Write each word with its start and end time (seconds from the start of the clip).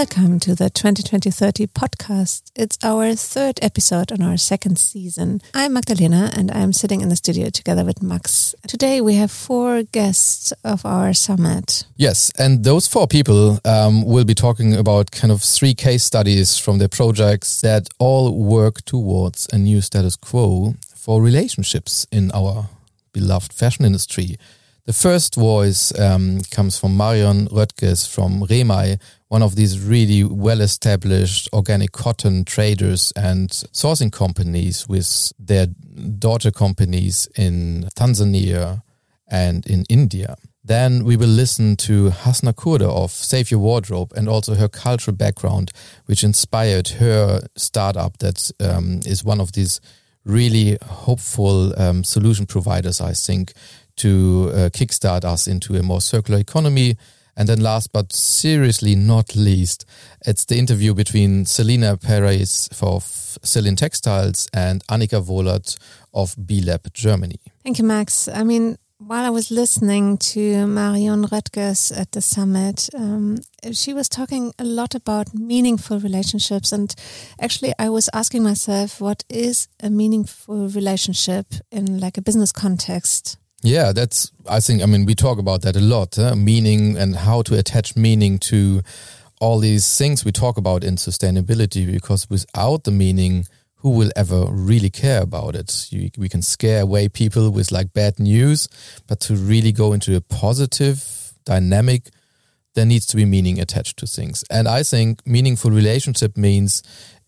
Welcome 0.00 0.40
to 0.40 0.54
the 0.54 0.70
2020-30 0.70 1.66
podcast. 1.66 2.52
It's 2.56 2.78
our 2.82 3.14
third 3.14 3.58
episode 3.60 4.10
on 4.10 4.22
our 4.22 4.38
second 4.38 4.78
season. 4.78 5.42
I'm 5.52 5.74
Magdalena 5.74 6.30
and 6.34 6.50
I'm 6.52 6.72
sitting 6.72 7.02
in 7.02 7.10
the 7.10 7.16
studio 7.16 7.50
together 7.50 7.84
with 7.84 8.02
Max. 8.02 8.54
Today 8.66 9.02
we 9.02 9.16
have 9.16 9.30
four 9.30 9.82
guests 9.82 10.54
of 10.64 10.86
our 10.86 11.12
summit. 11.12 11.84
Yes, 11.96 12.32
and 12.38 12.64
those 12.64 12.88
four 12.88 13.06
people 13.08 13.58
um, 13.66 14.02
will 14.06 14.24
be 14.24 14.32
talking 14.32 14.74
about 14.74 15.10
kind 15.10 15.30
of 15.30 15.42
three 15.42 15.74
case 15.74 16.02
studies 16.02 16.56
from 16.56 16.78
their 16.78 16.88
projects 16.88 17.60
that 17.60 17.90
all 17.98 18.34
work 18.34 18.82
towards 18.86 19.48
a 19.52 19.58
new 19.58 19.82
status 19.82 20.16
quo 20.16 20.76
for 20.94 21.20
relationships 21.20 22.06
in 22.10 22.30
our 22.32 22.70
beloved 23.12 23.52
fashion 23.52 23.84
industry. 23.84 24.38
The 24.90 24.94
first 24.94 25.36
voice 25.36 25.96
um, 26.00 26.40
comes 26.50 26.76
from 26.76 26.96
Marion 26.96 27.46
Röttges 27.46 28.12
from 28.12 28.42
Remei, 28.48 29.00
one 29.28 29.40
of 29.40 29.54
these 29.54 29.78
really 29.78 30.24
well 30.24 30.60
established 30.60 31.48
organic 31.52 31.92
cotton 31.92 32.44
traders 32.44 33.12
and 33.14 33.50
sourcing 33.50 34.10
companies 34.10 34.88
with 34.88 35.32
their 35.38 35.68
daughter 36.18 36.50
companies 36.50 37.28
in 37.36 37.88
Tanzania 37.94 38.82
and 39.28 39.64
in 39.68 39.84
India. 39.88 40.36
Then 40.64 41.04
we 41.04 41.16
will 41.16 41.28
listen 41.28 41.76
to 41.86 42.10
Hasna 42.10 42.52
Kourda 42.54 42.90
of 42.90 43.12
Save 43.12 43.52
Your 43.52 43.60
Wardrobe 43.60 44.12
and 44.16 44.28
also 44.28 44.56
her 44.56 44.68
cultural 44.68 45.16
background, 45.16 45.70
which 46.06 46.24
inspired 46.24 46.88
her 46.98 47.42
startup 47.56 48.18
that 48.18 48.50
um, 48.58 49.02
is 49.06 49.22
one 49.22 49.40
of 49.40 49.52
these 49.52 49.80
really 50.24 50.78
hopeful 50.82 51.78
um, 51.80 52.04
solution 52.04 52.46
providers, 52.46 53.00
I 53.00 53.12
think, 53.12 53.52
to 54.00 54.50
uh, 54.52 54.56
kickstart 54.70 55.24
us 55.24 55.46
into 55.46 55.76
a 55.76 55.82
more 55.82 56.00
circular 56.00 56.40
economy. 56.40 56.96
And 57.36 57.48
then 57.48 57.60
last 57.60 57.92
but 57.92 58.12
seriously 58.12 58.94
not 58.94 59.34
least, 59.34 59.86
it's 60.26 60.44
the 60.44 60.58
interview 60.58 60.94
between 60.94 61.44
Selyna 61.44 61.96
Peiris 61.96 62.68
of 62.82 63.04
Selyn 63.42 63.76
Textiles 63.76 64.48
and 64.52 64.86
Annika 64.88 65.24
Wohlert 65.24 65.78
of 66.12 66.34
B-Lab 66.46 66.92
Germany. 66.92 67.40
Thank 67.62 67.78
you, 67.78 67.84
Max. 67.84 68.28
I 68.28 68.44
mean, 68.44 68.76
while 68.98 69.24
I 69.24 69.30
was 69.30 69.50
listening 69.50 70.18
to 70.18 70.66
Marion 70.66 71.24
Röttges 71.24 71.90
at 71.98 72.12
the 72.12 72.20
summit, 72.20 72.90
um, 72.94 73.38
she 73.72 73.94
was 73.94 74.08
talking 74.08 74.52
a 74.58 74.64
lot 74.64 74.94
about 74.94 75.32
meaningful 75.32 75.98
relationships. 76.00 76.72
And 76.72 76.94
actually, 77.40 77.72
I 77.78 77.88
was 77.88 78.10
asking 78.12 78.42
myself, 78.42 79.00
what 79.00 79.24
is 79.30 79.68
a 79.82 79.88
meaningful 79.88 80.68
relationship 80.68 81.46
in 81.70 81.98
like 82.00 82.18
a 82.18 82.22
business 82.22 82.52
context? 82.52 83.38
Yeah, 83.62 83.92
that's, 83.92 84.32
I 84.48 84.60
think, 84.60 84.82
I 84.82 84.86
mean, 84.86 85.04
we 85.04 85.14
talk 85.14 85.38
about 85.38 85.62
that 85.62 85.76
a 85.76 85.80
lot, 85.80 86.16
huh? 86.16 86.34
meaning 86.34 86.96
and 86.96 87.14
how 87.14 87.42
to 87.42 87.58
attach 87.58 87.94
meaning 87.94 88.38
to 88.38 88.80
all 89.38 89.58
these 89.58 89.98
things 89.98 90.24
we 90.24 90.32
talk 90.32 90.56
about 90.56 90.82
in 90.84 90.96
sustainability, 90.96 91.90
because 91.90 92.28
without 92.30 92.84
the 92.84 92.90
meaning, 92.90 93.46
who 93.76 93.90
will 93.90 94.10
ever 94.14 94.46
really 94.50 94.90
care 94.90 95.22
about 95.22 95.54
it? 95.54 95.86
You, 95.90 96.10
we 96.18 96.28
can 96.28 96.42
scare 96.42 96.82
away 96.82 97.08
people 97.08 97.50
with 97.50 97.72
like 97.72 97.92
bad 97.92 98.18
news, 98.18 98.68
but 99.06 99.20
to 99.20 99.34
really 99.34 99.72
go 99.72 99.92
into 99.92 100.14
a 100.16 100.20
positive 100.20 101.32
dynamic, 101.44 102.10
there 102.74 102.86
needs 102.86 103.06
to 103.06 103.16
be 103.16 103.24
meaning 103.24 103.58
attached 103.58 103.98
to 103.98 104.06
things. 104.06 104.44
And 104.50 104.68
I 104.68 104.82
think 104.82 105.26
meaningful 105.26 105.70
relationship 105.70 106.36
means 106.36 106.82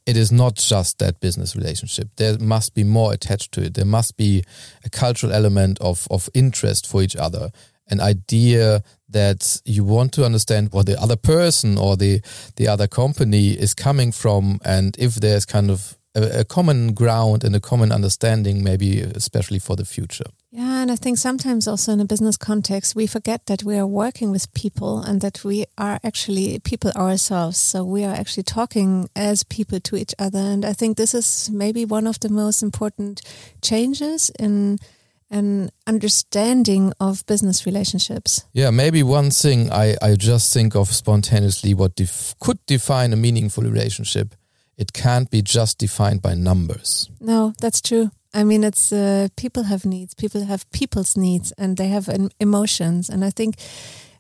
it 0.06 0.17
is 0.17 0.33
not 0.33 0.56
just 0.56 0.98
that 0.98 1.20
business 1.20 1.55
relationship. 1.55 2.08
There 2.17 2.39
must 2.39 2.75
be 2.75 2.84
more 2.84 3.12
attached 3.12 3.53
to 3.53 3.62
it. 3.62 3.75
There 3.75 3.84
must 3.84 4.17
be 4.17 4.44
a 4.84 4.91
cultural 4.91 5.33
element 5.33 5.78
of, 5.81 6.09
of 6.11 6.28
interest 6.34 6.87
for 6.87 7.03
each 7.03 7.16
other, 7.16 7.50
an 7.88 8.00
idea 8.00 8.82
that 9.09 9.60
you 9.65 9.84
want 9.84 10.12
to 10.15 10.25
understand 10.25 10.72
what 10.72 10.87
the 10.87 11.00
other 11.00 11.16
person 11.16 11.78
or 11.78 11.97
the, 11.97 12.21
the 12.56 12.66
other 12.66 12.88
company 12.88 13.50
is 13.50 13.75
coming 13.75 14.10
from. 14.12 14.59
And 14.65 14.97
if 14.99 15.16
there's 15.16 15.44
kind 15.44 15.71
of 15.71 15.97
a, 16.15 16.41
a 16.41 16.44
common 16.44 16.94
ground 16.94 17.44
and 17.44 17.55
a 17.55 17.60
common 17.60 17.93
understanding, 17.93 18.65
maybe 18.65 19.00
especially 19.00 19.59
for 19.59 19.76
the 19.76 19.84
future. 19.84 20.25
Yeah, 20.54 20.82
and 20.82 20.92
I 20.92 20.96
think 20.96 21.16
sometimes 21.16 21.66
also 21.66 21.92
in 21.92 22.00
a 22.00 22.04
business 22.04 22.36
context, 22.36 22.94
we 22.94 23.06
forget 23.06 23.46
that 23.46 23.64
we 23.64 23.78
are 23.78 23.86
working 23.86 24.30
with 24.30 24.52
people 24.52 25.00
and 25.00 25.22
that 25.22 25.42
we 25.44 25.64
are 25.78 25.98
actually 26.04 26.58
people 26.58 26.92
ourselves. 26.94 27.56
So 27.56 27.82
we 27.84 28.04
are 28.04 28.14
actually 28.14 28.42
talking 28.42 29.08
as 29.16 29.44
people 29.44 29.80
to 29.80 29.96
each 29.96 30.14
other. 30.18 30.38
And 30.38 30.66
I 30.66 30.74
think 30.74 30.98
this 30.98 31.14
is 31.14 31.50
maybe 31.50 31.86
one 31.86 32.06
of 32.06 32.20
the 32.20 32.28
most 32.28 32.62
important 32.62 33.22
changes 33.62 34.30
in 34.38 34.78
an 35.30 35.70
understanding 35.86 36.92
of 37.00 37.24
business 37.24 37.64
relationships. 37.64 38.44
Yeah, 38.52 38.70
maybe 38.70 39.02
one 39.02 39.30
thing 39.30 39.72
I, 39.72 39.96
I 40.02 40.16
just 40.16 40.52
think 40.52 40.76
of 40.76 40.88
spontaneously 40.88 41.72
what 41.72 41.96
def 41.96 42.34
could 42.40 42.58
define 42.66 43.14
a 43.14 43.16
meaningful 43.16 43.64
relationship. 43.64 44.34
It 44.76 44.92
can't 44.92 45.30
be 45.30 45.40
just 45.40 45.78
defined 45.78 46.20
by 46.20 46.34
numbers. 46.34 47.08
No, 47.20 47.54
that's 47.58 47.80
true. 47.80 48.10
I 48.34 48.44
mean, 48.44 48.65
it's 48.65 48.93
uh, 48.93 49.28
people 49.37 49.65
have 49.65 49.84
needs. 49.84 50.15
People 50.15 50.44
have 50.44 50.70
people's 50.70 51.16
needs, 51.16 51.53
and 51.53 51.76
they 51.76 51.88
have 51.88 52.09
um, 52.09 52.31
emotions. 52.41 53.10
And 53.10 53.25
I 53.25 53.31
think 53.31 53.56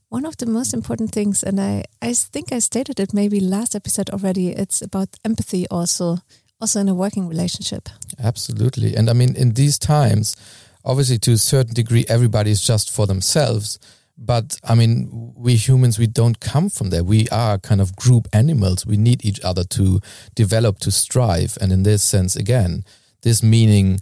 one 0.08 0.26
of 0.26 0.36
the 0.36 0.46
most 0.46 0.74
important 0.74 1.12
things, 1.12 1.42
and 1.42 1.58
I, 1.58 1.84
I 2.02 2.12
think 2.12 2.52
I 2.52 2.58
stated 2.58 3.00
it 3.00 3.14
maybe 3.14 3.40
last 3.40 3.74
episode 3.74 4.10
already. 4.10 4.50
It's 4.50 4.82
about 4.82 5.08
empathy, 5.24 5.66
also, 5.68 6.18
also 6.60 6.80
in 6.80 6.88
a 6.88 6.94
working 6.94 7.28
relationship. 7.28 7.88
Absolutely, 8.18 8.94
and 8.94 9.08
I 9.08 9.14
mean, 9.14 9.34
in 9.34 9.54
these 9.54 9.78
times, 9.78 10.36
obviously, 10.84 11.18
to 11.20 11.32
a 11.32 11.38
certain 11.38 11.74
degree, 11.74 12.04
everybody 12.08 12.50
is 12.50 12.60
just 12.60 12.90
for 12.90 13.06
themselves. 13.06 13.78
But 14.18 14.58
I 14.62 14.74
mean, 14.74 15.32
we 15.34 15.56
humans, 15.56 15.98
we 15.98 16.06
don't 16.06 16.38
come 16.38 16.68
from 16.68 16.90
there. 16.90 17.02
We 17.02 17.28
are 17.30 17.58
kind 17.58 17.80
of 17.80 17.96
group 17.96 18.28
animals. 18.32 18.84
We 18.84 18.98
need 18.98 19.24
each 19.24 19.40
other 19.40 19.64
to 19.64 20.00
develop, 20.34 20.78
to 20.80 20.90
strive. 20.90 21.56
And 21.60 21.72
in 21.72 21.82
this 21.82 22.04
sense, 22.04 22.36
again, 22.36 22.84
this 23.22 23.42
meaning 23.42 24.00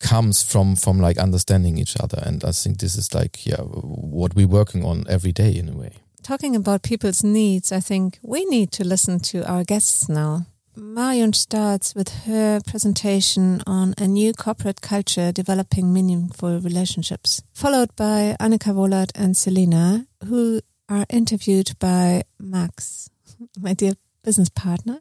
comes 0.00 0.42
from 0.42 0.76
from 0.76 0.98
like 0.98 1.18
understanding 1.18 1.78
each 1.78 1.96
other. 2.00 2.22
And 2.24 2.42
i 2.44 2.52
think 2.52 2.78
this 2.78 2.96
is 2.96 3.14
like 3.14 3.46
yeah 3.46 3.60
what 3.60 4.34
we're 4.34 4.48
working 4.48 4.84
on 4.84 5.04
every 5.08 5.32
day 5.32 5.52
in 5.52 5.68
a 5.68 5.76
way. 5.76 5.92
Talking 6.22 6.56
about 6.56 6.82
people's 6.82 7.22
needs 7.22 7.72
i 7.72 7.80
think 7.80 8.18
we 8.22 8.44
need 8.46 8.72
to 8.72 8.84
listen 8.84 9.20
to 9.20 9.46
our 9.46 9.64
guests 9.64 10.08
now. 10.08 10.46
Marion 10.76 11.32
starts 11.32 11.94
with 11.94 12.08
her 12.26 12.60
presentation 12.66 13.60
on 13.66 13.92
a 13.98 14.06
new 14.06 14.32
corporate 14.32 14.80
culture 14.80 15.30
developing 15.32 15.92
meaningful 15.92 16.58
relationships 16.60 17.42
followed 17.52 17.94
by 17.96 18.36
annika 18.40 18.72
wohlert 18.72 19.10
and 19.14 19.34
selyna 19.34 20.06
who 20.26 20.60
are 20.88 21.04
interviewed 21.10 21.72
by 21.78 22.22
max 22.38 23.10
my 23.60 23.74
dear 23.74 23.92
business 24.22 24.48
partner, 24.48 25.00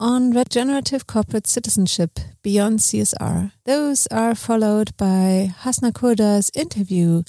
on 0.00 0.32
regenerative 0.32 1.06
corporate 1.06 1.46
citizenship 1.46 2.18
beyond 2.42 2.78
CSR. 2.78 3.52
Those 3.64 4.06
are 4.08 4.34
followed 4.34 4.96
by 4.96 5.52
Hasna 5.60 5.92
Kourda's 5.92 6.50
interview 6.54 7.22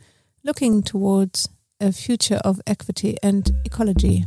looking 0.44 0.84
towards 0.84 1.50
a 1.80 1.92
future 1.92 2.40
of 2.44 2.62
equity 2.68 3.18
and 3.24 3.52
ecology. 3.66 4.26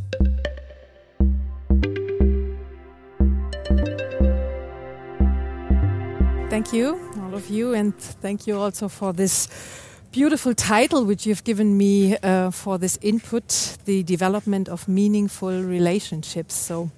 Thank 6.49 6.73
you, 6.73 6.99
all 7.21 7.35
of 7.35 7.49
you, 7.49 7.73
and 7.73 7.95
thank 7.95 8.47
you 8.47 8.57
also 8.57 8.87
for 8.87 9.13
this 9.13 9.47
beautiful 10.11 10.55
title 10.55 11.05
which 11.05 11.25
you've 11.25 11.43
given 11.43 11.77
me 11.77 12.17
uh, 12.17 12.49
for 12.49 12.77
this 12.79 12.97
input 13.01 13.77
the 13.85 14.01
development 14.03 14.67
of 14.67 14.87
meaningful 14.87 15.63
relationships. 15.63 16.55
So, 16.55 16.89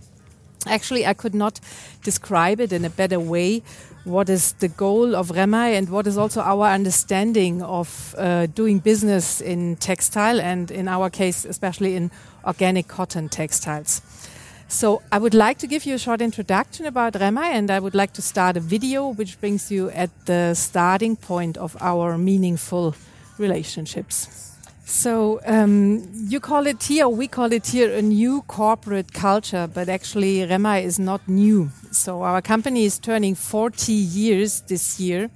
actually, 0.67 1.05
I 1.05 1.13
could 1.13 1.35
not 1.35 1.59
describe 2.03 2.59
it 2.59 2.71
in 2.71 2.85
a 2.85 2.89
better 2.89 3.19
way. 3.19 3.61
What 4.03 4.29
is 4.29 4.53
the 4.53 4.67
goal 4.67 5.15
of 5.15 5.29
Remei 5.29 5.77
and 5.77 5.89
what 5.89 6.07
is 6.07 6.17
also 6.17 6.41
our 6.41 6.67
understanding 6.67 7.61
of 7.61 8.15
uh, 8.17 8.47
doing 8.47 8.79
business 8.79 9.41
in 9.41 9.75
textile 9.75 10.41
and, 10.41 10.71
in 10.71 10.87
our 10.87 11.09
case, 11.09 11.45
especially 11.45 11.95
in 11.95 12.11
organic 12.45 12.87
cotton 12.87 13.29
textiles. 13.29 14.01
So 14.67 15.01
I 15.11 15.17
would 15.17 15.33
like 15.33 15.57
to 15.59 15.67
give 15.67 15.85
you 15.85 15.95
a 15.95 15.99
short 15.99 16.21
introduction 16.21 16.85
about 16.85 17.13
Remei 17.13 17.51
and 17.51 17.69
I 17.69 17.79
would 17.79 17.93
like 17.93 18.13
to 18.13 18.21
start 18.21 18.55
a 18.55 18.61
video 18.61 19.09
which 19.09 19.39
brings 19.39 19.69
you 19.69 19.89
at 19.89 20.09
the 20.25 20.53
starting 20.55 21.17
point 21.17 21.57
of 21.57 21.75
our 21.81 22.17
meaningful 22.17 22.95
relationships. 23.37 24.50
So 24.91 25.39
um, 25.45 26.03
you 26.13 26.41
call 26.41 26.67
it 26.67 26.83
here, 26.83 27.07
we 27.07 27.25
call 27.29 27.53
it 27.53 27.67
here 27.67 27.93
a 27.93 28.01
new 28.01 28.41
corporate 28.41 29.13
culture, 29.13 29.65
but 29.73 29.87
actually 29.87 30.39
Remei 30.39 30.83
is 30.83 30.99
not 30.99 31.25
new. 31.29 31.71
So 31.91 32.23
our 32.23 32.41
company 32.41 32.83
is 32.83 32.99
turning 32.99 33.35
40 33.35 33.93
years 33.93 34.59
this 34.67 34.99
year. 34.99 35.29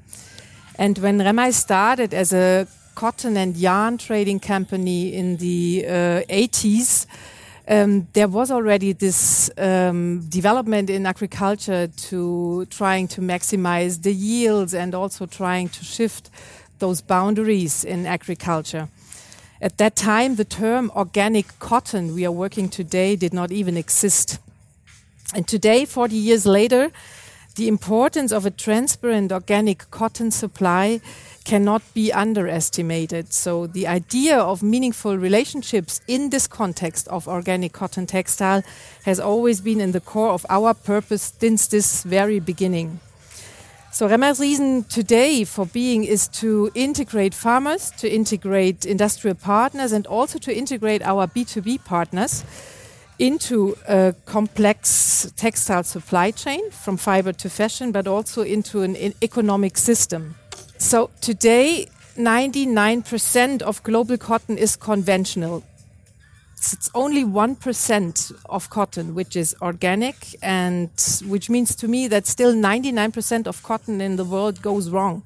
And 0.78 0.98
when 0.98 1.20
Remei 1.20 1.54
started 1.54 2.14
as 2.14 2.34
a 2.34 2.68
cotton 2.96 3.38
and 3.38 3.56
yarn 3.56 3.98
trading 3.98 4.42
company 4.42 5.14
in 5.14 5.38
the 5.38 5.86
uh, 5.88 5.92
80s, 6.30 7.06
um, 7.70 8.10
there 8.12 8.28
was 8.28 8.52
already 8.52 8.92
this 8.92 9.50
um, 9.58 10.20
development 10.28 10.90
in 10.90 11.06
agriculture 11.06 11.88
to 11.88 12.66
trying 12.66 13.08
to 13.08 13.22
maximize 13.22 14.02
the 14.02 14.14
yields 14.14 14.74
and 14.74 14.94
also 14.94 15.26
trying 15.26 15.70
to 15.70 15.86
shift 15.86 16.30
those 16.80 17.00
boundaries 17.00 17.86
in 17.86 18.06
agriculture. 18.06 18.90
At 19.62 19.78
that 19.78 19.96
time, 19.96 20.36
the 20.36 20.46
term 20.46 20.92
organic 20.96 21.60
cotton 21.60 22.14
we 22.14 22.26
are 22.26 22.32
working 22.32 22.68
today 22.68 23.16
did 23.16 23.34
not 23.34 23.52
even 23.52 23.78
exist. 23.78 24.38
And 25.34 25.48
today, 25.48 25.86
40 25.86 26.16
years 26.16 26.46
later, 26.46 26.92
the 27.56 27.70
importance 27.70 28.34
of 28.34 28.46
a 28.46 28.52
transparent 28.52 29.32
organic 29.32 29.90
cotton 29.90 30.30
supply 30.30 31.00
cannot 31.46 31.82
be 31.94 32.12
underestimated. 32.12 33.32
So 33.32 33.66
the 33.66 33.88
idea 33.88 34.38
of 34.38 34.62
meaningful 34.62 35.18
relationships 35.18 36.02
in 36.06 36.32
this 36.32 36.48
context 36.48 37.08
of 37.08 37.28
organic 37.28 37.72
cotton 37.72 38.08
textile 38.08 38.62
has 39.06 39.22
always 39.22 39.62
been 39.62 39.80
in 39.80 39.94
the 39.94 40.02
core 40.02 40.32
of 40.32 40.46
our 40.50 40.74
purpose 40.74 41.34
since 41.40 41.68
this 41.68 42.04
very 42.04 42.40
beginning. 42.40 43.00
So 43.96 44.10
Remei's 44.10 44.42
reason 44.42 44.84
today 44.84 45.46
for 45.46 45.66
being 45.66 46.04
is 46.04 46.28
to 46.42 46.70
integrate 46.76 47.34
farmers, 47.34 47.92
to 47.92 48.14
integrate 48.14 48.86
industrial 48.86 49.36
partners, 49.36 49.94
and 49.94 50.06
also 50.08 50.38
to 50.40 50.54
integrate 50.54 51.02
our 51.02 51.28
B2B 51.28 51.86
partners 51.86 52.44
into 53.20 53.78
a 53.88 54.14
complex 54.26 55.32
textile 55.38 55.84
supply 55.84 56.32
chain 56.32 56.72
from 56.72 56.98
fiber 56.98 57.32
to 57.32 57.50
fashion, 57.50 57.94
but 57.94 58.06
also 58.06 58.42
into 58.42 58.82
an 58.82 58.98
economic 59.24 59.78
system. 59.78 60.36
So 60.78 61.10
today, 61.22 61.88
99% 62.18 63.62
of 63.62 63.82
global 63.84 64.18
cotton 64.18 64.58
is 64.58 64.76
conventional. 64.76 65.64
It's 66.58 66.90
only 66.96 67.24
1% 67.24 68.32
of 68.50 68.70
cotton 68.70 69.14
which 69.14 69.36
is 69.36 69.56
organic, 69.62 70.36
and 70.42 70.90
which 71.28 71.50
means 71.50 71.76
to 71.76 71.88
me 71.88 72.08
that 72.08 72.26
still 72.26 72.54
99% 72.54 73.48
of 73.48 73.62
cotton 73.62 74.02
in 74.02 74.16
the 74.16 74.26
world 74.26 74.62
goes 74.62 74.90
wrong. 74.90 75.24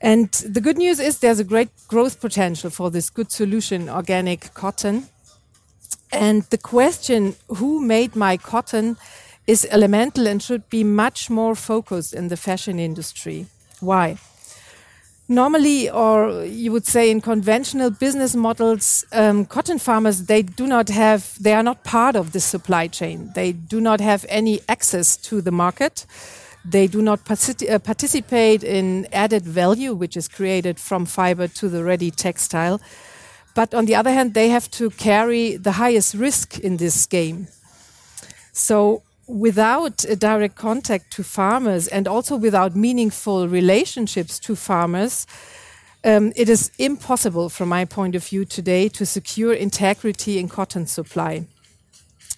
And 0.00 0.32
the 0.32 0.60
good 0.60 0.78
news 0.78 0.98
is 0.98 1.18
there's 1.18 1.40
a 1.40 1.44
great 1.44 1.68
growth 1.86 2.20
potential 2.20 2.70
for 2.70 2.90
this 2.90 3.10
good 3.10 3.30
solution, 3.30 3.90
organic 3.90 4.54
cotton. 4.54 5.08
And 6.10 6.44
the 6.44 6.58
question, 6.58 7.36
who 7.48 7.80
made 7.80 8.16
my 8.16 8.38
cotton, 8.38 8.96
is 9.46 9.66
elemental 9.70 10.26
and 10.26 10.42
should 10.42 10.68
be 10.70 10.84
much 10.84 11.28
more 11.28 11.54
focused 11.54 12.14
in 12.14 12.28
the 12.28 12.36
fashion 12.36 12.78
industry. 12.78 13.46
Why? 13.80 14.18
Normally, 15.30 15.88
or 15.88 16.44
you 16.44 16.72
would 16.72 16.86
say 16.86 17.08
in 17.08 17.20
conventional 17.20 17.90
business 17.90 18.34
models, 18.34 19.04
um, 19.12 19.46
cotton 19.46 19.78
farmers, 19.78 20.24
they 20.24 20.42
do 20.42 20.66
not 20.66 20.88
have, 20.88 21.40
they 21.40 21.52
are 21.52 21.62
not 21.62 21.84
part 21.84 22.16
of 22.16 22.32
the 22.32 22.40
supply 22.40 22.88
chain. 22.88 23.30
They 23.36 23.52
do 23.52 23.80
not 23.80 24.00
have 24.00 24.26
any 24.28 24.60
access 24.68 25.16
to 25.28 25.40
the 25.40 25.52
market. 25.52 26.04
They 26.64 26.88
do 26.88 27.00
not 27.00 27.20
uh, 27.30 27.78
participate 27.78 28.64
in 28.64 29.06
added 29.12 29.44
value, 29.44 29.94
which 29.94 30.16
is 30.16 30.26
created 30.26 30.80
from 30.80 31.06
fiber 31.06 31.46
to 31.46 31.68
the 31.68 31.84
ready 31.84 32.10
textile. 32.10 32.80
But 33.54 33.72
on 33.72 33.84
the 33.86 33.94
other 33.94 34.10
hand, 34.10 34.34
they 34.34 34.48
have 34.48 34.68
to 34.72 34.90
carry 34.90 35.56
the 35.56 35.72
highest 35.72 36.14
risk 36.14 36.58
in 36.58 36.78
this 36.78 37.06
game. 37.06 37.46
So 38.52 39.04
without 39.30 40.04
a 40.04 40.16
direct 40.16 40.56
contact 40.56 41.12
to 41.12 41.22
farmers 41.22 41.86
and 41.88 42.08
also 42.08 42.36
without 42.36 42.74
meaningful 42.74 43.48
relationships 43.48 44.38
to 44.40 44.56
farmers, 44.56 45.26
um, 46.02 46.32
it 46.34 46.48
is 46.48 46.70
impossible, 46.78 47.48
from 47.48 47.68
my 47.68 47.84
point 47.84 48.14
of 48.14 48.24
view 48.24 48.44
today, 48.44 48.88
to 48.88 49.06
secure 49.06 49.52
integrity 49.52 50.38
in 50.38 50.48
cotton 50.48 50.86
supply. 50.86 51.46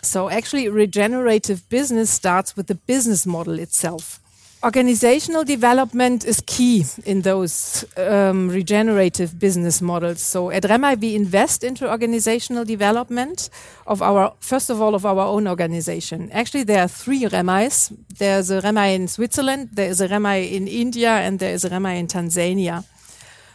So, 0.03 0.29
actually, 0.29 0.69
regenerative 0.69 1.69
business 1.69 2.11
starts 2.11 2.56
with 2.56 2.67
the 2.67 2.75
business 2.75 3.25
model 3.25 3.59
itself. 3.59 4.22
Organizational 4.64 5.43
development 5.43 6.25
is 6.25 6.41
key 6.47 6.85
in 7.05 7.23
those 7.23 7.85
um, 7.97 8.49
regenerative 8.49 9.37
business 9.37 9.82
models. 9.82 10.20
So 10.20 10.53
at 10.53 10.62
Remei, 10.62 11.00
we 11.00 11.17
invest 11.17 11.64
into 11.64 11.91
organizational 11.91 12.64
development 12.64 13.50
of 13.88 14.03
our, 14.03 14.32
first 14.38 14.70
of 14.70 14.81
all, 14.81 14.94
of 14.94 15.05
our 15.05 15.26
own 15.26 15.49
organization. 15.49 16.31
Actually, 16.31 16.62
there 16.62 16.82
are 16.82 16.87
three 16.87 17.23
Remeis. 17.23 17.93
There's 18.19 18.53
a 18.53 18.61
Remei 18.61 18.94
in 18.94 19.09
Switzerland, 19.09 19.70
there 19.73 19.91
is 19.91 20.00
a 20.00 20.06
Remei 20.06 20.53
in 20.53 20.69
India, 20.69 21.11
and 21.11 21.41
there 21.41 21.53
is 21.53 21.64
a 21.64 21.70
Remei 21.70 21.99
in 21.99 22.06
Tanzania. 22.06 22.85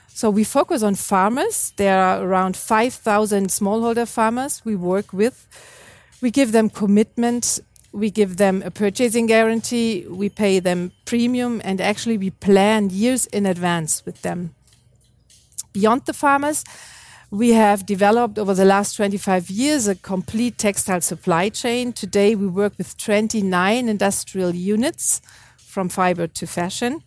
So 0.10 0.30
we 0.30 0.44
focus 0.44 0.84
on 0.84 0.96
farmers. 0.96 1.72
There 1.78 1.98
are 1.98 2.22
around 2.22 2.58
5,000 2.58 3.48
smallholder 3.48 4.10
farmers 4.10 4.62
we 4.66 4.76
work 4.76 5.14
with. 5.14 5.48
We 6.22 6.32
give 6.32 6.52
them 6.52 6.70
commitment 6.70 7.60
we 7.92 8.12
give 8.12 8.38
them 8.38 8.62
a 8.64 8.72
purchasing 8.72 9.26
guarantee, 9.26 10.06
we 10.10 10.30
pay 10.30 10.60
them 10.60 10.92
premium, 11.06 11.62
and 11.64 11.82
actually 11.82 12.18
we 12.18 12.32
plan 12.32 12.90
years 12.90 13.26
in 13.28 13.46
advance 13.46 14.06
with 14.06 14.22
them. 14.22 14.54
Beyond 15.74 16.06
the 16.06 16.14
farmers, 16.14 16.64
we 17.30 17.50
have 17.50 17.86
developed 17.86 18.40
over 18.40 18.54
the 18.54 18.66
last 18.66 18.96
25 18.96 19.50
years 19.50 19.88
a 19.88 19.96
complete 19.96 20.58
textile 20.58 21.02
supply 21.02 21.50
chain. 21.50 21.92
Today 21.92 22.36
we 22.36 22.48
work 22.48 22.74
with 22.78 22.98
29 22.98 23.90
industrial 23.90 24.56
units 24.56 25.22
from 25.58 25.90
fiber 25.90 26.28
to 26.28 26.48
fashion. 26.48 27.04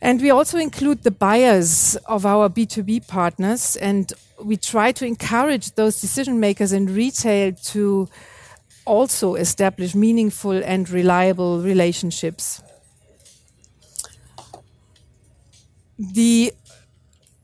And 0.00 0.20
we 0.20 0.30
also 0.30 0.58
include 0.58 1.02
the 1.02 1.10
buyers 1.10 1.96
of 2.06 2.24
our 2.26 2.48
B2B 2.48 3.06
partners 3.06 3.76
and 3.76 4.12
we 4.42 4.56
try 4.56 4.92
to 4.92 5.06
encourage 5.06 5.72
those 5.74 6.00
decision 6.00 6.40
makers 6.40 6.72
in 6.72 6.86
retail 6.86 7.52
to 7.52 8.08
also 8.84 9.34
establish 9.34 9.94
meaningful 9.94 10.62
and 10.64 10.88
reliable 10.90 11.60
relationships. 11.60 12.62
The 15.98 16.52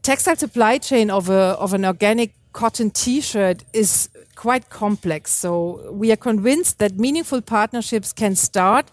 textile 0.02 0.36
supply 0.36 0.78
chain 0.78 1.10
of, 1.10 1.28
a, 1.28 1.56
of 1.58 1.74
an 1.74 1.84
organic 1.84 2.34
cotton 2.52 2.90
t 2.90 3.20
shirt 3.20 3.64
is 3.72 4.08
quite 4.34 4.70
complex. 4.70 5.32
So, 5.32 5.90
we 5.92 6.10
are 6.12 6.16
convinced 6.16 6.78
that 6.78 6.98
meaningful 6.98 7.40
partnerships 7.40 8.12
can 8.12 8.34
start 8.34 8.90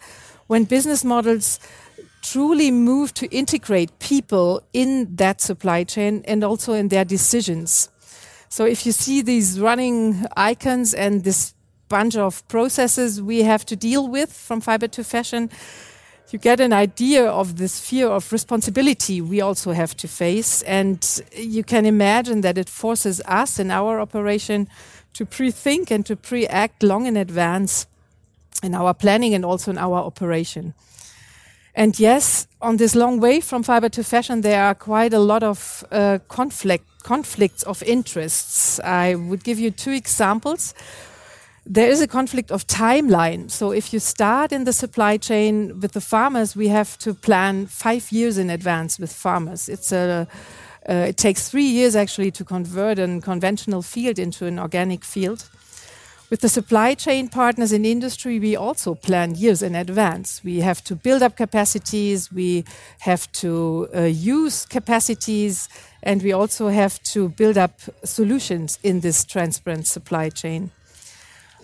when 0.47 0.65
business 0.65 1.03
models 1.03 1.59
truly 2.21 2.71
move 2.71 3.13
to 3.13 3.27
integrate 3.27 3.97
people 3.99 4.61
in 4.73 5.15
that 5.15 5.41
supply 5.41 5.83
chain 5.83 6.23
and 6.25 6.43
also 6.43 6.73
in 6.73 6.89
their 6.89 7.05
decisions. 7.05 7.89
So 8.49 8.65
if 8.65 8.85
you 8.85 8.91
see 8.91 9.21
these 9.21 9.59
running 9.59 10.25
icons 10.37 10.93
and 10.93 11.23
this 11.23 11.53
bunch 11.89 12.15
of 12.15 12.47
processes 12.47 13.21
we 13.21 13.43
have 13.43 13.65
to 13.65 13.75
deal 13.75 14.07
with 14.07 14.31
from 14.31 14.61
fiber 14.61 14.87
to 14.87 15.03
fashion, 15.03 15.49
you 16.31 16.39
get 16.39 16.59
an 16.59 16.73
idea 16.73 17.25
of 17.25 17.57
this 17.57 17.79
fear 17.79 18.07
of 18.07 18.31
responsibility 18.31 19.21
we 19.21 19.41
also 19.41 19.71
have 19.71 19.95
to 19.97 20.07
face. 20.07 20.63
And 20.63 21.21
you 21.35 21.63
can 21.63 21.85
imagine 21.85 22.41
that 22.41 22.57
it 22.57 22.69
forces 22.69 23.21
us 23.25 23.59
in 23.59 23.71
our 23.71 23.99
operation 23.99 24.67
to 25.13 25.25
pre 25.25 25.51
think 25.51 25.91
and 25.91 26.05
to 26.05 26.15
pre 26.15 26.47
act 26.47 26.83
long 26.83 27.05
in 27.05 27.15
advance 27.15 27.87
in 28.63 28.73
our 28.73 28.93
planning 28.93 29.33
and 29.33 29.45
also 29.45 29.71
in 29.71 29.77
our 29.77 29.97
operation. 29.97 30.73
And 31.75 31.99
yes, 31.99 32.47
on 32.61 32.77
this 32.77 32.95
long 32.95 33.19
way 33.19 33.41
from 33.41 33.63
fiber 33.63 33.89
to 33.89 34.03
fashion, 34.03 34.41
there 34.41 34.63
are 34.63 34.75
quite 34.75 35.13
a 35.13 35.19
lot 35.19 35.43
of 35.43 35.83
uh, 35.91 36.19
conflict, 36.29 36.85
conflicts 37.03 37.63
of 37.63 37.83
interests. 37.83 38.79
I 38.79 39.15
would 39.15 39.43
give 39.43 39.59
you 39.59 39.71
two 39.71 39.91
examples 39.91 40.73
there 41.65 41.89
is 41.89 42.01
a 42.01 42.07
conflict 42.07 42.51
of 42.51 42.67
timeline. 42.67 43.49
So 43.49 43.71
if 43.71 43.91
you 43.91 43.99
start 43.99 44.51
in 44.51 44.65
the 44.65 44.73
supply 44.73 45.17
chain 45.17 45.79
with 45.79 45.93
the 45.93 46.01
farmers, 46.01 46.55
we 46.55 46.67
have 46.67 46.97
to 46.99 47.13
plan 47.13 47.65
five 47.65 48.11
years 48.11 48.37
in 48.37 48.49
advance 48.49 48.99
with 48.99 49.11
farmers. 49.11 49.67
It's 49.67 49.91
a 49.91 50.27
uh, 50.87 51.07
it 51.09 51.17
takes 51.17 51.49
three 51.49 51.65
years 51.65 51.95
actually 51.95 52.29
to 52.29 52.45
convert 52.45 52.99
a 52.99 53.19
conventional 53.19 53.81
field 53.81 54.19
into 54.19 54.45
an 54.45 54.59
organic 54.59 55.03
field. 55.03 55.49
With 56.29 56.41
the 56.41 56.49
supply 56.49 56.95
chain 56.95 57.27
partners 57.27 57.71
in 57.71 57.85
industry, 57.85 58.39
we 58.39 58.55
also 58.55 58.93
plan 58.95 59.35
years 59.35 59.61
in 59.61 59.75
advance. 59.75 60.43
We 60.43 60.59
have 60.59 60.83
to 60.83 60.95
build 60.95 61.23
up 61.23 61.35
capacities, 61.35 62.31
we 62.31 62.65
have 62.99 63.31
to 63.33 63.87
uh, 63.95 64.01
use 64.01 64.65
capacities, 64.65 65.69
and 66.03 66.21
we 66.21 66.33
also 66.33 66.69
have 66.69 67.01
to 67.13 67.29
build 67.29 67.57
up 67.57 67.79
solutions 68.03 68.77
in 68.83 68.99
this 69.01 69.23
transparent 69.23 69.87
supply 69.87 70.29
chain. 70.29 70.71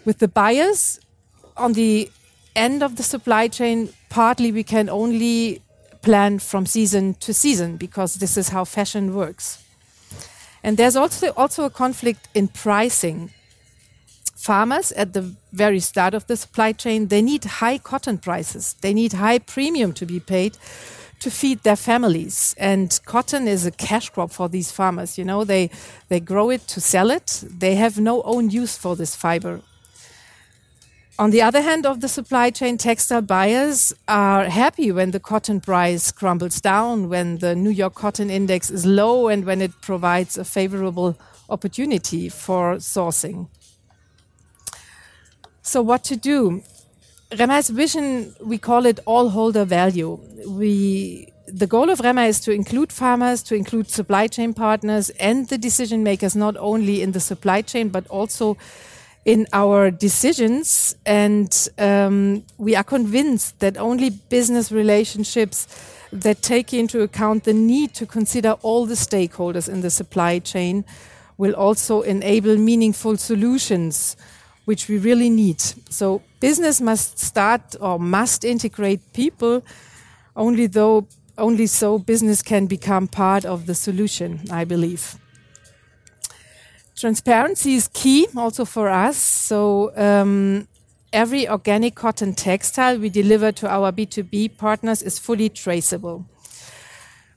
With 0.06 0.18
the 0.18 0.28
buyers 0.28 1.00
on 1.56 1.74
the 1.74 2.10
end 2.56 2.84
of 2.84 2.96
the 2.96 3.04
supply 3.04 3.48
chain, 3.48 3.90
partly 4.10 4.52
we 4.52 4.64
can 4.64 4.90
only 4.90 5.62
plan 6.02 6.40
from 6.40 6.66
season 6.66 7.14
to 7.16 7.34
season 7.34 7.78
because 7.78 8.16
this 8.16 8.38
is 8.38 8.50
how 8.50 8.66
fashion 8.66 9.14
works. 9.16 9.64
And 10.64 10.78
there's 10.78 10.96
also, 10.96 11.32
also 11.34 11.66
a 11.66 11.70
conflict 11.70 12.28
in 12.34 12.48
pricing. 12.48 13.32
Farmers 14.36 14.92
at 14.94 15.14
the 15.14 15.34
very 15.54 15.80
start 15.80 16.14
of 16.14 16.26
the 16.26 16.36
supply 16.36 16.72
chain, 16.72 17.08
they 17.08 17.22
need 17.22 17.44
high 17.44 17.78
cotton 17.78 18.18
prices. 18.18 18.76
They 18.82 18.94
need 18.94 19.14
high 19.14 19.40
premium 19.40 19.94
to 19.94 20.06
be 20.06 20.20
paid 20.20 20.58
to 21.20 21.30
feed 21.30 21.62
their 21.62 21.76
families. 21.76 22.56
And 22.58 23.00
cotton 23.06 23.48
is 23.48 23.66
a 23.68 23.72
cash 23.72 24.10
crop 24.10 24.32
for 24.32 24.50
these 24.50 24.72
farmers. 24.72 25.20
You 25.20 25.26
know, 25.26 25.44
they, 25.44 25.70
they 26.10 26.20
grow 26.20 26.50
it 26.50 26.68
to 26.70 26.82
sell 26.82 27.12
it. 27.12 27.44
They 27.48 27.76
have 27.76 28.00
no 28.00 28.24
own 28.24 28.50
use 28.50 28.76
for 28.76 28.96
this 28.96 29.16
fiber. 29.16 29.62
On 31.20 31.30
the 31.30 31.42
other 31.42 31.62
hand 31.62 31.86
of 31.86 32.00
the 32.00 32.08
supply 32.08 32.50
chain, 32.50 32.78
textile 32.78 33.22
buyers 33.22 33.94
are 34.08 34.46
happy 34.46 34.92
when 34.92 35.12
the 35.12 35.20
cotton 35.20 35.60
price 35.60 36.12
crumbles 36.12 36.62
down, 36.62 37.10
when 37.10 37.40
the 37.40 37.54
New 37.56 37.70
York 37.70 37.96
Cotton 37.96 38.30
Index 38.30 38.72
is 38.72 38.86
low, 38.86 39.28
and 39.28 39.46
when 39.46 39.62
it 39.62 39.72
provides 39.82 40.38
a 40.38 40.46
favorable 40.46 41.18
opportunity 41.50 42.30
for 42.30 42.76
sourcing. 42.78 43.50
So, 45.62 45.82
what 45.82 46.04
to 46.06 46.16
do? 46.16 46.64
Remei's 47.32 47.70
vision, 47.70 48.34
we 48.42 48.58
call 48.58 48.86
it 48.86 49.00
all 49.06 49.30
holder 49.30 49.66
value. 49.66 50.20
We 50.48 51.28
the 51.48 51.68
goal 51.68 51.90
of 51.90 52.00
Remei 52.00 52.30
is 52.30 52.40
to 52.42 52.52
include 52.52 52.92
farmers, 52.94 53.44
to 53.44 53.56
include 53.56 53.90
supply 53.90 54.28
chain 54.28 54.54
partners 54.54 55.10
and 55.12 55.50
the 55.50 55.58
decision 55.58 56.02
makers, 56.02 56.36
not 56.36 56.56
only 56.58 57.02
in 57.02 57.12
the 57.12 57.20
supply 57.20 57.62
chain, 57.62 57.90
but 57.90 58.08
also 58.08 58.58
in 59.26 59.48
our 59.54 59.92
decisions. 59.92 60.96
And 61.06 61.70
um, 61.78 62.44
we 62.58 62.76
are 62.76 62.84
convinced 62.84 63.60
that 63.60 63.78
only 63.78 64.10
business 64.10 64.72
relationships 64.72 65.68
that 66.12 66.42
take 66.42 66.74
into 66.74 67.02
account 67.02 67.44
the 67.44 67.54
need 67.54 67.94
to 67.96 68.06
consider 68.06 68.52
all 68.62 68.86
the 68.86 68.96
stakeholders 68.96 69.70
in 69.70 69.82
the 69.82 69.90
supply 69.90 70.40
chain 70.40 70.84
will 71.38 71.54
also 71.54 72.02
enable 72.02 72.58
meaningful 72.58 73.18
solutions, 73.18 74.16
which 74.66 74.88
we 74.88 74.98
really 74.98 75.30
need. 75.30 75.62
So 75.90 76.22
business 76.40 76.82
must 76.82 77.18
start 77.18 77.76
or 77.80 77.98
must 78.00 78.44
integrate 78.44 79.14
people 79.14 79.64
only 80.36 80.68
though 80.68 81.08
only 81.38 81.66
so 81.66 81.98
business 81.98 82.42
can 82.42 82.68
become 82.68 83.08
part 83.08 83.46
of 83.46 83.66
the 83.66 83.74
solution, 83.74 84.42
I 84.52 84.66
believe. 84.66 85.16
Transparency 87.02 87.74
is 87.74 87.88
key 87.88 88.28
also 88.38 88.64
for 88.64 88.88
us. 88.88 89.18
So 89.18 89.92
um, 89.98 90.68
every 91.12 91.50
organic 91.50 91.96
cotton 91.96 92.36
textile 92.36 93.00
we 93.00 93.10
deliver 93.10 93.52
to 93.54 93.68
our 93.68 93.92
B2B 93.92 94.56
partners 94.60 95.02
is 95.02 95.18
fully 95.18 95.50
traceable. 95.50 96.28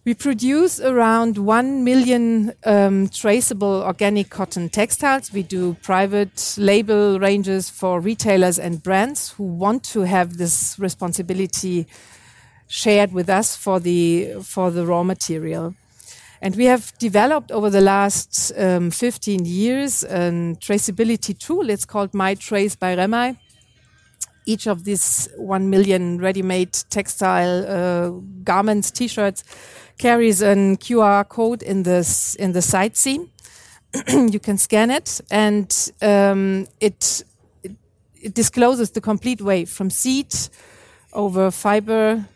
We 0.04 0.12
produce 0.12 0.80
around 0.80 1.38
1 1.38 1.83
million 1.83 2.52
um, 2.66 3.09
traceable 3.09 3.83
organic 3.83 4.28
cotton 4.28 4.68
textiles. 4.68 5.33
We 5.33 5.42
do 5.42 5.78
private 5.80 6.56
label 6.59 7.18
ranges 7.18 7.71
for 7.71 8.00
retailers 8.00 8.59
and 8.59 8.83
brands 8.83 9.30
who 9.30 9.44
want 9.44 9.83
to 9.94 10.02
have 10.02 10.37
this 10.37 10.76
responsibility 10.78 11.87
shared 12.66 13.14
with 13.14 13.30
us 13.30 13.56
for 13.56 13.80
the 13.80 14.35
for 14.42 14.71
the 14.71 14.85
raw 14.85 15.02
material. 15.02 15.75
And 16.44 16.56
we 16.56 16.66
have 16.66 16.92
developed 16.98 17.50
over 17.50 17.70
the 17.70 17.80
last 17.80 18.52
um, 18.58 18.90
15 18.90 19.46
years 19.46 20.02
a 20.02 20.54
traceability 20.60 21.38
tool. 21.38 21.70
It's 21.70 21.86
called 21.86 22.12
My 22.12 22.34
Trace 22.34 22.76
by 22.76 22.94
Remei. 22.94 23.38
Each 24.44 24.66
of 24.66 24.84
these 24.84 25.30
1 25.38 25.70
million 25.70 26.18
ready-made 26.18 26.74
textile 26.90 27.64
uh, 27.66 28.10
garments, 28.44 28.90
t-shirts, 28.90 29.42
carries 29.96 30.42
a 30.42 30.54
QR 30.54 31.26
code 31.26 31.62
in 31.62 31.82
this 31.82 32.34
in 32.34 32.52
the 32.52 32.60
side 32.60 32.94
seam. 32.94 33.30
you 34.08 34.38
can 34.38 34.58
scan 34.58 34.90
it, 34.90 35.22
and 35.30 35.90
um, 36.02 36.66
it, 36.78 37.24
it 37.62 37.72
it 38.20 38.34
discloses 38.34 38.90
the 38.90 39.00
complete 39.00 39.40
way 39.40 39.64
from 39.64 39.88
seed 39.88 40.34
over 41.14 41.50
fiber 41.50 42.26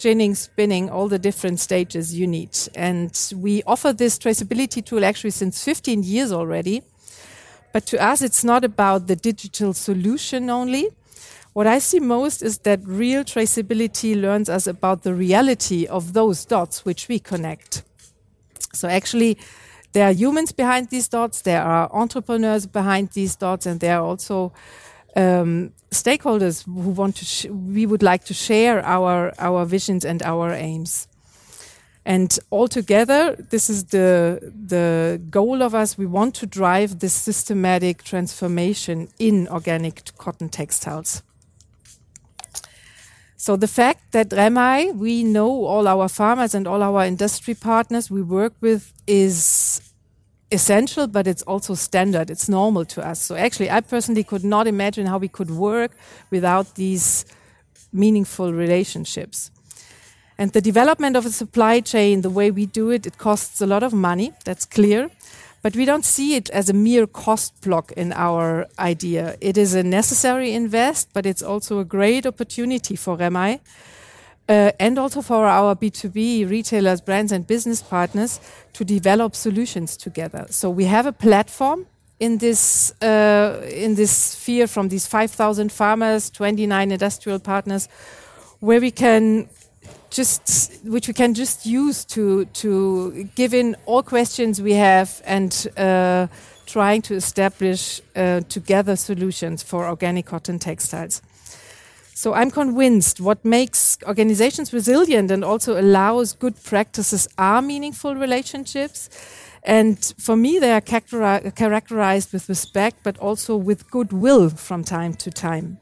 ginning, 0.00 0.34
spinning, 0.34 0.90
all 0.90 1.08
the 1.08 1.18
different 1.18 1.60
stages 1.60 2.18
you 2.18 2.26
need. 2.26 2.56
And 2.74 3.12
we 3.36 3.62
offer 3.64 3.92
this 3.92 4.18
traceability 4.18 4.84
tool 4.84 5.04
actually 5.04 5.30
since 5.30 5.62
15 5.62 6.02
years 6.02 6.32
already. 6.32 6.82
But 7.72 7.86
to 7.86 8.02
us, 8.02 8.22
it's 8.22 8.42
not 8.42 8.64
about 8.64 9.06
the 9.06 9.14
digital 9.14 9.74
solution 9.74 10.50
only. 10.50 10.88
What 11.52 11.66
I 11.66 11.78
see 11.78 12.00
most 12.00 12.42
is 12.42 12.58
that 12.58 12.80
real 12.84 13.22
traceability 13.24 14.20
learns 14.20 14.48
us 14.48 14.66
about 14.66 15.02
the 15.02 15.14
reality 15.14 15.86
of 15.86 16.14
those 16.14 16.44
dots 16.44 16.84
which 16.84 17.06
we 17.08 17.18
connect. 17.18 17.82
So 18.72 18.88
actually, 18.88 19.36
there 19.92 20.06
are 20.06 20.12
humans 20.12 20.52
behind 20.52 20.88
these 20.90 21.08
dots, 21.08 21.42
there 21.42 21.62
are 21.62 21.90
entrepreneurs 21.92 22.66
behind 22.66 23.10
these 23.10 23.36
dots, 23.36 23.66
and 23.66 23.80
there 23.80 23.98
are 23.98 24.04
also 24.04 24.52
um, 25.16 25.72
stakeholders 25.90 26.64
who 26.64 26.90
want 26.90 27.16
to 27.16 27.52
we 27.52 27.86
would 27.86 28.02
like 28.02 28.24
to 28.24 28.34
share 28.34 28.84
our 28.84 29.32
our 29.38 29.64
visions 29.64 30.04
and 30.04 30.22
our 30.22 30.52
aims. 30.52 31.08
And 32.04 32.38
altogether 32.50 33.36
this 33.50 33.68
is 33.68 33.84
the 33.86 34.38
the 34.68 35.20
goal 35.30 35.62
of 35.62 35.74
us. 35.74 35.98
We 35.98 36.06
want 36.06 36.34
to 36.36 36.46
drive 36.46 37.00
this 37.00 37.12
systematic 37.12 38.02
transformation 38.04 39.08
in 39.18 39.48
organic 39.48 40.16
cotton 40.16 40.48
textiles. 40.48 41.22
So 43.36 43.56
the 43.56 43.68
fact 43.68 44.12
that 44.12 44.28
Remei, 44.28 44.94
we 44.94 45.24
know 45.24 45.64
all 45.64 45.88
our 45.88 46.08
farmers 46.08 46.54
and 46.54 46.66
all 46.66 46.82
our 46.82 47.06
industry 47.06 47.54
partners 47.54 48.10
we 48.10 48.20
work 48.20 48.52
with 48.60 48.92
is 49.06 49.80
essential, 50.50 51.06
but 51.06 51.26
it's 51.26 51.42
also 51.42 51.74
standard. 51.74 52.30
It's 52.30 52.48
normal 52.48 52.84
to 52.86 53.06
us. 53.06 53.20
So 53.20 53.34
actually, 53.34 53.70
I 53.70 53.80
personally 53.80 54.24
could 54.24 54.44
not 54.44 54.66
imagine 54.66 55.06
how 55.06 55.18
we 55.18 55.28
could 55.28 55.50
work 55.50 55.92
without 56.30 56.74
these 56.74 57.24
meaningful 57.92 58.52
relationships. 58.52 59.50
And 60.38 60.52
the 60.52 60.60
development 60.60 61.16
of 61.16 61.26
a 61.26 61.30
supply 61.30 61.80
chain, 61.80 62.22
the 62.22 62.30
way 62.30 62.50
we 62.50 62.66
do 62.66 62.90
it, 62.90 63.06
it 63.06 63.18
costs 63.18 63.60
a 63.60 63.66
lot 63.66 63.82
of 63.82 63.92
money. 63.92 64.32
That's 64.44 64.64
clear. 64.64 65.10
But 65.62 65.76
we 65.76 65.84
don't 65.84 66.04
see 66.04 66.36
it 66.36 66.48
as 66.50 66.70
a 66.70 66.72
mere 66.72 67.06
cost 67.06 67.60
block 67.60 67.92
in 67.92 68.12
our 68.14 68.66
idea. 68.78 69.36
It 69.42 69.58
is 69.58 69.74
a 69.74 69.82
necessary 69.82 70.54
invest, 70.54 71.10
but 71.12 71.26
it's 71.26 71.42
also 71.42 71.78
a 71.78 71.84
great 71.84 72.24
opportunity 72.26 72.96
for 72.96 73.18
Remei 73.18 73.60
uh, 74.50 74.72
and 74.80 74.98
also 74.98 75.22
for 75.22 75.46
our 75.46 75.76
B2B 75.76 76.50
retailers, 76.50 77.00
brands, 77.00 77.30
and 77.30 77.46
business 77.46 77.80
partners 77.80 78.40
to 78.72 78.84
develop 78.84 79.36
solutions 79.36 79.96
together. 79.96 80.46
So 80.50 80.68
we 80.68 80.86
have 80.86 81.06
a 81.06 81.12
platform 81.12 81.86
in 82.18 82.38
this 82.38 82.92
uh, 83.00 83.64
in 83.72 83.94
this 83.94 84.10
sphere 84.10 84.66
from 84.66 84.88
these 84.88 85.06
5,000 85.06 85.70
farmers, 85.70 86.30
29 86.30 86.90
industrial 86.90 87.38
partners, 87.38 87.88
where 88.58 88.80
we 88.80 88.90
can 88.90 89.48
just 90.10 90.84
which 90.84 91.06
we 91.06 91.14
can 91.14 91.32
just 91.32 91.64
use 91.64 92.04
to 92.04 92.44
to 92.46 93.28
give 93.36 93.54
in 93.54 93.76
all 93.86 94.02
questions 94.02 94.60
we 94.60 94.74
have 94.74 95.22
and 95.24 95.68
uh, 95.76 96.26
trying 96.66 97.02
to 97.02 97.14
establish 97.14 98.00
uh, 98.16 98.40
together 98.48 98.96
solutions 98.96 99.62
for 99.62 99.86
organic 99.86 100.26
cotton 100.26 100.58
textiles. 100.58 101.22
So 102.20 102.34
I'm 102.34 102.50
convinced 102.50 103.18
what 103.18 103.46
makes 103.46 103.96
organizations 104.06 104.74
resilient 104.74 105.30
and 105.30 105.42
also 105.42 105.80
allows 105.80 106.34
good 106.34 106.62
practices 106.62 107.26
are 107.38 107.62
meaningful 107.62 108.14
relationships. 108.14 109.08
And 109.62 109.96
for 110.18 110.36
me, 110.36 110.58
they 110.58 110.72
are 110.72 110.82
characterized 110.82 112.34
with 112.34 112.46
respect, 112.46 112.98
but 113.04 113.16
also 113.16 113.56
with 113.56 113.90
goodwill 113.90 114.50
from 114.50 114.84
time 114.84 115.14
to 115.14 115.30
time. 115.30 115.78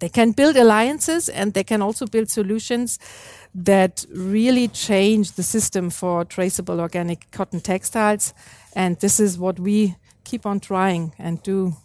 They 0.00 0.10
can 0.10 0.32
build 0.32 0.56
alliances 0.56 1.30
and 1.30 1.54
they 1.54 1.64
can 1.64 1.80
also 1.80 2.04
build 2.04 2.28
solutions 2.28 2.98
that 3.54 4.04
really 4.14 4.68
change 4.68 5.32
the 5.32 5.42
system 5.42 5.88
for 5.88 6.26
traceable 6.26 6.80
organic 6.82 7.30
cotton 7.30 7.62
textiles. 7.62 8.34
And 8.76 9.00
this 9.00 9.18
is 9.18 9.38
what 9.38 9.58
we 9.58 9.96
keep 10.24 10.44
on 10.44 10.60
trying 10.60 11.14
and 11.18 11.42
do 11.42 11.76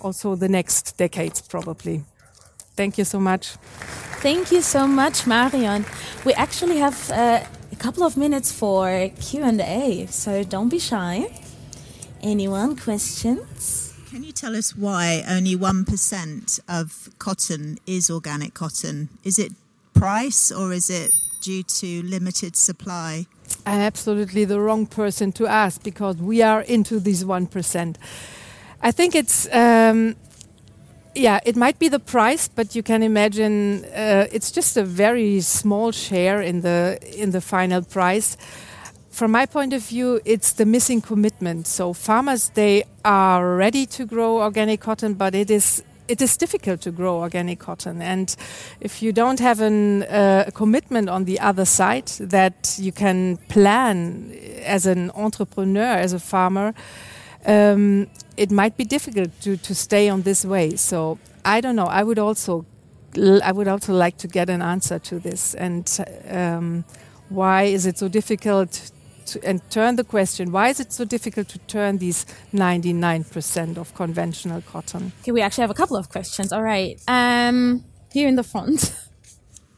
also 0.00 0.36
the 0.36 0.48
next 0.48 0.96
decades, 0.96 1.40
probably. 1.40 2.04
Thank 2.76 2.98
you 2.98 3.04
so 3.04 3.20
much. 3.20 3.48
Thank 4.20 4.50
you 4.50 4.62
so 4.62 4.86
much, 4.86 5.26
Marion. 5.26 5.84
We 6.24 6.32
actually 6.32 6.78
have 6.78 7.10
uh, 7.10 7.44
a 7.72 7.76
couple 7.76 8.02
of 8.02 8.16
minutes 8.16 8.50
for 8.50 9.10
Q&A, 9.20 10.06
so 10.10 10.42
don't 10.42 10.68
be 10.68 10.78
shy. 10.78 11.30
Anyone 12.22 12.76
questions? 12.76 13.94
Can 14.10 14.24
you 14.24 14.32
tell 14.32 14.56
us 14.56 14.74
why 14.76 15.22
only 15.28 15.56
1% 15.56 16.60
of 16.68 17.10
cotton 17.18 17.78
is 17.86 18.10
organic 18.10 18.54
cotton? 18.54 19.08
Is 19.24 19.38
it 19.38 19.52
price 19.92 20.50
or 20.50 20.72
is 20.72 20.88
it 20.88 21.10
due 21.42 21.62
to 21.62 22.02
limited 22.02 22.56
supply? 22.56 23.26
I'm 23.66 23.80
absolutely 23.80 24.44
the 24.44 24.60
wrong 24.60 24.86
person 24.86 25.32
to 25.32 25.46
ask 25.46 25.82
because 25.82 26.16
we 26.16 26.42
are 26.42 26.62
into 26.62 26.98
this 26.98 27.24
1%. 27.24 27.96
I 28.82 28.90
think 28.90 29.14
it's 29.14 29.46
um, 29.52 30.16
yeah, 31.14 31.40
it 31.44 31.56
might 31.56 31.78
be 31.78 31.88
the 31.88 31.98
price, 31.98 32.48
but 32.48 32.74
you 32.74 32.82
can 32.82 33.02
imagine 33.02 33.84
uh, 33.86 34.26
it's 34.32 34.50
just 34.50 34.76
a 34.76 34.84
very 34.84 35.40
small 35.40 35.92
share 35.92 36.40
in 36.42 36.60
the 36.60 36.98
in 37.16 37.30
the 37.30 37.40
final 37.40 37.82
price. 37.82 38.36
From 39.10 39.30
my 39.30 39.46
point 39.46 39.72
of 39.72 39.82
view, 39.82 40.20
it's 40.24 40.52
the 40.52 40.66
missing 40.66 41.00
commitment. 41.00 41.66
So 41.66 41.92
farmers 41.92 42.50
they 42.50 42.84
are 43.04 43.56
ready 43.56 43.86
to 43.86 44.04
grow 44.04 44.42
organic 44.42 44.80
cotton, 44.80 45.14
but 45.14 45.34
it 45.34 45.50
is 45.50 45.82
it 46.08 46.20
is 46.20 46.36
difficult 46.36 46.80
to 46.82 46.90
grow 46.90 47.20
organic 47.20 47.58
cotton. 47.58 48.02
And 48.02 48.34
if 48.80 49.02
you 49.02 49.12
don't 49.12 49.40
have 49.40 49.60
uh, 49.60 50.44
a 50.46 50.52
commitment 50.52 51.08
on 51.08 51.24
the 51.24 51.40
other 51.40 51.64
side 51.64 52.08
that 52.20 52.76
you 52.78 52.92
can 52.92 53.38
plan 53.48 54.36
as 54.64 54.86
an 54.86 55.10
entrepreneur, 55.14 55.96
as 55.96 56.12
a 56.12 56.18
farmer, 56.18 56.74
um, 57.46 58.08
it 58.36 58.50
might 58.50 58.76
be 58.76 58.84
difficult 58.84 59.30
to, 59.42 59.56
to 59.56 59.74
stay 59.74 60.08
on 60.08 60.22
this 60.22 60.44
way. 60.44 60.76
So 60.76 61.18
I 61.44 61.60
don't 61.60 61.76
know. 61.76 61.86
I 61.86 62.02
would 62.02 62.18
also 62.18 62.66
I 63.42 63.52
would 63.52 63.68
also 63.68 63.92
like 63.92 64.16
to 64.18 64.28
get 64.28 64.50
an 64.50 64.60
answer 64.60 64.98
to 64.98 65.20
this. 65.20 65.54
And 65.54 65.88
um, 66.28 66.84
why 67.28 67.62
is 67.62 67.86
it 67.86 67.98
so 67.98 68.08
difficult 68.08 68.90
to, 69.26 69.44
and 69.44 69.60
turn 69.70 69.96
the 69.96 70.04
question 70.04 70.50
why 70.50 70.68
is 70.68 70.80
it 70.80 70.92
so 70.92 71.04
difficult 71.04 71.48
to 71.48 71.58
turn 71.60 71.98
these 71.98 72.26
99% 72.52 73.78
of 73.78 73.94
conventional 73.94 74.62
cotton? 74.62 75.12
Okay, 75.20 75.32
we 75.32 75.42
actually 75.42 75.62
have 75.62 75.70
a 75.70 75.74
couple 75.74 75.96
of 75.96 76.08
questions. 76.08 76.52
All 76.52 76.62
right. 76.62 77.00
Um, 77.06 77.84
here 78.12 78.28
in 78.28 78.36
the 78.36 78.44
front. 78.44 78.94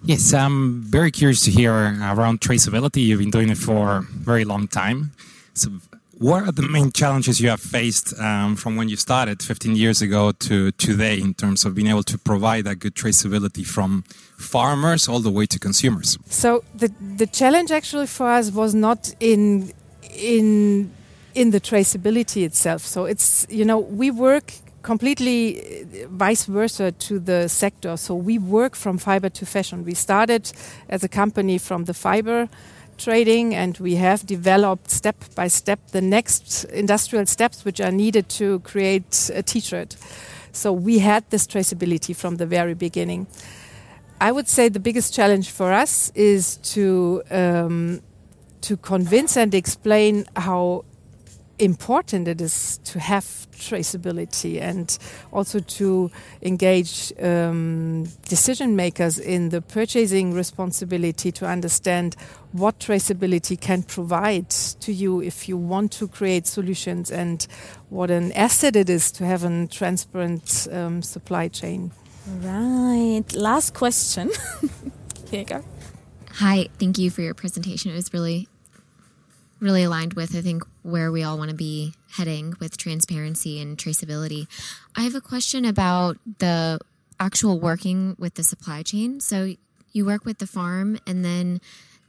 Yes, 0.05 0.33
I'm 0.33 0.83
very 0.83 1.11
curious 1.11 1.43
to 1.47 1.51
hear 1.51 1.73
around 1.73 2.41
traceability. 2.41 3.05
You've 3.05 3.19
been 3.19 3.31
doing 3.31 3.49
it 3.49 3.59
for 3.59 3.97
a 3.97 4.03
very 4.03 4.45
long 4.45 4.69
time. 4.69 5.11
So, 5.55 5.71
what 6.19 6.45
are 6.45 6.53
the 6.53 6.63
main 6.63 6.91
challenges 6.93 7.41
you 7.41 7.49
have 7.51 7.61
faced 7.61 8.19
um, 8.19 8.57
from 8.57 8.77
when 8.77 8.89
you 8.89 8.97
started 8.97 9.43
15 9.43 9.77
years 9.77 10.01
ago 10.01 10.33
to 10.33 10.73
today 10.73 11.21
in 11.21 11.35
terms 11.35 11.65
of 11.65 11.75
being 11.75 11.89
able 11.89 12.03
to 12.05 12.17
provide 12.19 12.65
that 12.65 12.77
good 12.77 12.95
traceability 12.95 13.67
from 13.67 14.03
farmers 14.39 15.09
all 15.09 15.21
the 15.21 15.31
way 15.31 15.47
to 15.47 15.59
consumers? 15.59 16.19
So 16.29 16.65
the 16.75 16.91
the 17.17 17.27
challenge 17.27 17.71
actually 17.71 18.07
for 18.07 18.31
us 18.31 18.51
was 18.51 18.75
not 18.75 19.15
in 19.21 19.73
in 20.19 20.91
in 21.35 21.51
the 21.51 21.61
traceability 21.61 22.45
itself. 22.45 22.83
So 22.83 23.05
it's 23.05 23.47
you 23.51 23.65
know 23.65 23.79
we 23.79 24.11
work 24.11 24.55
completely 24.83 25.61
uh, 25.61 26.09
vice 26.09 26.47
versa 26.47 26.93
to 26.93 27.19
the 27.19 27.49
sector. 27.49 27.97
So 27.97 28.15
we 28.15 28.39
work 28.39 28.75
from 28.75 28.99
fiber 28.99 29.29
to 29.29 29.45
fashion. 29.45 29.85
We 29.85 29.95
started 29.95 30.51
as 30.89 31.05
a 31.05 31.09
company 31.09 31.59
from 31.59 31.85
the 31.85 31.95
fiber 31.95 32.49
trading 32.99 33.55
and 33.55 33.79
we 33.79 33.97
have 33.97 34.27
developed 34.27 34.91
step 34.91 35.17
by 35.35 35.49
step 35.49 35.79
the 35.93 36.01
next 36.01 36.65
industrial 36.65 37.27
steps 37.27 37.65
which 37.65 37.81
are 37.81 37.93
needed 37.93 38.29
to 38.29 38.61
create 38.61 39.31
a 39.35 39.43
t-shirt. 39.43 39.97
So 40.53 40.73
we 40.73 41.01
had 41.01 41.29
this 41.31 41.47
traceability 41.47 42.17
from 42.17 42.37
the 42.37 42.47
very 42.47 42.75
beginning. 42.75 43.27
I 44.21 44.33
would 44.33 44.49
say 44.49 44.69
the 44.69 44.81
biggest 44.81 45.13
challenge 45.13 45.51
for 45.51 45.73
us 45.73 46.11
is 46.15 46.57
to 46.75 47.23
um, 47.31 48.01
to 48.63 48.77
convince 48.77 49.37
and 49.37 49.55
explain 49.55 50.25
how 50.35 50.85
important 51.59 52.29
it 52.29 52.41
is 52.41 52.79
to 52.85 52.99
have 52.99 53.25
traceability 53.53 54.61
and 54.61 54.99
also 55.33 55.59
to 55.61 56.11
engage 56.43 57.13
um, 57.23 58.05
decision 58.29 58.77
makers 58.77 59.19
in 59.19 59.49
the 59.49 59.63
purchasing 59.63 60.35
responsibility 60.35 61.33
to 61.33 61.47
understand 61.47 62.17
what 62.53 62.79
traceability 62.79 63.61
can 63.61 63.83
provide 63.83 64.51
to 64.51 64.93
you 64.93 65.21
if 65.21 65.49
you 65.49 65.57
want 65.57 65.93
to 65.93 66.09
create 66.09 66.47
solutions 66.47 67.11
and 67.11 67.47
what 67.89 68.11
an 68.11 68.33
asset 68.33 68.77
it 68.77 68.91
is 68.91 69.11
to 69.13 69.25
have 69.25 69.45
a 69.45 69.67
transparent 69.67 70.69
um, 70.73 71.03
supply 71.03 71.49
chain. 71.49 71.93
Right. 72.41 73.25
Last 73.35 73.75
question. 73.75 74.31
Here 75.31 75.41
you 75.41 75.47
go. 75.47 75.65
Hi, 76.35 76.69
thank 76.79 76.99
you 76.99 77.11
for 77.11 77.23
your 77.23 77.35
presentation. 77.35 77.91
It 77.91 77.95
was 77.95 78.13
really 78.13 78.49
really 79.61 79.85
aligned 79.85 80.15
with, 80.15 80.37
I 80.37 80.41
think, 80.41 80.65
where 80.83 81.11
we 81.11 81.23
all 81.23 81.39
want 81.39 81.51
to 81.51 81.57
be 81.57 81.95
heading 82.11 82.55
with 82.61 82.77
transparency 82.77 83.61
and 83.61 83.77
traceability. 83.79 84.47
I 84.95 85.03
have 85.03 85.15
a 85.15 85.21
question 85.21 85.65
about 85.65 86.19
the 86.39 86.79
actual 87.19 87.59
working 87.59 88.17
with 88.19 88.35
the 88.35 88.43
supply 88.43 88.83
chain. 88.83 89.21
So 89.21 89.55
you 89.93 90.05
work 90.05 90.25
with 90.25 90.39
the 90.39 90.47
farm, 90.47 90.99
and 91.07 91.25
then 91.25 91.61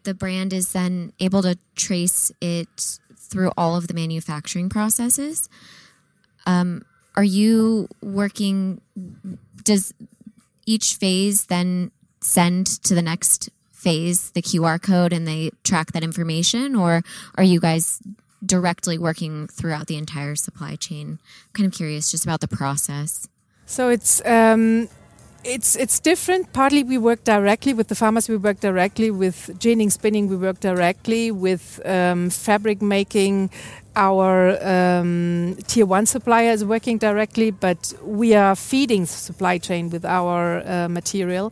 the 0.03 0.13
brand 0.13 0.53
is 0.53 0.73
then 0.73 1.13
able 1.19 1.41
to 1.41 1.57
trace 1.75 2.31
it 2.41 2.99
through 3.15 3.51
all 3.57 3.75
of 3.75 3.87
the 3.87 3.93
manufacturing 3.93 4.69
processes. 4.69 5.49
Um, 6.45 6.83
are 7.15 7.23
you 7.23 7.87
working? 8.01 8.81
Does 9.63 9.93
each 10.65 10.95
phase 10.95 11.45
then 11.45 11.91
send 12.21 12.67
to 12.83 12.93
the 12.93 13.01
next 13.01 13.49
phase 13.87 14.31
the 14.31 14.41
QR 14.41 14.81
code 14.81 15.13
and 15.13 15.25
they 15.25 15.51
track 15.63 15.93
that 15.93 16.03
information, 16.03 16.75
or 16.75 17.01
are 17.35 17.43
you 17.53 17.59
guys 17.61 18.01
directly 18.45 18.97
working 18.97 19.47
throughout 19.47 19.87
the 19.87 19.95
entire 19.95 20.35
supply 20.35 20.75
chain? 20.75 21.07
I'm 21.45 21.53
kind 21.53 21.67
of 21.67 21.73
curious 21.73 22.11
just 22.11 22.25
about 22.25 22.41
the 22.41 22.49
process. 22.49 23.29
So 23.65 23.87
it's 23.95 24.13
um, 24.25 24.89
it's 25.45 25.77
it's 25.77 25.99
different. 26.01 26.51
Partly 26.51 26.83
we 26.83 26.97
work 26.97 27.23
directly 27.23 27.73
with 27.73 27.87
the 27.87 27.95
farmers. 27.95 28.27
We 28.27 28.35
work 28.35 28.59
directly 28.59 29.09
with 29.09 29.37
ginning, 29.57 29.89
spinning. 29.89 30.27
We 30.27 30.35
work 30.35 30.59
directly 30.59 31.31
with 31.31 31.79
um, 31.85 32.29
fabric 32.29 32.81
making. 32.81 33.49
Our 33.95 34.33
um, 34.73 35.57
tier 35.67 35.85
one 35.85 36.05
supplier 36.05 36.51
is 36.51 36.63
working 36.63 36.97
directly, 36.99 37.51
but 37.51 37.93
we 38.03 38.35
are 38.35 38.55
feeding 38.55 39.01
the 39.01 39.17
supply 39.29 39.57
chain 39.57 39.89
with 39.89 40.05
our 40.05 40.61
uh, 40.67 40.87
material. 40.89 41.51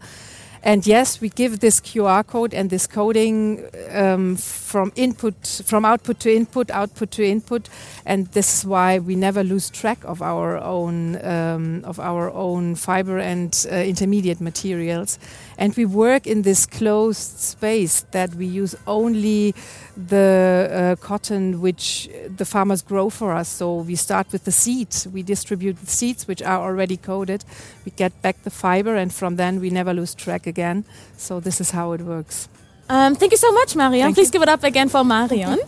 And 0.66 0.88
yes, 0.88 1.22
we 1.22 1.30
give 1.30 1.60
this 1.60 1.80
QR 1.80 2.26
code 2.26 2.52
and 2.52 2.72
this 2.72 2.88
coding 2.88 3.68
um, 3.92 4.36
from 4.36 4.92
input, 4.96 5.62
from 5.64 5.86
output 5.86 6.20
to 6.22 6.36
input, 6.36 6.72
output 6.72 7.12
to 7.12 7.24
input, 7.24 7.70
and 8.04 8.26
this 8.32 8.58
is 8.58 8.66
why 8.66 8.98
we 8.98 9.16
never 9.16 9.44
lose 9.44 9.70
track 9.70 10.04
of 10.06 10.24
our 10.24 10.58
own 10.58 11.24
um, 11.24 11.84
of 11.86 12.00
our 12.00 12.32
own 12.32 12.74
fiber 12.74 13.20
and 13.20 13.68
uh, 13.72 13.76
intermediate 13.76 14.42
materials. 14.42 15.20
And 15.60 15.76
we 15.78 15.86
work 15.86 16.26
in 16.26 16.42
this 16.42 16.66
closed 16.66 17.38
space 17.38 18.04
that 18.10 18.34
we 18.34 18.48
use 18.48 18.76
only 18.88 19.54
the 19.98 20.96
uh, 21.00 21.06
cotton 21.06 21.62
which 21.62 22.10
the 22.36 22.46
farmers 22.46 22.82
grow 22.82 23.10
for 23.10 23.34
us. 23.34 23.48
So 23.48 23.78
we 23.78 23.96
start 23.96 24.32
with 24.32 24.44
the 24.46 24.52
seeds. 24.52 25.08
We 25.08 25.24
distribute 25.24 25.80
the 25.80 25.88
seeds 25.88 26.28
which 26.28 26.42
are 26.42 26.62
already 26.62 26.98
coded. 26.98 27.46
We 27.86 27.92
get 27.92 28.22
back 28.22 28.44
the 28.44 28.50
fiber, 28.50 28.96
and 28.96 29.14
from 29.14 29.38
then 29.38 29.60
we 29.60 29.70
never 29.70 29.94
lose 29.94 30.14
track 30.14 30.48
again. 30.48 30.86
So 31.18 31.40
this 31.40 31.62
is 31.62 31.72
how 31.72 31.94
it 31.94 32.02
works. 32.02 32.50
Um, 32.90 33.16
thank 33.16 33.32
you 33.32 33.38
so 33.38 33.52
much, 33.52 33.76
Marion. 33.76 34.06
Thank 34.06 34.16
Please 34.16 34.28
you. 34.28 34.34
give 34.34 34.42
it 34.42 34.50
up 34.50 34.64
again 34.64 34.90
for 34.90 35.04
Marion. 35.04 35.60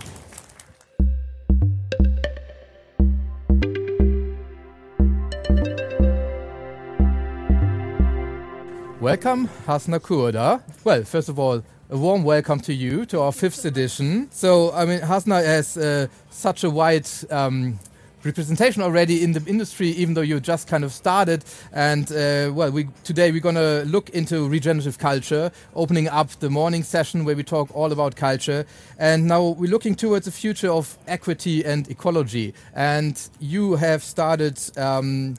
Welcome, 9.00 9.48
Hasna 9.66 10.00
Kourda. 10.02 10.62
Well, 10.84 11.04
first 11.04 11.30
of 11.30 11.40
all, 11.40 11.64
a 11.90 11.98
warm 11.98 12.24
welcome 12.24 12.60
to 12.60 12.74
you 12.74 13.06
to 13.06 13.22
our 13.22 13.32
fifth 13.32 13.64
edition. 13.64 14.30
So, 14.32 14.74
I 14.74 14.86
mean, 14.86 15.00
Hasna 15.00 15.42
has 15.42 15.78
uh, 15.78 16.08
such 16.30 16.66
a 16.66 16.70
wide 16.70 17.08
um, 17.30 17.80
representation 18.26 18.82
already 18.82 19.24
in 19.24 19.32
the 19.32 19.42
industry, 19.46 19.90
even 19.92 20.14
though 20.14 20.22
you 20.22 20.42
just 20.42 20.68
kind 20.68 20.84
of 20.84 20.92
started. 20.92 21.46
And 21.72 22.12
uh, 22.12 22.52
well, 22.54 22.72
we, 22.72 22.90
today 23.06 23.32
we're 23.32 23.40
going 23.40 23.56
to 23.56 23.86
look 23.86 24.10
into 24.10 24.50
regenerative 24.50 24.98
culture, 24.98 25.50
opening 25.76 26.10
up 26.10 26.30
the 26.32 26.50
morning 26.50 26.84
session 26.84 27.24
where 27.24 27.38
we 27.38 27.44
talk 27.44 27.74
all 27.74 27.94
about 27.94 28.18
culture. 28.18 28.66
And 29.00 29.26
now 29.26 29.56
we're 29.58 29.72
looking 29.72 29.96
towards 29.96 30.26
the 30.26 30.32
future 30.34 30.70
of 30.70 30.98
equity 31.08 31.64
and 31.64 31.90
ecology. 31.90 32.54
And 32.76 33.18
you 33.40 33.78
have 33.78 34.04
started. 34.04 34.60
Um, 34.78 35.36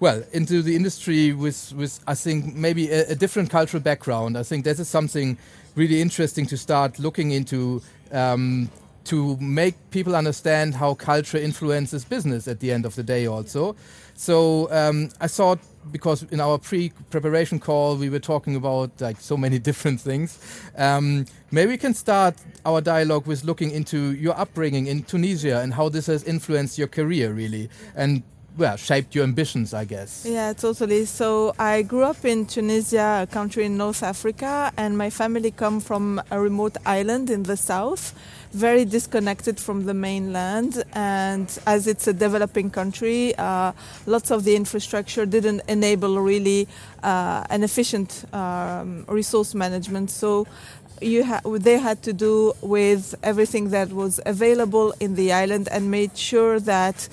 well 0.00 0.22
into 0.32 0.62
the 0.62 0.76
industry 0.76 1.32
with 1.32 1.72
with 1.74 2.00
I 2.06 2.14
think 2.14 2.54
maybe 2.54 2.88
a, 2.90 3.10
a, 3.10 3.14
different 3.14 3.50
cultural 3.50 3.82
background. 3.82 4.38
I 4.38 4.44
think 4.44 4.64
this 4.64 4.78
is 4.78 4.88
something 4.88 5.36
really 5.74 6.00
interesting 6.00 6.46
to 6.46 6.56
start 6.56 6.98
looking 6.98 7.30
into 7.30 7.82
um, 8.12 8.70
to 9.04 9.38
make 9.38 9.74
people 9.90 10.14
understand 10.14 10.74
how 10.74 10.92
culture 10.92 11.38
influences 11.38 12.04
business 12.04 12.46
at 12.46 12.60
the 12.60 12.70
end 12.70 12.84
of 12.84 12.94
the 12.94 13.02
day 13.02 13.26
also. 13.26 13.74
So 14.14 14.70
um, 14.70 15.08
I 15.20 15.28
thought 15.28 15.58
because 15.90 16.24
in 16.24 16.40
our 16.40 16.58
pre-preparation 16.58 17.58
call 17.58 17.96
we 17.96 18.10
were 18.10 18.18
talking 18.18 18.54
about 18.56 18.90
like 19.00 19.18
so 19.20 19.36
many 19.36 19.58
different 19.68 20.00
things. 20.00 20.38
Um, 20.76 21.24
maybe 21.50 21.72
we 21.72 21.78
can 21.78 21.94
start 21.94 22.34
our 22.66 22.82
dialogue 22.82 23.26
with 23.26 23.44
looking 23.44 23.70
into 23.70 24.12
your 24.12 24.38
upbringing 24.38 24.88
in 24.88 25.04
Tunisia 25.04 25.60
and 25.60 25.72
how 25.72 25.88
this 25.88 26.06
has 26.06 26.24
influenced 26.24 26.76
your 26.76 26.88
career 26.88 27.32
really 27.32 27.70
and 27.96 28.22
well, 28.58 28.76
shaped 28.76 29.14
your 29.14 29.24
ambitions, 29.24 29.72
I 29.72 29.84
guess. 29.84 30.26
Yeah, 30.28 30.52
totally. 30.52 31.04
So 31.04 31.54
I 31.58 31.82
grew 31.82 32.02
up 32.02 32.24
in 32.24 32.44
Tunisia, 32.44 33.20
a 33.22 33.32
country 33.32 33.64
in 33.64 33.76
North 33.76 34.02
Africa, 34.02 34.72
and 34.76 34.98
my 34.98 35.10
family 35.10 35.52
come 35.52 35.80
from 35.80 36.20
a 36.30 36.40
remote 36.40 36.76
island 36.84 37.30
in 37.30 37.44
the 37.44 37.56
south, 37.56 38.14
very 38.52 38.84
disconnected 38.84 39.60
from 39.60 39.86
the 39.86 39.94
mainland. 39.94 40.82
And 40.94 41.46
as 41.66 41.86
it's 41.86 42.08
a 42.08 42.12
developing 42.12 42.70
country, 42.70 43.34
uh, 43.36 43.72
lots 44.06 44.30
of 44.30 44.42
the 44.44 44.56
infrastructure 44.56 45.24
didn't 45.24 45.62
enable 45.68 46.20
really 46.20 46.66
uh, 47.02 47.44
an 47.50 47.62
efficient 47.62 48.24
um, 48.34 49.04
resource 49.08 49.54
management. 49.54 50.10
So 50.10 50.46
you 51.00 51.24
ha- 51.24 51.42
they 51.44 51.78
had 51.78 52.02
to 52.02 52.12
do 52.12 52.52
with 52.60 53.14
everything 53.22 53.70
that 53.70 53.92
was 53.92 54.18
available 54.26 54.92
in 54.98 55.14
the 55.14 55.32
island 55.32 55.68
and 55.70 55.90
made 55.90 56.16
sure 56.18 56.58
that 56.60 57.08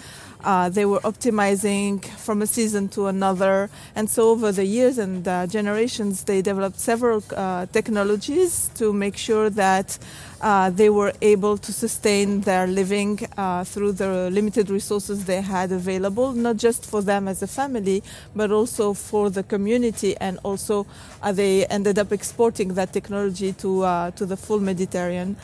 uh, 0.46 0.70
they 0.70 0.86
were 0.86 1.00
optimizing 1.00 2.06
from 2.06 2.42
a 2.42 2.48
season 2.48 2.88
to 2.90 3.08
another. 3.08 3.70
And 3.96 4.10
so, 4.10 4.30
over 4.30 4.52
the 4.52 4.66
years 4.66 4.98
and 4.98 5.28
uh, 5.28 5.48
generations, 5.48 6.24
they 6.24 6.42
developed 6.42 6.80
several 6.80 7.24
uh, 7.36 7.66
technologies 7.68 8.70
to 8.76 8.94
make 8.94 9.18
sure 9.18 9.50
that 9.50 9.98
uh, 10.42 10.70
they 10.70 10.90
were 10.90 11.14
able 11.22 11.58
to 11.58 11.72
sustain 11.72 12.42
their 12.42 12.68
living 12.68 13.20
uh, 13.38 13.64
through 13.64 13.94
the 13.94 14.30
limited 14.32 14.70
resources 14.70 15.26
they 15.26 15.42
had 15.42 15.72
available, 15.72 16.34
not 16.34 16.58
just 16.58 16.86
for 16.86 17.02
them 17.02 17.28
as 17.28 17.42
a 17.42 17.48
family, 17.48 18.04
but 18.36 18.52
also 18.52 18.94
for 18.94 19.30
the 19.30 19.44
community. 19.44 20.16
And 20.18 20.40
also, 20.44 20.86
uh, 21.24 21.32
they 21.32 21.66
ended 21.68 21.98
up 22.00 22.12
exporting 22.12 22.74
that 22.76 22.94
technology 22.94 23.54
to 23.54 23.84
uh, 23.84 24.12
to 24.12 24.26
the 24.26 24.38
full 24.38 24.60
Mediterranean 24.60 25.38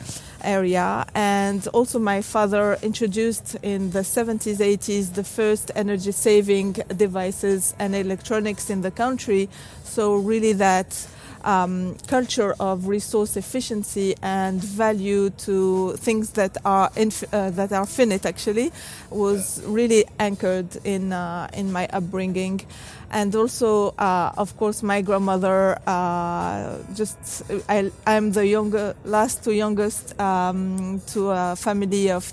area. 0.44 1.06
And 1.14 1.66
also, 1.68 1.98
my 1.98 2.20
father 2.20 2.78
introduced 2.82 3.56
in 3.62 3.90
the 3.90 4.00
70s, 4.00 4.58
80s 4.58 5.14
the 5.14 5.24
first 5.24 5.70
energy 5.74 6.12
saving 6.12 6.72
devices 6.96 7.74
and 7.78 7.94
electronics 7.94 8.70
in 8.70 8.82
the 8.82 8.90
country. 8.90 9.48
So, 9.84 10.16
really, 10.16 10.52
that 10.54 11.06
um, 11.44 11.96
culture 12.06 12.54
of 12.60 12.88
resource 12.88 13.36
efficiency 13.36 14.14
and 14.22 14.62
value 14.62 15.30
to 15.30 15.92
things 15.96 16.30
that 16.32 16.56
are 16.64 16.90
uh, 16.96 17.50
that 17.50 17.72
are 17.72 17.86
finite 17.86 18.26
actually 18.26 18.72
was 19.10 19.62
really 19.66 20.04
anchored 20.18 20.76
in 20.84 21.12
uh, 21.12 21.48
in 21.52 21.72
my 21.72 21.86
upbringing. 21.92 22.60
And 23.10 23.34
also 23.36 23.94
uh, 23.98 24.32
of 24.36 24.56
course 24.56 24.82
my 24.82 25.02
grandmother 25.02 25.78
uh, 25.86 26.78
just 26.94 27.42
I, 27.68 27.90
am 28.06 28.32
the 28.32 28.46
younger 28.46 28.94
last 29.04 29.44
to 29.44 29.54
youngest 29.54 30.18
um, 30.18 31.02
to 31.08 31.30
a 31.30 31.56
family 31.56 32.10
of 32.10 32.32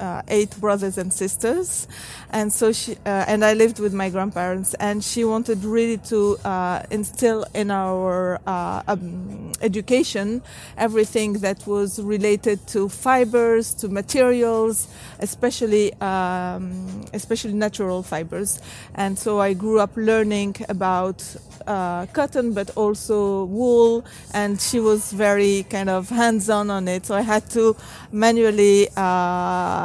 uh, 0.00 0.22
eight 0.28 0.54
brothers 0.60 0.98
and 0.98 1.12
sisters, 1.12 1.88
and 2.30 2.52
so 2.52 2.72
she 2.72 2.92
uh, 3.06 3.24
and 3.30 3.44
I 3.44 3.54
lived 3.54 3.78
with 3.78 3.94
my 3.94 4.10
grandparents, 4.10 4.74
and 4.74 5.02
she 5.02 5.24
wanted 5.24 5.64
really 5.64 5.98
to 6.08 6.36
uh, 6.44 6.82
instill 6.90 7.44
in 7.54 7.70
our 7.70 8.40
uh, 8.46 8.82
um, 8.88 9.52
education 9.60 10.42
everything 10.76 11.34
that 11.40 11.66
was 11.66 12.00
related 12.00 12.66
to 12.68 12.88
fibers, 12.88 13.74
to 13.74 13.88
materials, 13.88 14.88
especially 15.20 15.92
um, 16.00 17.04
especially 17.12 17.54
natural 17.54 18.02
fibers, 18.02 18.60
and 18.94 19.18
so 19.18 19.40
I 19.40 19.54
grew 19.54 19.78
up 19.80 19.96
learning 19.96 20.56
about 20.68 21.22
uh, 21.66 22.06
cotton, 22.12 22.52
but 22.52 22.70
also 22.76 23.44
wool, 23.44 24.04
and 24.32 24.60
she 24.60 24.80
was 24.80 25.12
very 25.12 25.64
kind 25.70 25.88
of 25.88 26.08
hands-on 26.10 26.70
on 26.70 26.88
it. 26.88 27.06
So 27.06 27.14
I 27.14 27.22
had 27.22 27.48
to 27.50 27.76
manually 28.12 28.88
uh, 28.96 29.83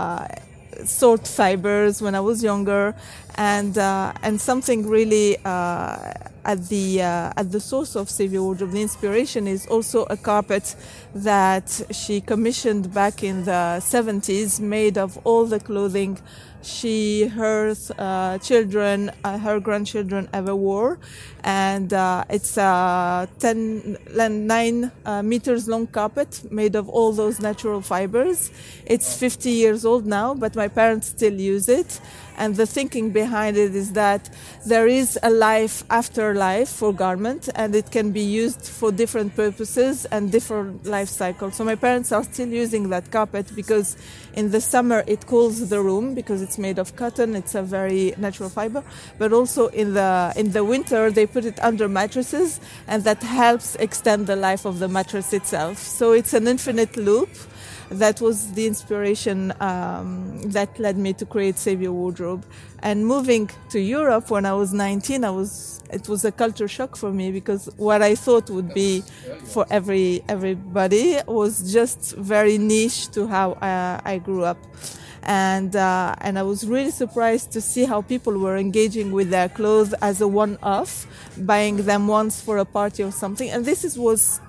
sort 0.86 1.28
fibers 1.28 2.02
when 2.02 2.16
I 2.16 2.20
was 2.20 2.44
younger, 2.44 2.96
and 3.36 3.78
uh, 3.78 4.14
and 4.24 4.40
something 4.40 4.88
really 4.88 5.38
uh, 5.46 6.14
at 6.46 6.68
the 6.70 7.02
uh, 7.02 7.34
at 7.36 7.52
the 7.52 7.60
source 7.60 7.96
of 7.96 8.10
Save 8.10 8.34
Your 8.34 8.44
Wardrobe, 8.44 8.72
the 8.72 8.82
inspiration 8.82 9.48
is 9.48 9.68
also 9.68 10.06
a 10.10 10.18
carpet 10.18 10.76
that 11.14 11.82
she 11.92 12.22
commissioned 12.22 12.94
back 12.94 13.24
in 13.24 13.46
the 13.46 13.80
70s, 13.80 14.60
made 14.60 14.98
of 14.98 15.18
all 15.24 15.46
the 15.46 15.60
clothing 15.60 16.18
she, 16.62 17.28
her 17.28 17.74
uh, 17.98 18.38
children, 18.40 19.12
uh, 19.24 19.38
her 19.38 19.60
grandchildren 19.60 20.30
ever 20.34 20.56
wore. 20.56 21.00
And 21.44 21.94
uh, 21.94 22.26
it's 22.30 22.58
a 22.58 23.28
10, 23.40 23.98
9 24.16 24.92
uh, 25.06 25.24
meters 25.24 25.68
long 25.68 25.88
carpet 25.88 26.42
made 26.52 26.76
of 26.76 26.90
all 26.90 27.14
those 27.14 27.40
natural 27.40 27.82
fibers. 27.82 28.52
It's 28.86 29.16
50 29.18 29.50
years 29.50 29.86
old 29.86 30.06
now, 30.06 30.34
but 30.34 30.56
my 30.56 30.68
parents 30.68 31.08
still 31.08 31.34
use 31.34 31.70
it. 31.70 32.00
And 32.40 32.56
the 32.56 32.66
thinking 32.66 33.12
behind 33.12 33.58
it 33.58 33.76
is 33.76 33.92
that 33.94 34.30
there 34.66 34.88
is 34.88 35.20
a 35.22 35.30
life 35.30 35.84
after 35.90 36.34
life 36.34 36.70
for 36.70 36.94
garment 36.94 37.50
and 37.54 37.76
it 37.76 37.92
can 37.92 38.12
be 38.12 38.22
used 38.22 38.64
for 38.66 38.94
different 38.94 39.36
purposes 39.36 40.06
and 40.06 40.32
different 40.32 40.86
life 40.86 41.10
cycles. 41.10 41.56
So 41.56 41.66
my 41.66 41.76
parents 41.76 42.14
are 42.14 42.24
still 42.24 42.48
using 42.48 42.90
that 42.92 43.12
carpet 43.12 43.52
because 43.56 43.98
in 44.34 44.52
the 44.52 44.62
summer 44.62 45.04
it 45.06 45.28
cools 45.28 45.68
the 45.68 45.82
room 45.82 46.16
because 46.16 46.42
it's 46.42 46.58
made 46.58 46.80
of 46.80 46.96
cotton, 46.96 47.36
it's 47.36 47.56
a 47.56 47.62
very 47.62 48.14
natural 48.18 48.50
fiber. 48.50 48.84
But 49.18 49.34
also 49.34 49.68
in 49.68 49.94
the 49.94 50.32
in 50.38 50.54
the 50.54 50.64
winter 50.64 51.12
they 51.12 51.28
put 51.28 51.44
it 51.44 51.62
under 51.62 51.90
mattresses 51.90 52.62
and 52.88 53.04
that 53.04 53.22
helps 53.22 53.76
extend 53.76 54.28
the 54.28 54.38
life 54.38 54.64
of 54.66 54.80
the 54.80 54.88
mattress 54.88 55.34
itself. 55.34 55.78
So 55.78 56.14
it's 56.14 56.34
an 56.34 56.48
infinite 56.48 56.96
loop 56.96 57.30
that 57.90 58.22
was 58.22 58.52
the 58.54 58.68
inspiration 58.68 59.52
um, 59.60 60.42
that 60.44 60.78
led 60.80 60.98
me 60.98 61.14
to 61.14 61.26
create 61.26 61.58
Save 61.58 61.82
Your 61.82 61.94
Wardrobe. 61.94 62.46
And 62.82 63.06
moving 63.06 63.50
to 63.70 63.80
Europe 63.80 64.30
when 64.30 64.46
I 64.46 64.54
was 64.54 64.74
19, 64.74 65.24
I 65.24 65.30
was 65.32 65.82
it 65.92 66.08
was 66.08 66.24
a 66.24 66.32
culture 66.32 66.68
shock 66.68 66.96
for 66.96 67.12
me 67.12 67.32
because 67.32 67.68
what 67.78 68.04
I 68.04 68.14
thought 68.14 68.50
would 68.52 68.74
be 68.76 69.04
for 69.46 69.66
every 69.72 70.24
everybody 70.30 71.18
was 71.26 71.74
just 71.74 72.16
very 72.16 72.60
niche 72.60 73.10
to 73.10 73.28
how 73.28 73.54
uh, 73.54 74.00
I 74.06 74.20
grew 74.20 74.44
up. 74.44 74.58
And 75.24 75.76
uh, 75.76 76.16
and 76.22 76.40
I 76.40 76.44
was 76.44 76.66
really 76.66 76.92
surprised 76.92 77.52
to 77.52 77.62
see 77.62 77.86
how 77.86 78.02
people 78.02 78.38
were 78.38 78.56
engaging 78.56 79.12
with 79.12 79.30
their 79.32 79.50
clothes 79.50 79.94
as 79.94 80.22
a 80.22 80.28
one-off, 80.28 81.08
buying 81.38 81.78
them 81.78 82.08
once 82.08 82.40
for 82.40 82.58
a 82.60 82.66
party 82.66 83.04
or 83.04 83.12
something. 83.12 83.50
And 83.50 83.66
this 83.66 83.84
is, 83.84 83.98
was 83.98 84.40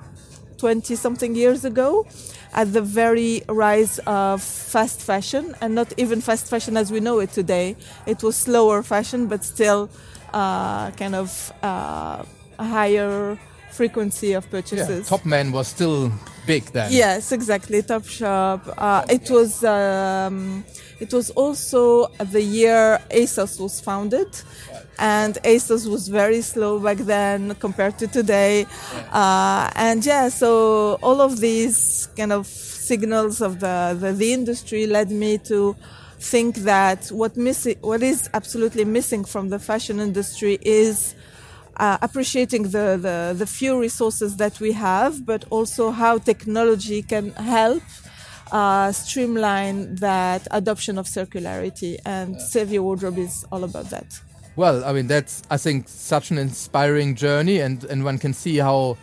20 0.59 0.95
something 0.95 1.35
years 1.35 1.65
ago 1.65 2.07
at 2.53 2.73
the 2.73 2.83
very 2.83 3.43
rise 3.49 3.99
of 4.07 4.43
fast 4.43 5.01
fashion 5.01 5.55
and 5.61 5.75
not 5.75 5.93
even 5.97 6.21
fast 6.21 6.49
fashion 6.49 6.77
as 6.77 6.91
we 6.91 7.01
know 7.01 7.21
it 7.21 7.31
today. 7.33 7.77
It 8.07 8.23
was 8.23 8.37
slower 8.37 8.83
fashion, 8.83 9.27
but 9.27 9.45
still 9.45 9.91
uh, 10.33 10.91
kind 10.93 11.15
of 11.15 11.53
uh, 11.63 12.25
higher 12.59 13.39
frequency 13.71 14.33
of 14.33 14.51
purchases. 14.51 15.11
Yeah, 15.11 15.17
Topman 15.17 15.53
was 15.53 15.69
still 15.69 16.13
big 16.47 16.65
then. 16.73 16.93
Yes, 16.93 17.33
exactly. 17.33 17.83
Topshop. 17.83 18.61
Uh, 18.77 19.05
it 19.09 19.31
was. 19.31 19.65
Um, 19.65 20.65
it 21.01 21.15
was 21.15 21.31
also 21.31 22.09
the 22.19 22.43
year 22.43 23.01
ASOS 23.11 23.59
was 23.59 23.81
founded, 23.81 24.29
and 25.01 25.35
ASOS 25.45 25.89
was 25.91 26.09
very 26.09 26.43
slow 26.43 26.79
back 26.79 26.99
then 26.99 27.55
compared 27.57 27.99
to 27.99 28.07
today. 28.07 28.67
Uh, 29.11 29.69
and 29.75 30.05
yeah, 30.05 30.29
so 30.29 30.99
all 31.03 31.21
of 31.21 31.41
these 31.41 32.09
kind 32.17 32.33
of 32.33 32.47
signals 32.47 33.41
of 33.41 33.61
the, 33.61 33.97
the, 33.99 34.13
the 34.13 34.33
industry 34.33 34.87
led 34.87 35.11
me 35.11 35.39
to 35.39 35.75
think 36.19 36.57
that 36.57 37.09
what 37.09 37.37
missing, 37.37 37.77
what 37.81 38.03
is 38.03 38.29
absolutely 38.35 38.85
missing 38.85 39.25
from 39.25 39.49
the 39.49 39.59
fashion 39.59 40.01
industry 40.01 40.59
is 40.61 41.15
uh, 41.79 41.97
appreciating 42.03 42.65
the, 42.65 42.99
the, 43.01 43.35
the 43.39 43.47
few 43.47 43.81
resources 43.81 44.37
that 44.37 44.61
we 44.61 44.73
have, 44.73 45.25
but 45.25 45.45
also 45.49 45.91
how 45.91 46.19
technology 46.19 47.01
can 47.01 47.31
help 47.33 47.83
uh, 48.53 48.93
streamline 48.93 49.95
that 49.95 50.47
adoption 50.51 50.99
of 50.99 51.07
circularity. 51.07 51.97
And 52.05 52.35
yeah. 52.35 52.39
Save 52.41 52.73
Your 52.73 52.83
Wardrobe 52.83 53.19
is 53.19 53.47
all 53.51 53.65
about 53.65 53.89
that. 53.89 54.21
Well, 54.57 54.85
I 54.85 54.93
mean, 54.93 55.07
that's, 55.07 55.43
I 55.51 55.57
think, 55.57 55.89
such 55.89 56.31
an 56.31 56.39
inspiring 56.39 57.15
journey, 57.15 57.61
and, 57.61 57.85
and 57.85 58.05
one 58.05 58.19
can 58.19 58.35
see 58.35 58.59
how 58.59 58.97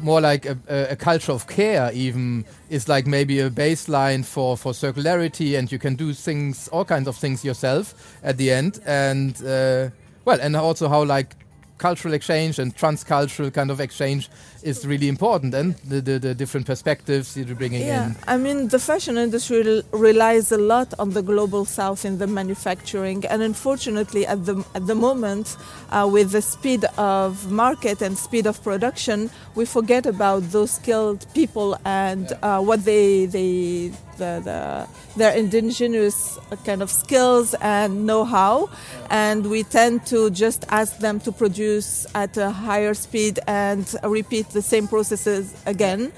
more 0.00 0.20
like 0.20 0.46
a, 0.46 0.58
a, 0.68 0.96
culture 0.96 1.32
of 1.32 1.46
care 1.46 1.90
even 1.92 2.44
is 2.70 2.88
like 2.88 3.06
maybe 3.06 3.40
a 3.40 3.50
baseline 3.50 4.24
for, 4.24 4.56
for 4.56 4.72
circularity 4.72 5.58
and 5.58 5.72
you 5.72 5.78
can 5.78 5.96
do 5.96 6.12
things 6.12 6.68
all 6.68 6.84
kinds 6.84 7.08
of 7.08 7.16
things 7.16 7.44
yourself 7.44 8.16
at 8.22 8.36
the 8.36 8.50
end. 8.50 8.80
And 8.86 9.34
uh, 9.44 9.90
well 10.24 10.38
and 10.40 10.54
also 10.56 10.88
how 10.88 11.04
like 11.04 11.34
cultural 11.78 12.14
exchange 12.14 12.58
and 12.58 12.76
transcultural 12.76 13.52
kind 13.52 13.70
of 13.70 13.80
exchange 13.80 14.28
is 14.68 14.86
really 14.86 15.08
important 15.08 15.54
and 15.54 15.74
the, 15.78 16.00
the, 16.00 16.18
the 16.18 16.34
different 16.34 16.66
perspectives 16.66 17.36
you're 17.36 17.56
bringing 17.56 17.82
yeah, 17.82 18.06
in. 18.06 18.16
I 18.26 18.36
mean, 18.36 18.68
the 18.68 18.78
fashion 18.78 19.16
industry 19.16 19.82
relies 19.92 20.52
a 20.52 20.58
lot 20.58 20.94
on 20.98 21.10
the 21.10 21.22
global 21.22 21.64
south 21.64 22.04
in 22.04 22.18
the 22.18 22.26
manufacturing, 22.26 23.24
and 23.26 23.42
unfortunately, 23.42 24.26
at 24.26 24.44
the 24.44 24.64
at 24.74 24.86
the 24.86 24.94
moment, 24.94 25.56
uh, 25.90 26.08
with 26.10 26.30
the 26.32 26.42
speed 26.42 26.84
of 26.96 27.50
market 27.50 28.02
and 28.02 28.16
speed 28.18 28.46
of 28.46 28.62
production, 28.62 29.30
we 29.54 29.64
forget 29.64 30.04
about 30.06 30.42
those 30.50 30.72
skilled 30.72 31.26
people 31.34 31.76
and 31.84 32.32
uh, 32.42 32.60
what 32.60 32.84
they 32.84 33.26
they 33.26 33.92
the, 34.18 34.42
the, 34.44 34.88
their 35.16 35.32
indigenous 35.32 36.38
kind 36.64 36.82
of 36.82 36.90
skills 36.90 37.54
and 37.60 38.04
know-how, 38.06 38.68
and 39.10 39.48
we 39.48 39.62
tend 39.62 40.04
to 40.06 40.30
just 40.30 40.66
ask 40.70 40.98
them 40.98 41.20
to 41.20 41.32
produce 41.32 42.06
at 42.14 42.36
a 42.36 42.50
higher 42.50 42.94
speed 42.94 43.38
and 43.46 43.94
repeat 44.02 44.48
the 44.58 44.62
same 44.74 44.86
processes 44.88 45.44
again. 45.66 46.12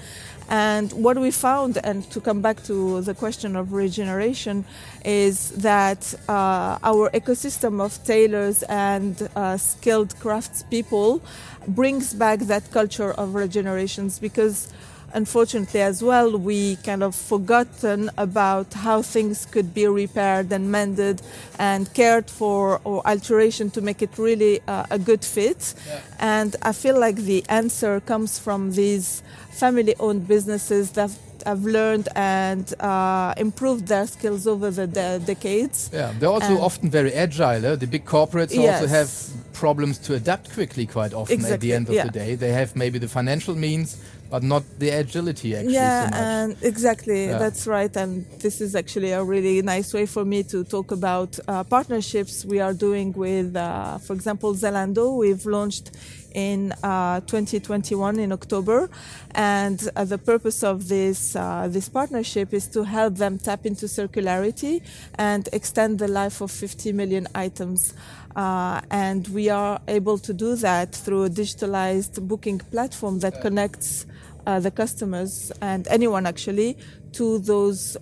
And 0.49 0.91
what 1.05 1.17
we 1.25 1.31
found, 1.31 1.73
and 1.89 1.99
to 2.11 2.19
come 2.19 2.41
back 2.41 2.57
to 2.63 3.01
the 3.01 3.13
question 3.13 3.55
of 3.55 3.71
regeneration, 3.71 4.65
is 5.05 5.51
that 5.69 6.01
uh, 6.27 6.91
our 6.91 7.09
ecosystem 7.11 7.73
of 7.79 7.91
tailors 8.03 8.63
and 8.63 9.13
uh, 9.35 9.57
skilled 9.57 10.11
craftspeople 10.23 11.21
brings 11.67 12.13
back 12.13 12.39
that 12.51 12.63
culture 12.71 13.11
of 13.21 13.27
regenerations 13.43 14.19
because 14.19 14.73
unfortunately 15.13 15.81
as 15.81 16.01
well 16.03 16.37
we 16.37 16.75
kind 16.77 17.03
of 17.03 17.15
forgotten 17.15 18.09
about 18.17 18.73
how 18.73 19.01
things 19.01 19.45
could 19.45 19.73
be 19.73 19.87
repaired 19.87 20.51
and 20.51 20.71
mended 20.71 21.21
and 21.59 21.93
cared 21.93 22.29
for 22.29 22.81
or 22.83 23.01
alteration 23.07 23.69
to 23.69 23.81
make 23.81 24.01
it 24.01 24.17
really 24.17 24.59
uh, 24.67 24.85
a 24.89 24.99
good 24.99 25.23
fit 25.23 25.73
yeah. 25.87 25.99
and 26.19 26.55
i 26.61 26.71
feel 26.71 26.99
like 26.99 27.15
the 27.17 27.43
answer 27.49 27.99
comes 28.01 28.39
from 28.39 28.71
these 28.71 29.23
family 29.51 29.95
owned 29.99 30.27
businesses 30.27 30.91
that 30.91 31.11
have 31.45 31.63
learned 31.65 32.07
and 32.15 32.73
uh, 32.79 33.33
improved 33.37 33.87
their 33.87 34.07
skills 34.07 34.47
over 34.47 34.71
the 34.71 34.87
de- 34.87 35.19
decades. 35.19 35.89
Yeah, 35.93 36.13
they're 36.19 36.29
also 36.29 36.53
And- 36.53 36.59
often 36.59 36.89
very 36.89 37.13
agile. 37.13 37.65
eh? 37.65 37.75
The 37.75 37.87
big 37.87 38.05
corporates 38.05 38.57
also 38.57 38.87
have 38.87 39.09
problems 39.53 39.97
to 39.99 40.15
adapt 40.15 40.53
quickly 40.53 40.85
quite 40.85 41.13
often 41.13 41.43
at 41.45 41.59
the 41.59 41.73
end 41.73 41.89
of 41.89 41.95
yeah. 41.95 42.05
the 42.05 42.11
day. 42.11 42.35
They 42.35 42.51
have 42.51 42.75
maybe 42.75 42.99
the 42.99 43.07
financial 43.07 43.55
means, 43.55 43.97
but 44.31 44.43
not 44.43 44.63
the 44.79 44.89
agility 44.89 45.55
actually 45.55 45.73
yeah, 45.73 46.05
so 46.05 46.09
much. 46.11 46.29
and 46.35 46.57
exactly, 46.63 47.21
Yeah. 47.25 47.37
that's 47.37 47.67
right. 47.67 47.95
And 47.95 48.25
this 48.39 48.61
is 48.61 48.75
actually 48.75 49.11
a 49.11 49.23
really 49.23 49.61
nice 49.61 49.93
way 49.93 50.05
for 50.07 50.25
me 50.25 50.43
to 50.53 50.63
talk 50.63 50.91
about 50.91 51.39
uh, 51.47 51.63
partnerships 51.65 52.45
we 52.45 52.59
are 52.59 52.73
doing 52.73 53.13
with, 53.13 53.55
uh, 53.55 53.97
for 53.99 54.13
example, 54.13 54.53
Zalando. 54.55 55.17
We've 55.17 55.45
launched 55.45 55.91
in 56.33 56.71
uh, 56.83 57.19
2021 57.21 58.19
in 58.19 58.31
October, 58.31 58.89
and 59.31 59.89
uh, 59.95 60.05
the 60.05 60.17
purpose 60.17 60.63
of 60.63 60.87
this 60.87 61.35
uh, 61.35 61.67
this 61.69 61.89
partnership 61.89 62.53
is 62.53 62.67
to 62.67 62.83
help 62.83 63.15
them 63.15 63.37
tap 63.37 63.65
into 63.65 63.85
circularity 63.85 64.81
and 65.15 65.49
extend 65.53 65.99
the 65.99 66.07
life 66.07 66.41
of 66.41 66.51
50 66.51 66.91
million 66.93 67.27
items. 67.35 67.93
Uh, 68.35 68.79
and 68.89 69.27
we 69.29 69.49
are 69.49 69.81
able 69.87 70.17
to 70.17 70.33
do 70.33 70.55
that 70.55 70.95
through 70.95 71.23
a 71.25 71.29
digitalized 71.29 72.25
booking 72.27 72.59
platform 72.59 73.19
that 73.19 73.41
connects 73.41 74.05
uh, 74.45 74.59
the 74.59 74.71
customers 74.71 75.51
and 75.61 75.87
anyone 75.89 76.25
actually 76.25 76.77
to 77.11 77.39
those 77.39 77.97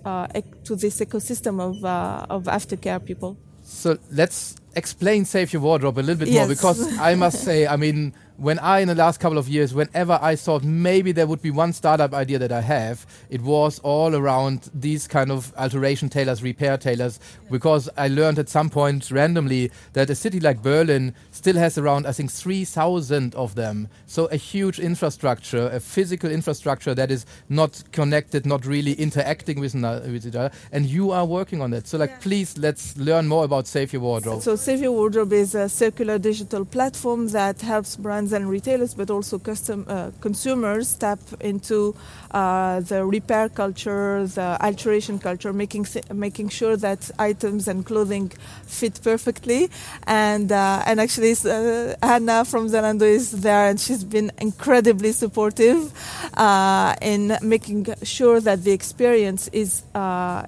to 0.64 0.76
this 0.76 1.00
ecosystem 1.00 1.60
of 1.60 1.84
of 2.30 2.44
aftercare 2.44 3.04
people. 3.04 3.36
So 3.70 3.98
let's 4.10 4.56
explain 4.74 5.24
Save 5.24 5.52
Your 5.52 5.62
Wardrobe 5.62 5.98
a 5.98 6.00
little 6.00 6.16
bit 6.16 6.32
more 6.34 6.48
because 6.48 6.98
I 6.98 7.14
must 7.14 7.44
say, 7.44 7.66
I 7.66 7.76
mean, 7.76 8.12
when 8.40 8.58
I, 8.60 8.78
in 8.78 8.88
the 8.88 8.94
last 8.94 9.20
couple 9.20 9.36
of 9.36 9.50
years, 9.50 9.74
whenever 9.74 10.18
I 10.22 10.34
thought 10.34 10.64
maybe 10.64 11.12
there 11.12 11.26
would 11.26 11.42
be 11.42 11.50
one 11.50 11.74
startup 11.74 12.14
idea 12.14 12.38
that 12.38 12.50
I 12.50 12.62
have, 12.62 13.06
it 13.28 13.42
was 13.42 13.78
all 13.80 14.16
around 14.16 14.70
these 14.72 15.06
kind 15.06 15.30
of 15.30 15.52
alteration 15.58 16.08
tailors, 16.08 16.42
repair 16.42 16.78
tailors, 16.78 17.20
because 17.50 17.90
I 17.98 18.08
learned 18.08 18.38
at 18.38 18.48
some 18.48 18.70
point 18.70 19.10
randomly 19.10 19.70
that 19.92 20.08
a 20.08 20.14
city 20.14 20.40
like 20.40 20.62
Berlin 20.62 21.14
still 21.32 21.56
has 21.56 21.76
around, 21.76 22.06
I 22.06 22.12
think, 22.12 22.30
3,000 22.30 23.34
of 23.34 23.56
them. 23.56 23.88
So 24.06 24.24
a 24.26 24.36
huge 24.36 24.80
infrastructure, 24.80 25.68
a 25.68 25.78
physical 25.78 26.30
infrastructure 26.30 26.94
that 26.94 27.10
is 27.10 27.26
not 27.50 27.82
connected, 27.92 28.46
not 28.46 28.64
really 28.64 28.94
interacting 28.94 29.60
with, 29.60 29.74
with 29.74 30.26
each 30.26 30.34
other. 30.34 30.50
And 30.72 30.86
you 30.86 31.10
are 31.10 31.26
working 31.26 31.60
on 31.60 31.72
that. 31.72 31.86
So, 31.86 31.98
like, 31.98 32.22
please, 32.22 32.56
let's 32.56 32.96
learn 32.96 33.28
more 33.28 33.44
about 33.44 33.66
Save 33.66 33.92
Your 33.92 34.00
Wardrobe. 34.00 34.40
So 34.40 34.56
Save 34.56 34.80
Your 34.80 34.92
Wardrobe 34.92 35.34
is 35.34 35.54
a 35.54 35.68
circular 35.68 36.18
digital 36.18 36.64
platform 36.64 37.28
that 37.28 37.60
helps 37.60 37.96
brands 37.96 38.29
and 38.32 38.48
retailers, 38.48 38.94
but 38.94 39.10
also 39.10 39.38
custom 39.38 39.84
uh, 39.88 40.10
consumers 40.20 40.94
tap 40.94 41.18
into 41.40 41.94
uh, 42.30 42.80
the 42.80 43.04
repair 43.04 43.48
culture, 43.48 44.26
the 44.26 44.56
alteration 44.60 45.18
culture, 45.18 45.52
making 45.52 45.86
making 46.12 46.48
sure 46.48 46.76
that 46.76 47.10
items 47.18 47.68
and 47.68 47.84
clothing 47.84 48.30
fit 48.66 49.00
perfectly. 49.02 49.68
And 50.06 50.52
uh, 50.52 50.82
and 50.86 51.00
actually, 51.00 51.34
uh, 51.44 51.94
Anna 52.02 52.44
from 52.44 52.68
Zalando 52.68 53.02
is 53.02 53.32
there, 53.42 53.68
and 53.70 53.80
she's 53.80 54.04
been 54.04 54.30
incredibly 54.38 55.12
supportive 55.12 55.92
uh, 56.34 56.94
in 57.02 57.36
making 57.42 57.86
sure 58.02 58.40
that 58.40 58.64
the 58.64 58.72
experience 58.72 59.48
is 59.52 59.82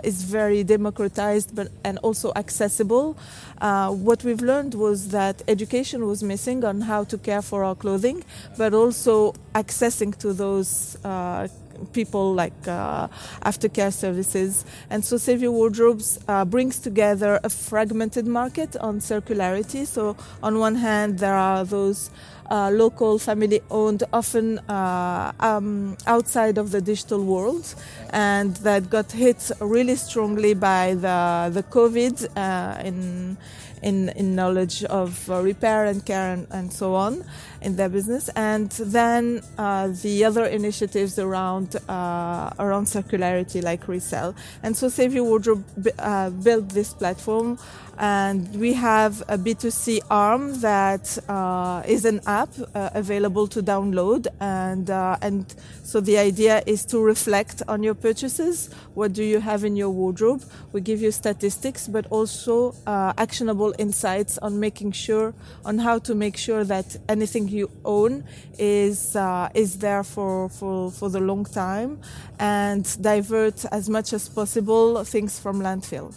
is 0.04 0.22
very 0.22 0.64
democratized, 0.64 1.54
but 1.54 1.68
and 1.84 1.98
also 1.98 2.32
accessible. 2.36 3.16
What 3.60 4.24
we've 4.24 4.40
learned 4.42 4.74
was 4.74 5.08
that 5.08 5.42
education 5.46 6.06
was 6.06 6.22
missing 6.22 6.64
on 6.64 6.80
how 6.82 7.04
to 7.04 7.18
care 7.18 7.42
for 7.42 7.64
our 7.64 7.71
clothing, 7.74 8.24
but 8.56 8.74
also 8.74 9.32
accessing 9.54 10.16
to 10.18 10.32
those 10.32 10.96
uh, 11.04 11.48
people 11.92 12.34
like 12.34 12.68
uh, 12.68 13.08
aftercare 13.44 13.92
services. 13.92 14.64
And 14.90 15.04
so 15.04 15.16
Save 15.16 15.42
Your 15.42 15.52
Wardrobes 15.52 16.18
uh, 16.28 16.44
brings 16.44 16.78
together 16.78 17.40
a 17.42 17.50
fragmented 17.50 18.26
market 18.26 18.76
on 18.76 19.00
circularity. 19.00 19.86
So 19.86 20.16
on 20.42 20.58
one 20.58 20.76
hand, 20.76 21.18
there 21.18 21.34
are 21.34 21.64
those 21.64 22.10
uh, 22.50 22.70
local 22.70 23.18
family 23.18 23.62
owned, 23.70 24.04
often 24.12 24.58
uh, 24.68 25.32
um, 25.40 25.96
outside 26.06 26.58
of 26.58 26.70
the 26.70 26.80
digital 26.80 27.24
world, 27.24 27.74
and 28.10 28.56
that 28.56 28.90
got 28.90 29.10
hit 29.10 29.50
really 29.60 29.96
strongly 29.96 30.52
by 30.52 30.94
the, 30.94 31.50
the 31.52 31.62
COVID 31.62 32.28
uh, 32.36 32.82
in, 32.82 33.38
in, 33.80 34.10
in 34.10 34.34
knowledge 34.34 34.84
of 34.84 35.28
repair 35.28 35.86
and 35.86 36.04
care 36.04 36.32
and, 36.34 36.46
and 36.50 36.72
so 36.72 36.94
on 36.94 37.24
in 37.62 37.76
their 37.76 37.88
business. 37.88 38.28
And 38.36 38.70
then 38.70 39.42
uh, 39.58 39.88
the 40.02 40.24
other 40.24 40.44
initiatives 40.44 41.18
around, 41.18 41.76
uh, 41.88 42.50
around 42.58 42.86
circularity 42.86 43.62
like 43.62 43.88
resell. 43.88 44.34
And 44.62 44.76
so 44.76 44.88
Save 44.88 45.14
Your 45.14 45.24
Wardrobe 45.24 45.64
uh, 45.98 46.30
built 46.30 46.68
this 46.70 46.92
platform 46.94 47.58
and 47.98 48.54
we 48.56 48.72
have 48.72 49.20
a 49.28 49.36
B2C 49.38 50.00
arm 50.10 50.60
that 50.60 51.18
uh, 51.28 51.82
is 51.86 52.04
an 52.04 52.20
app 52.26 52.48
uh, 52.74 52.90
available 52.94 53.46
to 53.48 53.62
download, 53.62 54.26
and 54.40 54.90
uh, 54.90 55.16
and 55.20 55.54
so 55.84 56.00
the 56.00 56.18
idea 56.18 56.62
is 56.66 56.84
to 56.86 56.98
reflect 57.00 57.62
on 57.68 57.82
your 57.82 57.94
purchases. 57.94 58.70
What 58.94 59.12
do 59.12 59.22
you 59.22 59.40
have 59.40 59.64
in 59.64 59.76
your 59.76 59.90
wardrobe? 59.90 60.42
We 60.72 60.80
give 60.80 61.02
you 61.02 61.12
statistics, 61.12 61.86
but 61.86 62.06
also 62.10 62.74
actionable 62.86 63.74
insights 63.78 64.38
on 64.38 64.58
making 64.58 64.92
sure 64.92 65.34
on 65.64 65.78
how 65.78 65.98
to 66.00 66.14
make 66.14 66.36
sure 66.36 66.64
that 66.64 66.96
anything 67.08 67.46
you 67.52 67.70
own 67.84 68.24
is 68.58 69.14
uh, 69.14 69.48
is 69.54 69.78
there 69.78 70.02
for, 70.02 70.48
for 70.48 70.90
for 70.90 71.08
the 71.10 71.20
long 71.20 71.44
time, 71.44 72.00
and 72.38 72.84
divert 73.00 73.64
as 73.70 73.88
much 73.88 74.12
as 74.12 74.28
possible 74.28 75.04
things 75.04 75.38
from 75.38 75.60
landfill. 75.60 76.14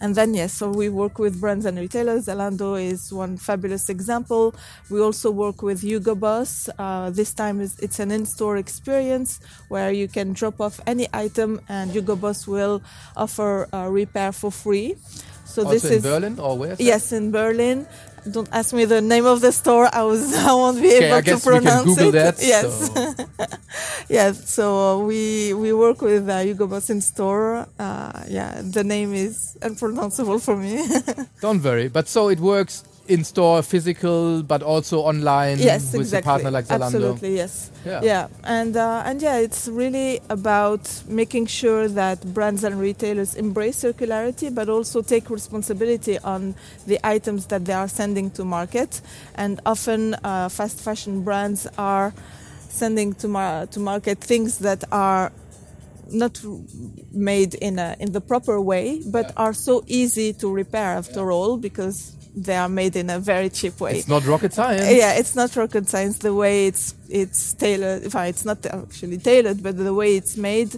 And 0.00 0.14
then, 0.14 0.34
yes, 0.34 0.52
so 0.52 0.68
we 0.68 0.90
work 0.90 1.18
with 1.18 1.40
brands 1.40 1.64
and 1.64 1.78
retailers. 1.78 2.26
Zalando 2.26 2.76
is 2.76 3.10
one 3.10 3.38
fabulous 3.38 3.88
example. 3.88 4.54
We 4.90 5.00
also 5.00 5.30
work 5.30 5.62
with 5.62 5.80
Hugo 5.80 6.14
Boss. 6.14 6.68
Uh, 6.78 7.08
this 7.10 7.32
time 7.32 7.60
is- 7.62 7.78
it's 7.80 8.00
an 8.00 8.10
in-store 8.10 8.58
experience 8.58 9.40
where 9.68 9.92
you 9.92 10.08
can 10.08 10.34
drop 10.34 10.60
off 10.60 10.78
any 10.86 11.06
item 11.14 11.60
and 11.70 11.90
Hugo 11.90 12.16
Boss 12.16 12.46
will 12.46 12.82
offer 13.16 13.66
uh, 13.72 13.88
repair 13.88 14.32
for 14.32 14.50
free. 14.50 14.96
So 15.46 15.62
also 15.62 15.72
this 15.72 15.84
is 15.84 15.90
in 15.90 15.96
is 15.98 16.02
Berlin 16.02 16.38
or 16.40 16.58
where? 16.58 16.76
yes 16.78 17.12
in 17.12 17.30
Berlin. 17.30 17.86
Don't 18.30 18.48
ask 18.52 18.72
me 18.72 18.84
the 18.86 19.00
name 19.02 19.26
of 19.26 19.40
the 19.40 19.52
store. 19.52 19.88
I 19.92 20.02
was 20.04 20.34
I 20.50 20.52
won't 20.52 20.80
be 20.80 20.88
Okay, 20.88 21.10
able 21.12 21.22
to 21.22 21.38
pronounce 21.44 21.98
it. 21.98 22.12
that. 22.12 22.36
Yes. 22.52 22.66
so- 22.86 23.14
Yes, 24.08 24.50
so 24.50 24.64
uh, 24.78 24.98
we 24.98 25.52
we 25.54 25.72
work 25.72 26.00
with 26.02 26.28
uh, 26.28 26.38
Hugo 26.40 26.66
Boss 26.66 26.90
in 26.90 27.00
store. 27.00 27.66
Uh, 27.78 28.22
yeah, 28.28 28.60
the 28.62 28.84
name 28.84 29.12
is 29.14 29.56
unpronounceable 29.62 30.38
for 30.38 30.56
me. 30.56 30.78
Don't 31.40 31.62
worry. 31.62 31.88
But 31.88 32.08
so 32.08 32.28
it 32.28 32.38
works 32.40 32.84
in 33.06 33.22
store, 33.22 33.62
physical, 33.62 34.42
but 34.42 34.62
also 34.62 35.00
online 35.00 35.58
yes, 35.58 35.92
with 35.92 36.02
exactly. 36.02 36.18
a 36.18 36.22
partner 36.22 36.50
like 36.50 36.64
Zalando. 36.66 36.84
Absolutely, 36.84 37.36
yes. 37.36 37.70
Yeah. 37.84 38.00
Yeah, 38.02 38.28
and 38.44 38.76
uh, 38.76 39.02
and 39.04 39.20
yeah, 39.20 39.38
it's 39.38 39.68
really 39.68 40.20
about 40.30 41.02
making 41.06 41.46
sure 41.46 41.86
that 41.88 42.24
brands 42.32 42.64
and 42.64 42.80
retailers 42.80 43.34
embrace 43.34 43.84
circularity, 43.84 44.54
but 44.54 44.68
also 44.68 45.02
take 45.02 45.28
responsibility 45.28 46.18
on 46.20 46.54
the 46.86 46.98
items 47.04 47.46
that 47.46 47.66
they 47.66 47.74
are 47.74 47.88
sending 47.88 48.30
to 48.32 48.44
market. 48.44 49.02
And 49.34 49.60
often, 49.66 50.14
uh, 50.24 50.48
fast 50.48 50.80
fashion 50.80 51.22
brands 51.24 51.66
are 51.76 52.14
sending 52.70 53.12
to 53.14 53.28
mar- 53.28 53.66
to 53.66 53.80
market 53.80 54.18
things 54.18 54.58
that 54.60 54.82
are 54.90 55.30
not 56.10 56.40
made 57.12 57.54
in 57.54 57.78
a 57.78 57.96
in 58.00 58.12
the 58.12 58.20
proper 58.20 58.60
way, 58.60 59.02
but 59.06 59.32
are 59.36 59.52
so 59.52 59.84
easy 59.86 60.32
to 60.32 60.50
repair 60.50 60.96
after 60.96 61.30
all 61.30 61.58
because 61.58 62.16
they 62.34 62.56
are 62.56 62.68
made 62.68 62.96
in 62.96 63.10
a 63.10 63.18
very 63.18 63.48
cheap 63.48 63.80
way. 63.80 63.98
It's 63.98 64.08
not 64.08 64.26
rocket 64.26 64.52
science. 64.52 64.90
Yeah, 64.90 65.14
it's 65.14 65.36
not 65.36 65.54
rocket 65.56 65.88
science. 65.88 66.18
The 66.18 66.34
way 66.34 66.66
it's 66.66 66.94
it's 67.08 67.54
tailored, 67.54 68.12
well, 68.12 68.24
it's 68.24 68.44
not 68.44 68.64
actually 68.66 69.18
tailored, 69.18 69.62
but 69.62 69.76
the 69.76 69.94
way 69.94 70.16
it's 70.16 70.36
made 70.36 70.74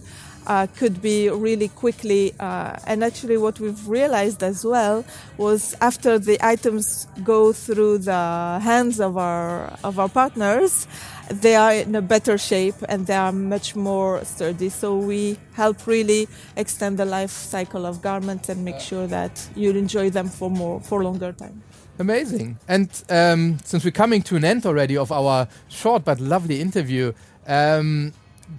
uh, 0.47 0.67
could 0.77 1.01
be 1.03 1.29
really 1.29 1.69
quickly. 1.69 2.35
Uh, 2.39 2.77
and 2.87 3.03
actually, 3.03 3.37
what 3.37 3.59
we've 3.59 3.89
realized 3.89 4.43
as 4.43 4.65
well 4.65 5.05
was 5.39 5.75
after 5.81 6.19
the 6.19 6.39
items 6.45 7.07
go 7.25 7.53
through 7.53 7.99
the 7.99 8.61
hands 8.63 9.01
of 9.01 9.17
our 9.17 9.77
of 9.83 9.99
our 9.99 10.09
partners, 10.09 10.87
they 11.29 11.57
are 11.57 11.73
in 11.73 11.95
a 11.95 12.03
better 12.03 12.39
shape 12.39 12.75
and 12.89 13.07
they 13.07 13.15
are 13.15 13.33
much 13.33 13.75
more 13.75 14.25
sturdy. 14.25 14.69
So 14.69 14.97
we 14.97 15.39
help 15.53 15.87
really 15.87 16.29
extend 16.57 16.99
the 16.99 17.05
life 17.05 17.31
cycle 17.31 17.87
of 17.87 18.03
garments 18.03 18.49
and 18.49 18.65
make 18.65 18.81
sure 18.81 19.07
that 19.07 19.49
you 19.55 19.71
enjoy 19.71 20.11
them 20.11 20.29
for 20.29 20.51
more 20.51 20.81
for 20.81 21.03
longer 21.03 21.33
time. 21.33 21.63
Amazing. 21.99 22.59
And 22.69 22.91
um, 23.09 23.59
since 23.65 23.85
we're 23.85 23.91
coming 23.91 24.23
to 24.23 24.37
an 24.37 24.45
end 24.45 24.67
already 24.67 24.97
of 24.97 25.11
our 25.11 25.49
short 25.69 26.05
but 26.05 26.21
lovely 26.21 26.61
interview, 26.61 27.13
um, 27.47 28.13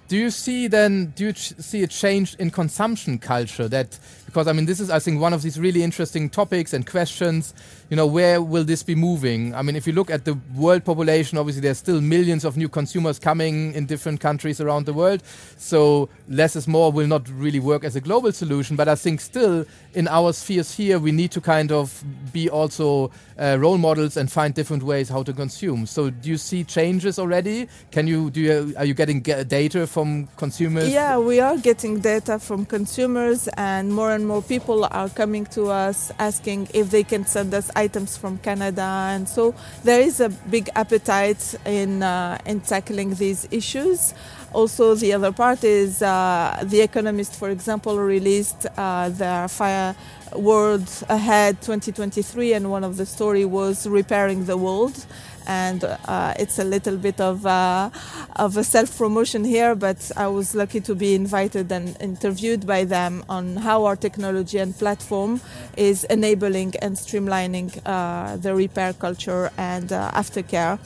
do 0.08 0.18
you 0.18 0.32
see 0.32 0.68
then, 0.68 1.14
do 1.16 1.26
you 1.26 1.34
ch- 1.34 1.54
see 1.60 1.84
a 1.84 1.88
change 1.88 2.36
in 2.36 2.52
consumption 2.52 3.20
culture 3.20 3.68
that 3.70 3.98
because 4.26 4.48
I 4.48 4.54
mean 4.54 4.66
this 4.66 4.80
is 4.80 4.90
I 4.90 5.00
think 5.00 5.22
one 5.22 5.34
of 5.34 5.42
these 5.42 5.60
really 5.60 5.84
interesting 5.84 6.30
topics 6.30 6.74
and 6.74 6.86
questions. 6.86 7.54
You 7.90 7.96
know, 7.96 8.06
where 8.06 8.42
will 8.42 8.66
this 8.66 8.84
be 8.84 8.96
moving? 8.96 9.56
I 9.56 9.62
mean, 9.62 9.78
if 9.78 9.88
you 9.88 9.94
look 9.94 10.10
at 10.10 10.26
the 10.26 10.38
world 10.56 10.84
population, 10.84 11.38
obviously 11.38 11.62
there's 11.62 11.78
still 11.78 12.02
millions 12.02 12.44
of 12.44 12.58
new 12.58 12.68
consumers 12.68 13.18
coming 13.18 13.74
in 13.74 13.86
different 13.86 14.20
countries 14.20 14.60
around 14.60 14.86
the 14.86 14.94
world. 14.94 15.24
So 15.58 16.10
less 16.28 16.58
is 16.58 16.68
more 16.68 16.92
will 16.92 17.08
not 17.08 17.30
really 17.30 17.62
work 17.62 17.86
as 17.86 17.96
a 17.96 18.02
global 18.02 18.34
solution. 18.34 18.76
But 18.76 18.90
I 18.90 18.96
think 18.96 19.22
still 19.22 19.66
in 19.94 20.08
our 20.10 20.34
spheres 20.34 20.76
here, 20.76 21.00
we 21.00 21.14
need 21.14 21.32
to 21.32 21.40
kind 21.40 21.72
of 21.72 22.04
be 22.34 22.50
also 22.50 23.10
uh, 23.40 23.58
role 23.60 23.78
models 23.78 24.18
and 24.18 24.30
find 24.30 24.54
different 24.54 24.84
ways 24.84 25.08
how 25.08 25.24
to 25.24 25.32
consume. 25.32 25.86
So 25.86 26.10
do 26.10 26.30
you 26.30 26.38
see 26.38 26.66
changes 26.66 27.18
already? 27.18 27.70
Can 27.92 28.08
you 28.08 28.30
do 28.30 28.42
you, 28.42 28.74
are 28.78 28.86
you 28.86 28.94
getting 28.94 29.22
data 29.22 29.88
from 29.88 30.28
consumers? 30.38 30.90
Yeah, 30.90 31.18
we 31.20 31.40
are 31.40 31.58
getting 31.58 32.00
data 32.00 32.40
from 32.40 32.66
consumers, 32.66 33.48
and 33.56 33.94
more 33.94 34.12
and 34.12 34.28
more 34.28 34.42
people 34.42 34.88
are 34.92 35.10
coming 35.10 35.46
to 35.48 35.68
us 35.68 36.12
asking 36.20 36.68
if 36.74 36.90
they 36.90 37.04
can 37.04 37.26
send 37.26 37.54
us 37.54 37.72
items 37.78 38.18
from 38.18 38.38
Canada, 38.40 38.82
and 39.14 39.30
so 39.30 39.54
there 39.84 40.02
is 40.02 40.20
a 40.20 40.30
big 40.30 40.70
appetite 40.76 41.56
in 41.66 42.04
uh, 42.04 42.38
in 42.46 42.60
tackling 42.62 43.14
these 43.16 43.48
issues. 43.52 44.14
Also, 44.54 44.96
the 44.96 45.14
other 45.14 45.32
part 45.32 45.64
is 45.64 46.02
uh, 46.02 46.64
The 46.64 46.82
Economist, 46.82 47.36
for 47.36 47.50
example, 47.50 48.00
released 48.00 48.66
uh, 48.78 49.10
their 49.10 49.48
Fire 49.48 49.94
World 50.36 50.88
Ahead 51.10 51.62
2023, 51.62 52.54
and 52.54 52.72
one 52.72 52.84
of 52.84 52.98
the 52.98 53.06
story 53.06 53.46
was 53.46 53.86
repairing 53.86 54.46
the 54.46 54.58
world 54.58 55.06
and 55.48 55.84
uh, 55.84 56.34
it's 56.38 56.60
a 56.60 56.64
little 56.64 56.98
bit 56.98 57.20
of 57.20 57.46
uh, 57.46 57.90
of 58.36 58.58
a 58.58 58.64
self 58.64 58.96
promotion 58.98 59.44
here. 59.44 59.74
But 59.74 60.12
I 60.16 60.28
was 60.28 60.54
lucky 60.54 60.82
to 60.82 60.94
be 60.94 61.16
invited 61.16 61.72
and 61.72 61.98
interviewed 62.00 62.68
by 62.68 62.84
them 62.84 63.24
on 63.30 63.56
how 63.56 63.86
our 63.86 63.96
technology 63.96 64.60
and 64.60 64.78
platform 64.78 65.42
is 65.76 66.04
enabling 66.04 66.76
and 66.82 66.96
streamlining 66.96 67.82
uh, 67.86 68.38
the 68.38 68.54
repair 68.54 68.94
culture 68.94 69.50
and 69.58 69.92
uh, 69.92 70.12
aftercare. 70.12 70.80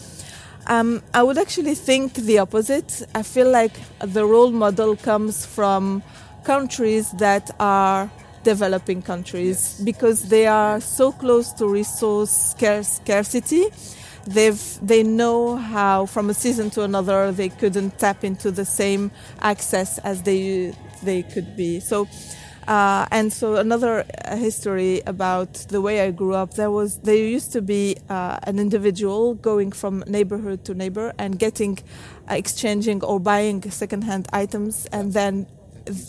Um, 0.67 1.01
I 1.13 1.23
would 1.23 1.39
actually 1.39 1.75
think 1.75 2.13
the 2.13 2.37
opposite. 2.39 3.03
I 3.15 3.23
feel 3.23 3.49
like 3.49 3.73
the 3.99 4.25
role 4.25 4.51
model 4.51 4.95
comes 4.95 5.45
from 5.45 6.03
countries 6.43 7.11
that 7.13 7.49
are 7.59 8.11
developing 8.43 9.01
countries 9.01 9.79
because 9.83 10.29
they 10.29 10.47
are 10.47 10.79
so 10.79 11.11
close 11.11 11.51
to 11.53 11.67
resource 11.67 12.55
scarcity 12.55 13.65
they've 14.25 14.79
they 14.81 15.03
know 15.03 15.55
how 15.55 16.05
from 16.05 16.29
a 16.29 16.33
season 16.33 16.69
to 16.71 16.83
another 16.83 17.31
they 17.31 17.49
couldn't 17.49 17.97
tap 17.97 18.23
into 18.23 18.51
the 18.51 18.65
same 18.65 19.11
access 19.41 19.97
as 19.99 20.23
they 20.23 20.73
they 21.03 21.23
could 21.23 21.55
be. 21.55 21.79
So 21.79 22.07
uh, 22.67 23.07
and 23.11 23.33
so 23.33 23.55
another 23.55 24.05
uh, 24.25 24.35
history 24.35 25.01
about 25.07 25.53
the 25.69 25.81
way 25.81 26.01
I 26.01 26.11
grew 26.11 26.35
up 26.35 26.53
there 26.53 26.69
was 26.69 26.99
there 26.99 27.15
used 27.15 27.51
to 27.53 27.61
be 27.61 27.97
uh, 28.09 28.37
an 28.43 28.59
individual 28.59 29.33
going 29.35 29.71
from 29.71 30.03
neighborhood 30.07 30.63
to 30.65 30.73
neighbor 30.75 31.13
and 31.17 31.39
getting 31.39 31.79
uh, 32.29 32.35
exchanging 32.35 33.03
or 33.03 33.19
buying 33.19 33.69
secondhand 33.71 34.27
items 34.31 34.85
and 34.91 35.13
then 35.13 35.47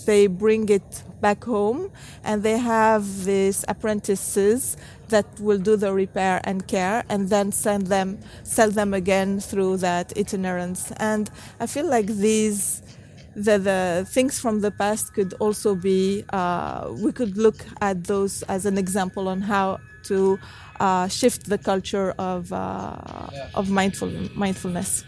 they 0.04 0.26
bring 0.26 0.68
it 0.68 1.02
back 1.20 1.44
home 1.44 1.90
and 2.22 2.42
they 2.42 2.58
have 2.58 3.24
these 3.24 3.64
apprentices 3.68 4.76
that 5.12 5.26
will 5.46 5.58
do 5.58 5.74
the 5.76 5.92
repair 5.92 6.40
and 6.44 6.66
care 6.66 7.04
and 7.08 7.28
then 7.28 7.52
send 7.52 7.86
them 7.86 8.18
sell 8.42 8.70
them 8.70 8.92
again 8.92 9.40
through 9.40 9.76
that 9.88 10.06
itinerance. 10.22 10.82
And 11.10 11.30
i 11.60 11.66
feel 11.74 11.86
like 11.96 12.06
these 12.06 12.82
the, 13.34 13.56
the 13.58 14.06
things 14.14 14.38
from 14.38 14.60
the 14.60 14.70
past 14.70 15.14
could 15.14 15.32
also 15.44 15.74
be 15.74 16.24
uh, 16.32 16.92
we 17.04 17.12
could 17.12 17.36
look 17.36 17.64
at 17.80 18.04
those 18.04 18.42
as 18.54 18.66
an 18.66 18.76
example 18.76 19.28
on 19.28 19.40
how 19.40 19.78
to 20.04 20.38
uh, 20.80 21.08
shift 21.08 21.48
the 21.48 21.58
culture 21.58 22.10
of 22.18 22.52
uh, 22.52 23.54
of 23.54 23.70
mindful 23.70 24.10
mindfulness. 24.34 25.04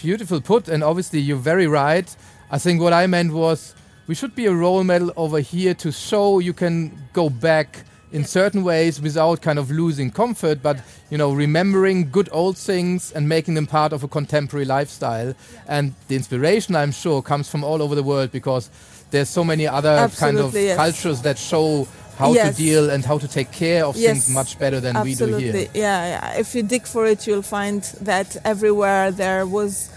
Beautiful 0.00 0.40
put 0.40 0.68
and 0.68 0.82
obviously 0.82 1.20
you're 1.20 1.44
very 1.52 1.66
right. 1.66 2.08
I 2.50 2.58
think 2.58 2.80
what 2.80 2.92
i 2.92 3.06
meant 3.06 3.32
was 3.32 3.74
we 4.08 4.14
should 4.14 4.34
be 4.34 4.46
a 4.46 4.54
role 4.64 4.82
model 4.82 5.12
over 5.16 5.40
here 5.40 5.74
to 5.74 5.92
show 5.92 6.40
you 6.40 6.52
can 6.52 6.76
go 7.12 7.30
back 7.30 7.68
in 8.12 8.24
certain 8.24 8.62
ways 8.64 9.00
without 9.00 9.40
kind 9.40 9.58
of 9.58 9.70
losing 9.70 10.10
comfort, 10.10 10.62
but 10.62 10.78
you 11.10 11.18
know, 11.18 11.32
remembering 11.32 12.10
good 12.10 12.28
old 12.32 12.56
things 12.56 13.12
and 13.12 13.28
making 13.28 13.54
them 13.54 13.66
part 13.66 13.92
of 13.92 14.02
a 14.02 14.08
contemporary 14.08 14.64
lifestyle. 14.64 15.34
And 15.68 15.94
the 16.08 16.16
inspiration, 16.16 16.74
I'm 16.76 16.92
sure, 16.92 17.22
comes 17.22 17.48
from 17.48 17.62
all 17.64 17.80
over 17.82 17.94
the 17.94 18.02
world 18.02 18.32
because 18.32 18.70
there's 19.10 19.28
so 19.28 19.44
many 19.44 19.66
other 19.66 19.88
Absolutely, 19.90 20.38
kind 20.40 20.48
of 20.48 20.54
yes. 20.54 20.76
cultures 20.76 21.22
that 21.22 21.38
show 21.38 21.86
how 22.18 22.32
Yes. 22.34 22.56
to 22.56 22.62
deal 22.62 22.90
and 22.90 23.04
how 23.04 23.16
to 23.18 23.26
take 23.26 23.50
care 23.50 23.84
of 23.86 23.96
Yes, 23.96 24.10
things 24.26 24.28
much 24.34 24.58
better 24.58 24.78
than 24.80 24.94
Absolutely. 24.96 25.44
we 25.46 25.52
do 25.52 25.58
here. 25.58 25.68
Yeah, 25.74 26.06
yeah. 26.34 26.38
If 26.38 26.54
you 26.54 26.62
dig 26.62 26.86
for 26.86 27.06
it, 27.06 27.26
you'll 27.26 27.42
find 27.42 27.82
that 28.02 28.36
everywhere 28.44 29.10
there 29.10 29.46
was 29.46 29.88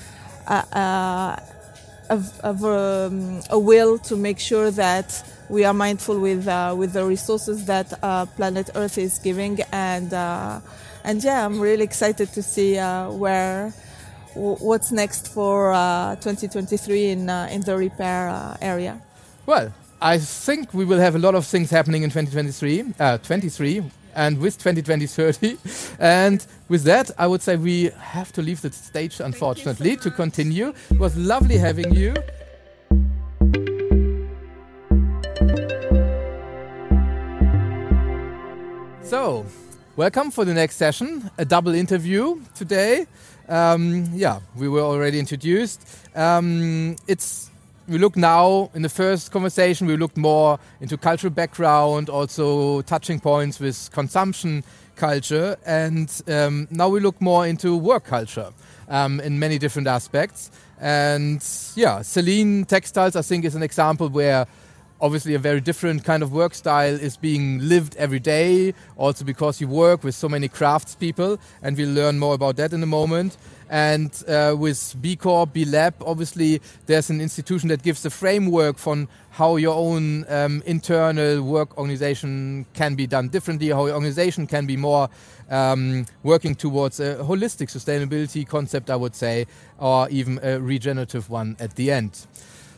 a, 0.48 0.54
a, 0.56 1.44
a, 2.44 2.50
um, 2.50 3.42
a 3.50 3.60
will 3.60 3.98
to 4.00 4.16
make 4.16 4.40
sure 4.40 4.72
that 4.72 5.24
we 5.50 5.66
are 5.66 5.74
mindful 5.74 6.20
with 6.20 6.48
uh, 6.48 6.74
with 6.78 6.94
the 6.94 7.06
resources 7.06 7.66
that 7.66 7.94
uh, 8.02 8.26
planet 8.26 8.70
Earth 8.76 8.98
is 8.98 9.20
giving, 9.20 9.60
and 9.72 10.14
uh, 10.14 10.60
and 11.04 11.24
yeah, 11.24 11.46
I'm 11.46 11.60
really 11.60 11.84
excited 11.84 12.30
to 12.34 12.42
see 12.42 12.78
uh, 12.78 13.12
where 13.12 13.74
w- 14.34 14.58
what's 14.58 14.92
next 14.92 15.34
for 15.34 15.74
uh, 15.74 16.16
2023 16.16 17.10
in 17.10 17.30
uh, 17.30 17.48
in 17.52 17.62
the 17.62 17.76
repair 17.78 18.58
area. 18.62 19.02
Well, 19.46 19.74
I 20.02 20.18
think 20.18 20.74
we 20.74 20.86
will 20.86 21.00
have 21.00 21.16
a 21.16 21.20
lot 21.20 21.36
of 21.36 21.46
things 21.46 21.70
happening 21.70 22.04
in 22.04 22.10
2023, 22.10 22.94
uh, 23.00 23.18
23, 23.20 23.84
and 24.16 24.38
with 24.40 24.58
2020 24.58 25.08
30. 25.08 25.58
And 26.00 26.46
with 26.70 26.84
that, 26.84 27.12
I 27.18 27.28
would 27.28 27.42
say 27.42 27.56
we 27.56 27.92
have 28.00 28.32
to 28.34 28.42
leave 28.42 28.62
the 28.62 28.72
stage, 28.72 29.20
unfortunately, 29.20 29.96
to 29.98 30.12
continue. 30.12 30.74
It 30.90 31.00
was 31.00 31.16
lovely 31.18 31.58
having 31.58 31.94
you. 31.94 32.14
So, 39.04 39.46
welcome 39.96 40.32
for 40.32 40.44
the 40.44 40.54
next 40.54 40.78
session, 40.78 41.30
a 41.38 41.46
double 41.46 41.76
interview 41.76 42.42
today. 42.56 43.06
Um, 43.48 44.10
yeah, 44.14 44.40
we 44.56 44.68
were 44.68 44.82
already 44.82 45.20
introduced. 45.20 45.86
Um, 46.16 46.96
it's 47.08 47.52
we 47.88 47.98
look 47.98 48.16
now 48.16 48.70
in 48.74 48.82
the 48.82 48.90
first 48.90 49.32
conversation 49.32 49.88
we 49.88 49.98
looked 49.98 50.18
more 50.18 50.60
into 50.80 50.98
cultural 50.98 51.32
background 51.32 52.10
also 52.10 52.82
touching 52.84 53.20
points 53.20 53.60
with 53.60 53.90
consumption 53.92 54.64
culture 54.96 55.58
and 55.66 56.22
um, 56.28 56.68
now 56.72 56.88
we 56.88 57.00
look 57.00 57.20
more 57.22 57.46
into 57.46 57.76
work 57.76 58.06
culture 58.06 58.52
um, 58.90 59.20
in 59.22 59.40
many 59.40 59.58
different 59.58 59.88
aspects. 59.88 60.52
And 60.80 61.38
yeah 61.76 62.00
Selyn 62.00 62.66
Textiles 62.66 63.16
i 63.16 63.22
think 63.22 63.46
is 63.46 63.56
an 63.56 63.64
example 63.64 64.10
where 64.10 64.46
obviously 65.04 65.34
a 65.34 65.40
very 65.40 65.60
different 65.60 66.06
kind 66.06 66.24
of 66.24 66.32
work 66.32 66.54
style 66.54 66.94
is 66.94 67.18
being 67.18 67.60
lived 67.60 67.94
every 67.98 68.20
day 68.20 68.74
also 68.96 69.26
because 69.26 69.60
you 69.60 69.68
work 69.68 70.02
with 70.02 70.16
so 70.16 70.30
many 70.30 70.48
craftspeople 70.48 71.38
and 71.62 71.76
we'll 71.76 71.92
learn 71.92 72.18
more 72.18 72.34
about 72.34 72.56
that 72.56 72.72
in 72.72 72.82
a 72.82 72.86
moment 72.86 73.38
and 73.70 74.24
uh, 74.28 74.56
with 74.58 74.96
B 75.02 75.16
Corp, 75.16 75.52
B 75.52 75.66
Lab, 75.66 75.96
obviously 76.06 76.62
there's 76.86 77.10
an 77.10 77.20
institution 77.20 77.70
that 77.70 77.84
gives 77.84 78.04
the 78.04 78.10
framework 78.10 78.78
for 78.78 79.08
how 79.32 79.56
your 79.58 79.76
own 79.76 80.26
um, 80.30 80.62
internal 80.66 81.42
work 81.42 81.78
organization 81.78 82.66
can 82.74 82.96
be 82.96 83.08
done 83.08 83.28
differently, 83.30 83.70
how 83.70 83.88
your 83.88 83.96
organization 83.96 84.48
can 84.48 84.66
be 84.68 84.78
more 84.78 85.10
um, 85.50 86.06
working 86.22 86.56
towards 86.56 87.00
a 87.00 87.16
holistic 87.16 87.70
sustainability 87.70 88.48
concept, 88.48 88.90
I 88.90 88.96
would 88.96 89.16
say, 89.16 89.48
or 89.80 90.08
even 90.10 90.40
a 90.44 90.60
regenerative 90.60 91.30
one 91.30 91.58
at 91.60 91.76
the 91.76 91.92
end. 91.92 92.26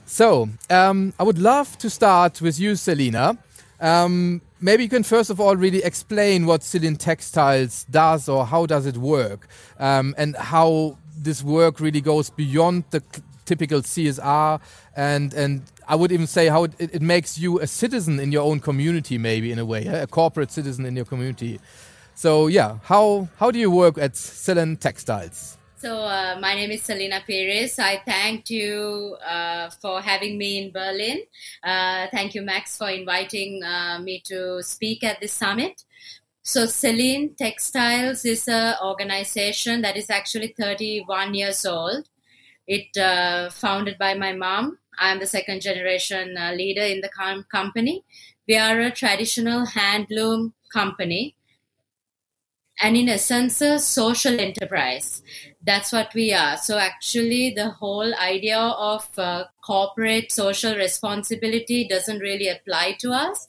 So, 0.06 0.50
um, 0.70 1.14
I 1.20 1.24
would 1.24 1.40
love 1.40 1.78
to 1.80 1.90
start 1.90 2.42
with 2.42 2.60
you, 2.60 2.74
Selyna. 2.74 3.38
Um, 3.80 4.42
maybe 4.62 4.84
you 4.84 4.90
can 4.90 5.04
first 5.04 5.30
of 5.30 5.40
all 5.40 5.56
really 5.56 5.84
explain 5.84 6.46
what 6.46 6.62
Selyn 6.62 6.98
Textiles 6.98 7.86
does 7.90 8.30
or 8.30 8.46
how 8.46 8.66
does 8.66 8.86
it 8.86 8.98
work 8.98 9.48
um, 9.80 10.16
and 10.18 10.36
how 10.36 10.98
this 11.18 11.44
work 11.44 11.80
really 11.80 12.02
goes 12.02 12.30
beyond 12.30 12.84
the 12.92 13.04
typical 13.46 13.82
CSR 13.82 14.60
and 14.96 15.34
and 15.34 15.62
I 15.88 15.96
would 15.96 16.12
even 16.12 16.26
say 16.26 16.48
how 16.48 16.64
it, 16.64 16.74
it 16.80 17.02
makes 17.02 17.38
you 17.38 17.60
a 17.60 17.68
citizen 17.68 18.20
in 18.20 18.32
your 18.32 18.44
own 18.44 18.60
community 18.60 19.18
maybe 19.18 19.52
in 19.52 19.60
a 19.60 19.66
way 19.66 19.86
a 19.86 20.08
corporate 20.08 20.52
citizen 20.52 20.86
in 20.86 20.96
your 20.96 21.06
community. 21.06 21.60
So 22.16 22.48
yeah, 22.48 22.80
how 22.84 23.28
how 23.38 23.52
do 23.52 23.60
you 23.60 23.70
work 23.70 23.98
at 23.98 24.14
Selyn 24.16 24.78
Textiles? 24.80 25.58
So 25.86 26.00
uh, 26.00 26.36
my 26.42 26.56
name 26.56 26.72
is 26.72 26.82
Selyna 26.82 27.22
Peiris. 27.30 27.78
I 27.78 28.02
thank 28.04 28.50
you 28.50 29.18
uh, 29.24 29.70
for 29.70 30.02
having 30.02 30.36
me 30.36 30.58
in 30.58 30.72
Berlin. 30.72 31.20
Uh, 31.64 32.08
thank 32.10 32.34
you, 32.34 32.42
Max, 32.42 32.76
for 32.76 32.90
inviting 32.90 33.64
uh, 33.64 34.00
me 34.00 34.20
to 34.26 34.64
speak 34.64 35.04
at 35.04 35.20
this 35.20 35.34
summit. 35.34 35.84
So 36.42 36.66
Selyn 36.66 37.38
Textiles 37.38 38.26
is 38.26 38.48
an 38.48 38.78
organization 38.84 39.84
that 39.84 39.96
is 39.96 40.10
actually 40.10 40.56
31 40.60 41.36
years 41.36 41.64
old. 41.68 42.10
It 42.66 42.98
uh, 42.98 43.52
founded 43.52 44.00
by 44.00 44.16
my 44.16 44.34
mom 44.34 44.80
I'm 44.98 45.20
the 45.20 45.28
second 45.28 45.62
generation 45.62 46.36
uh, 46.36 46.54
leader 46.54 46.82
in 46.82 47.02
the 47.02 47.10
com- 47.10 47.46
company. 47.52 48.04
We 48.48 48.58
are 48.58 48.80
a 48.80 48.90
traditional 48.90 49.68
handloom 49.68 50.54
company 50.74 51.36
and 52.82 52.98
in 52.98 53.10
essence 53.10 53.62
a 53.62 53.80
social 53.80 54.40
enterprise. 54.40 55.24
That's 55.64 55.92
what 55.92 56.14
we 56.14 56.34
are. 56.34 56.58
So 56.58 56.78
actually 56.78 57.54
the 57.56 57.70
whole 57.70 58.14
idea 58.16 58.60
of 58.60 59.08
uh, 59.18 59.46
corporate 59.66 60.32
social 60.32 60.76
responsibility 60.76 61.88
doesn't 61.88 62.20
really 62.20 62.50
apply 62.50 62.98
to 63.00 63.12
us 63.12 63.48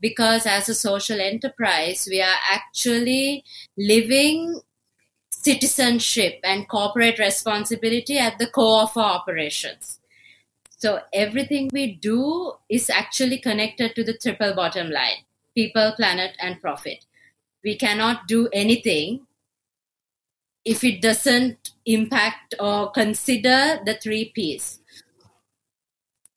because 0.00 0.44
as 0.44 0.68
a 0.68 0.74
social 0.74 1.20
enterprise 1.20 2.06
we 2.10 2.20
are 2.20 2.36
actually 2.50 3.44
living 3.78 4.60
citizenship 5.30 6.40
and 6.42 6.68
corporate 6.68 7.18
responsibility 7.18 8.18
at 8.18 8.38
the 8.38 8.46
core 8.46 8.82
of 8.82 8.96
our 8.96 9.16
operations. 9.16 10.00
So 10.76 11.00
everything 11.12 11.70
we 11.72 11.94
do 11.94 12.52
is 12.68 12.90
actually 12.90 13.38
connected 13.38 13.94
to 13.94 14.04
the 14.04 14.16
triple 14.16 14.54
bottom 14.54 14.90
line 14.90 15.24
people 15.54 15.92
planet 15.96 16.36
and 16.40 16.60
profit 16.60 17.06
we 17.64 17.76
cannot 17.76 18.28
do 18.28 18.48
anything 18.52 19.26
if 20.64 20.84
it 20.84 21.00
doesn't 21.00 21.72
impact 21.86 22.54
or 22.60 22.90
consider 22.90 23.80
the 23.84 23.98
three 24.02 24.32
P's. 24.34 24.80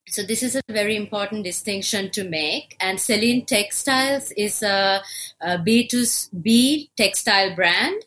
So 0.09 0.23
this 0.23 0.41
is 0.41 0.55
a 0.55 0.61
very 0.69 0.95
important 0.95 1.43
distinction 1.43 2.09
to 2.11 2.23
make. 2.23 2.77
And 2.79 2.97
Selyn 2.97 3.45
Textiles 3.45 4.31
is 4.37 4.63
a 4.63 5.01
a 5.41 5.57
B2B 5.57 6.89
textile 6.97 7.55
brand 7.55 8.01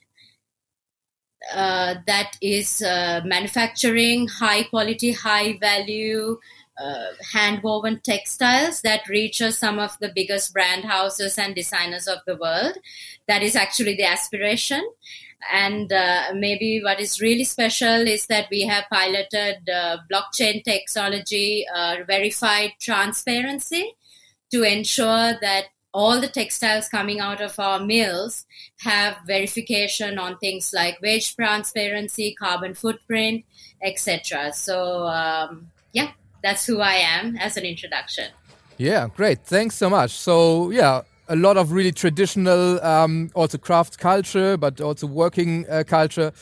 uh, 1.55 1.95
that 2.07 2.37
is 2.41 2.83
uh, 2.83 3.21
manufacturing 3.25 4.29
high 4.29 4.64
quality, 4.64 5.12
high 5.12 5.57
value 5.59 6.39
uh, 6.83 7.12
hand 7.33 7.62
woven 7.62 8.01
textiles 8.01 8.81
that 8.83 9.09
reaches 9.09 9.59
some 9.59 9.78
of 9.78 9.99
the 10.01 10.12
biggest 10.14 10.53
brand 10.53 10.85
houses 10.85 11.39
and 11.39 11.55
designers 11.55 12.07
of 12.07 12.18
the 12.26 12.37
world. 12.37 12.76
That 13.28 13.43
is 13.43 13.57
actually 13.57 13.97
the 13.97 14.05
aspiration. 14.07 14.83
And 15.53 15.93
uh, 15.93 16.33
maybe 16.35 16.83
what 16.83 17.01
is 17.01 17.20
really 17.20 17.45
special 17.45 18.07
is 18.07 18.26
that 18.26 18.49
we 18.51 18.62
have 18.62 18.85
piloted 18.93 19.68
uh, 19.68 19.99
blockchain 20.11 20.62
technology, 20.64 21.64
uh, 21.74 21.97
verified 22.07 22.72
transparency 22.78 23.95
to 24.51 24.62
ensure 24.62 25.39
that 25.41 25.66
all 25.93 26.20
the 26.20 26.28
textiles 26.28 26.89
coming 26.89 27.20
out 27.20 27.41
of 27.41 27.59
our 27.59 27.81
mills 27.81 28.45
have 28.81 29.16
verification 29.26 30.18
on 30.18 30.39
things 30.39 30.72
like 30.72 31.01
wage 31.03 31.35
transparency, 31.35 32.35
carbon 32.35 32.74
footprint, 32.74 33.45
etc. 33.83 34.53
So, 34.53 35.07
um, 35.07 35.70
yeah, 35.93 36.12
that's 36.43 36.66
who 36.66 36.80
I 36.80 36.95
am 36.95 37.36
as 37.36 37.57
an 37.57 37.64
introduction. 37.64 38.26
Yeah, 38.76 39.09
great. 39.14 39.45
Thanks 39.45 39.74
so 39.74 39.91
much. 39.91 40.12
So, 40.12 40.70
yeah, 40.70 41.03
a 41.28 41.36
lot 41.36 41.57
of 41.57 41.72
really 41.72 41.93
traditional, 41.93 42.82
um, 42.84 43.30
also 43.34 43.59
craft 43.59 43.99
culture, 43.99 44.57
but 44.57 44.80
also 44.80 45.07
working 45.07 45.66
uh, 45.68 45.84
culture, 45.86 46.32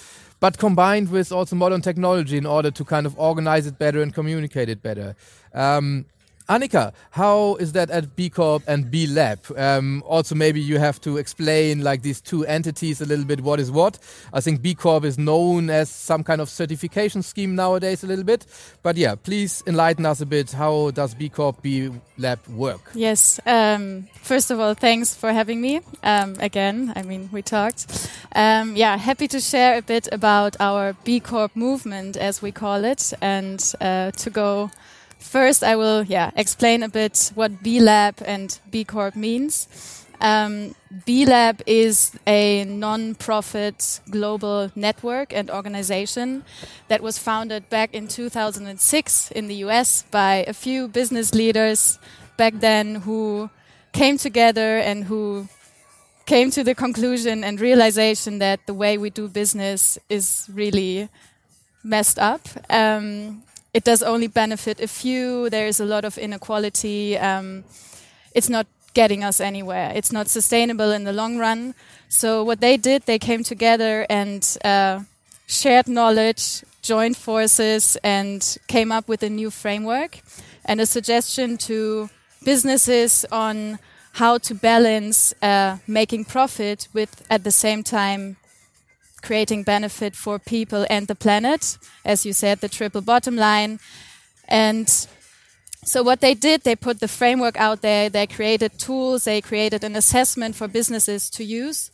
but 0.40 0.56
combined 0.56 1.10
with 1.10 1.32
also 1.32 1.56
modern 1.56 1.82
technology 1.82 2.36
in 2.36 2.46
order 2.46 2.70
to 2.70 2.84
kind 2.84 3.06
of 3.06 3.18
organize 3.18 3.66
it 3.66 3.78
better 3.78 4.00
and 4.00 4.14
communicate 4.14 4.68
it 4.68 4.82
better. 4.82 5.16
Um, 5.52 6.06
Annika, 6.48 6.94
how 7.10 7.56
is 7.56 7.72
that 7.72 7.90
at 7.90 8.16
B 8.16 8.30
Corp 8.30 8.62
and 8.66 8.90
B 8.90 9.06
Lab? 9.06 9.38
Um, 9.54 10.02
also, 10.06 10.34
maybe 10.34 10.62
you 10.62 10.78
have 10.78 10.98
to 11.02 11.18
explain 11.18 11.84
like 11.84 12.00
these 12.00 12.22
two 12.22 12.46
entities 12.46 13.02
a 13.02 13.04
little 13.04 13.26
bit. 13.26 13.42
What 13.42 13.60
is 13.60 13.70
what? 13.70 13.98
I 14.32 14.40
think 14.40 14.62
B 14.62 14.74
Corp 14.74 15.04
is 15.04 15.18
known 15.18 15.68
as 15.68 15.90
some 15.90 16.24
kind 16.24 16.40
of 16.40 16.48
certification 16.48 17.22
scheme 17.22 17.54
nowadays 17.54 18.02
a 18.02 18.06
little 18.06 18.24
bit. 18.24 18.46
But 18.82 18.96
yeah, 18.96 19.14
please 19.14 19.62
enlighten 19.66 20.06
us 20.06 20.22
a 20.22 20.26
bit. 20.26 20.52
How 20.52 20.90
does 20.92 21.14
B 21.14 21.28
Corp 21.28 21.60
B 21.60 21.90
Lab 22.16 22.38
work? 22.48 22.92
Yes. 22.94 23.38
Um, 23.44 24.08
first 24.22 24.50
of 24.50 24.58
all, 24.58 24.72
thanks 24.72 25.14
for 25.14 25.34
having 25.34 25.60
me 25.60 25.82
um, 26.02 26.34
again. 26.40 26.94
I 26.96 27.02
mean, 27.02 27.28
we 27.30 27.42
talked. 27.42 28.10
Um, 28.34 28.74
yeah, 28.74 28.96
happy 28.96 29.28
to 29.28 29.40
share 29.40 29.76
a 29.76 29.82
bit 29.82 30.08
about 30.12 30.56
our 30.60 30.94
B 31.04 31.20
Corp 31.20 31.54
movement, 31.54 32.16
as 32.16 32.40
we 32.40 32.52
call 32.52 32.86
it, 32.86 33.12
and 33.20 33.60
uh, 33.82 34.12
to 34.12 34.30
go 34.30 34.70
First, 35.18 35.62
I 35.62 35.76
will 35.76 36.04
yeah 36.04 36.30
explain 36.36 36.82
a 36.82 36.88
bit 36.88 37.32
what 37.34 37.62
B 37.62 37.80
Lab 37.80 38.16
and 38.24 38.58
B 38.70 38.84
Corp 38.84 39.16
means. 39.16 39.68
Um, 40.20 40.74
B 41.06 41.26
Lab 41.26 41.62
is 41.66 42.12
a 42.26 42.64
non-profit 42.64 44.00
global 44.10 44.72
network 44.74 45.32
and 45.32 45.50
organization 45.50 46.44
that 46.88 47.02
was 47.02 47.18
founded 47.18 47.68
back 47.70 47.94
in 47.94 48.08
2006 48.08 49.30
in 49.30 49.46
the 49.46 49.54
US 49.66 50.04
by 50.10 50.44
a 50.48 50.52
few 50.52 50.88
business 50.88 51.34
leaders 51.34 51.98
back 52.36 52.54
then 52.60 52.96
who 52.96 53.50
came 53.92 54.18
together 54.18 54.78
and 54.78 55.04
who 55.04 55.48
came 56.26 56.50
to 56.50 56.64
the 56.64 56.74
conclusion 56.74 57.44
and 57.44 57.60
realization 57.60 58.38
that 58.38 58.60
the 58.66 58.74
way 58.74 58.98
we 58.98 59.10
do 59.10 59.28
business 59.28 59.98
is 60.08 60.48
really 60.52 61.08
messed 61.84 62.18
up. 62.18 62.42
Um, 62.68 63.42
it 63.78 63.84
does 63.84 64.02
only 64.02 64.26
benefit 64.26 64.80
a 64.80 64.88
few. 64.88 65.48
There 65.50 65.68
is 65.68 65.78
a 65.78 65.84
lot 65.84 66.04
of 66.04 66.18
inequality. 66.18 67.16
Um, 67.16 67.62
it's 68.34 68.48
not 68.48 68.66
getting 68.92 69.22
us 69.22 69.40
anywhere. 69.40 69.92
It's 69.94 70.10
not 70.10 70.26
sustainable 70.26 70.90
in 70.90 71.04
the 71.04 71.12
long 71.12 71.38
run. 71.38 71.74
So 72.08 72.42
what 72.42 72.60
they 72.60 72.76
did, 72.76 73.02
they 73.02 73.20
came 73.20 73.44
together 73.44 74.04
and 74.10 74.42
uh, 74.64 75.02
shared 75.46 75.86
knowledge, 75.86 76.64
joined 76.82 77.16
forces, 77.16 77.96
and 78.02 78.40
came 78.66 78.90
up 78.90 79.06
with 79.06 79.22
a 79.22 79.30
new 79.30 79.48
framework 79.48 80.22
and 80.64 80.80
a 80.80 80.86
suggestion 80.86 81.56
to 81.58 82.10
businesses 82.42 83.24
on 83.30 83.78
how 84.14 84.38
to 84.38 84.54
balance 84.56 85.32
uh, 85.40 85.76
making 85.86 86.24
profit 86.24 86.88
with 86.92 87.24
at 87.30 87.44
the 87.44 87.52
same 87.52 87.84
time 87.84 88.38
creating 89.22 89.64
benefit 89.64 90.14
for 90.14 90.38
people 90.38 90.86
and 90.90 91.06
the 91.06 91.14
planet. 91.14 91.78
As 92.04 92.24
you 92.24 92.32
said, 92.32 92.60
the 92.60 92.68
triple 92.68 93.00
bottom 93.00 93.36
line. 93.36 93.80
And 94.48 94.88
so 95.84 96.02
what 96.02 96.20
they 96.20 96.34
did, 96.34 96.62
they 96.62 96.76
put 96.76 97.00
the 97.00 97.08
framework 97.08 97.56
out 97.58 97.82
there. 97.82 98.08
They 98.08 98.26
created 98.26 98.78
tools. 98.78 99.24
They 99.24 99.40
created 99.40 99.84
an 99.84 99.96
assessment 99.96 100.54
for 100.56 100.68
businesses 100.68 101.30
to 101.30 101.44
use. 101.44 101.90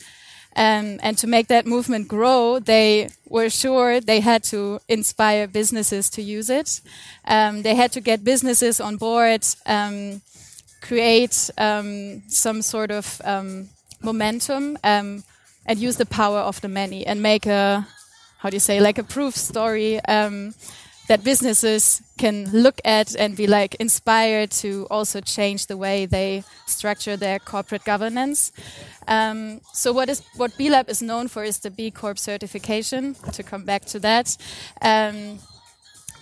Um, 0.56 1.00
and 1.02 1.18
to 1.18 1.26
make 1.26 1.48
that 1.48 1.66
movement 1.66 2.06
grow, 2.06 2.60
they 2.60 3.08
were 3.28 3.50
sure 3.50 4.00
they 4.00 4.20
had 4.20 4.44
to 4.44 4.80
inspire 4.88 5.48
businesses 5.48 6.08
to 6.10 6.22
use 6.22 6.48
it. 6.48 6.80
Um, 7.24 7.62
they 7.62 7.74
had 7.74 7.90
to 7.92 8.00
get 8.00 8.22
businesses 8.22 8.80
on 8.80 8.96
board, 8.96 9.44
um, 9.66 10.22
create 10.80 11.50
um, 11.58 12.22
some 12.28 12.62
sort 12.62 12.92
of 12.92 13.20
um, 13.24 13.68
momentum 14.00 14.78
um, 14.84 15.24
and 15.66 15.78
use 15.78 15.96
the 15.96 16.06
power 16.06 16.38
of 16.38 16.60
the 16.60 16.68
many 16.68 17.06
and 17.06 17.22
make 17.22 17.46
a 17.46 17.86
how 18.38 18.50
do 18.50 18.56
you 18.56 18.60
say 18.60 18.80
like 18.80 18.98
a 18.98 19.02
proof 19.02 19.34
story 19.34 20.00
um, 20.04 20.54
that 21.08 21.24
businesses 21.24 22.02
can 22.18 22.50
look 22.50 22.80
at 22.84 23.14
and 23.16 23.36
be 23.36 23.46
like 23.46 23.74
inspired 23.76 24.50
to 24.50 24.86
also 24.90 25.20
change 25.20 25.66
the 25.66 25.76
way 25.76 26.06
they 26.06 26.44
structure 26.66 27.16
their 27.16 27.38
corporate 27.38 27.84
governance. 27.84 28.52
Um, 29.06 29.60
so 29.72 29.92
what 29.92 30.08
is 30.08 30.22
what 30.36 30.56
B 30.56 30.70
Lab 30.70 30.88
is 30.88 31.02
known 31.02 31.28
for 31.28 31.44
is 31.44 31.58
the 31.58 31.70
B 31.70 31.90
Corp 31.90 32.18
certification. 32.18 33.14
To 33.32 33.42
come 33.42 33.64
back 33.64 33.84
to 33.86 33.98
that, 34.00 34.36
um, 34.80 35.38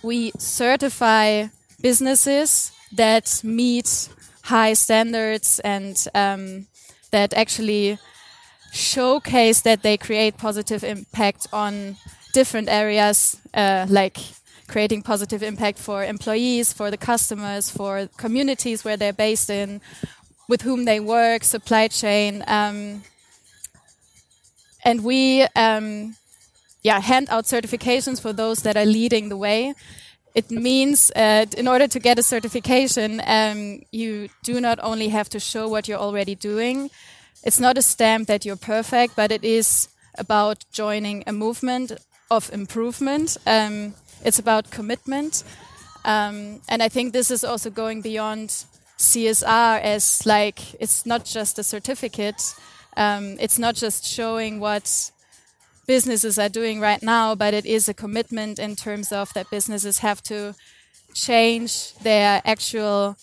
we 0.03 0.33
certify 0.39 1.47
businesses 1.81 2.73
that 2.97 3.41
meet 3.45 4.09
high 4.43 4.75
standards 4.75 5.61
and 5.61 6.07
um, 6.15 6.67
that 7.11 7.33
actually 7.35 7.99
showcase 8.73 9.61
that 9.61 9.83
they 9.83 9.97
create 9.97 10.39
positive 10.39 10.83
impact 10.83 11.47
on 11.53 11.97
different 12.33 12.69
areas, 12.69 13.37
uh, 13.53 13.87
like 13.89 14.19
creating 14.67 15.03
positive 15.03 15.43
impact 15.43 15.79
for 15.79 16.03
employees, 16.03 16.73
for 16.73 16.91
the 16.91 16.97
customers, 16.97 17.71
for 17.71 18.09
communities 18.17 18.85
where 18.85 18.97
they're 18.97 19.13
based 19.13 19.51
in, 19.51 19.81
with 20.49 20.63
whom 20.63 20.87
they 20.87 20.99
work, 20.99 21.45
supply 21.45 21.87
chain. 21.87 22.43
Um, 22.47 23.03
and 24.85 25.05
we, 25.05 25.43
um, 25.55 26.17
yeah, 26.83 26.99
hand 26.99 27.29
out 27.31 27.45
certifications 27.45 28.21
for 28.21 28.33
those 28.33 28.63
that 28.63 28.77
are 28.77 28.87
leading 28.87 29.29
the 29.29 29.37
way. 29.37 29.75
It 30.35 30.51
means 30.51 31.13
uh, 31.15 31.45
in 31.59 31.69
order 31.69 31.87
to 31.87 32.01
get 32.01 32.19
a 32.19 32.23
certification, 32.23 33.21
um, 33.27 33.83
you 33.93 34.31
do 34.43 34.63
not 34.63 34.79
only 34.83 35.09
have 35.09 35.29
to 35.29 35.39
show 35.39 35.69
what 35.69 35.89
you're 35.89 35.99
already 35.99 36.35
doing, 36.35 36.91
it's 37.45 37.61
not 37.61 37.79
a 37.79 37.83
stamp 37.83 38.29
that 38.29 38.45
you're 38.45 38.57
perfect, 38.57 39.17
but 39.17 39.33
it 39.33 39.45
is 39.45 39.89
about 40.19 40.65
joining 40.73 41.25
a 41.27 41.33
movement 41.33 41.93
of 42.31 42.53
improvement. 42.53 43.37
Um, 43.47 43.95
it's 44.25 44.39
about 44.39 44.71
commitment. 44.71 45.45
Um, 46.05 46.61
and 46.69 46.83
I 46.83 46.89
think 46.89 47.13
this 47.13 47.31
is 47.31 47.45
also 47.45 47.71
going 47.71 48.03
beyond 48.03 48.65
CSR 48.99 49.81
as 49.81 50.25
like, 50.27 50.75
it's 50.81 51.05
not 51.07 51.25
just 51.25 51.59
a 51.59 51.65
certificate. 51.65 52.55
Um, 52.97 53.37
it's 53.41 53.59
not 53.59 53.75
just 53.75 54.05
showing 54.05 54.61
what 54.61 55.11
businesses 55.87 56.39
are 56.39 56.49
doing 56.49 56.81
right 56.81 57.03
now, 57.03 57.35
but 57.35 57.55
it 57.55 57.67
is 57.67 57.89
a 57.89 57.95
commitment 57.95 58.59
in 58.59 58.77
terms 58.77 59.13
of 59.13 59.33
that 59.35 59.51
businesses 59.51 59.99
have 59.99 60.23
to 60.25 60.55
change 61.15 61.95
their 61.99 62.41
actual 62.45 63.17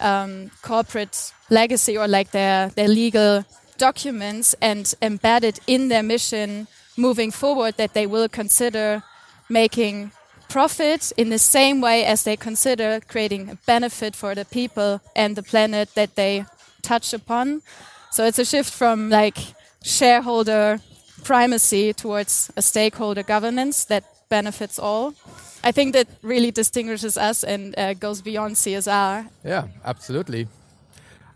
um, 0.00 0.50
corporate 0.62 1.32
legacy 1.50 1.96
or 1.96 2.08
like 2.08 2.30
their, 2.30 2.68
their 2.70 2.88
legal 2.88 3.44
documents 3.80 4.54
and 4.60 4.84
embed 5.00 5.42
it 5.42 5.58
in 5.66 5.88
their 5.88 6.02
mission 6.02 6.66
moving 6.96 7.30
forward 7.32 7.74
that 7.76 7.94
they 7.94 8.06
will 8.06 8.28
consider 8.28 9.02
making 9.48 10.12
profit 10.48 11.12
in 11.16 11.30
the 11.30 11.38
same 11.38 11.80
way 11.80 12.04
as 12.04 12.22
they 12.22 12.36
consider 12.36 13.00
creating 13.08 13.48
a 13.48 13.56
benefit 13.66 14.14
for 14.14 14.34
the 14.34 14.44
people 14.44 15.00
and 15.16 15.36
the 15.36 15.42
planet 15.42 15.88
that 15.94 16.14
they 16.16 16.44
touch 16.82 17.14
upon. 17.14 17.62
So 18.10 18.24
it's 18.26 18.38
a 18.38 18.44
shift 18.44 18.72
from 18.72 19.10
like 19.10 19.38
shareholder 19.82 20.80
primacy 21.24 21.92
towards 21.92 22.50
a 22.56 22.62
stakeholder 22.62 23.22
governance 23.22 23.84
that 23.86 24.04
benefits 24.28 24.78
all. 24.78 25.14
I 25.62 25.72
think 25.72 25.92
that 25.92 26.08
really 26.22 26.50
distinguishes 26.50 27.16
us 27.16 27.44
and 27.44 27.78
uh, 27.78 27.94
goes 27.94 28.22
beyond 28.22 28.56
CSR. 28.56 29.28
Yeah, 29.44 29.68
absolutely. 29.84 30.48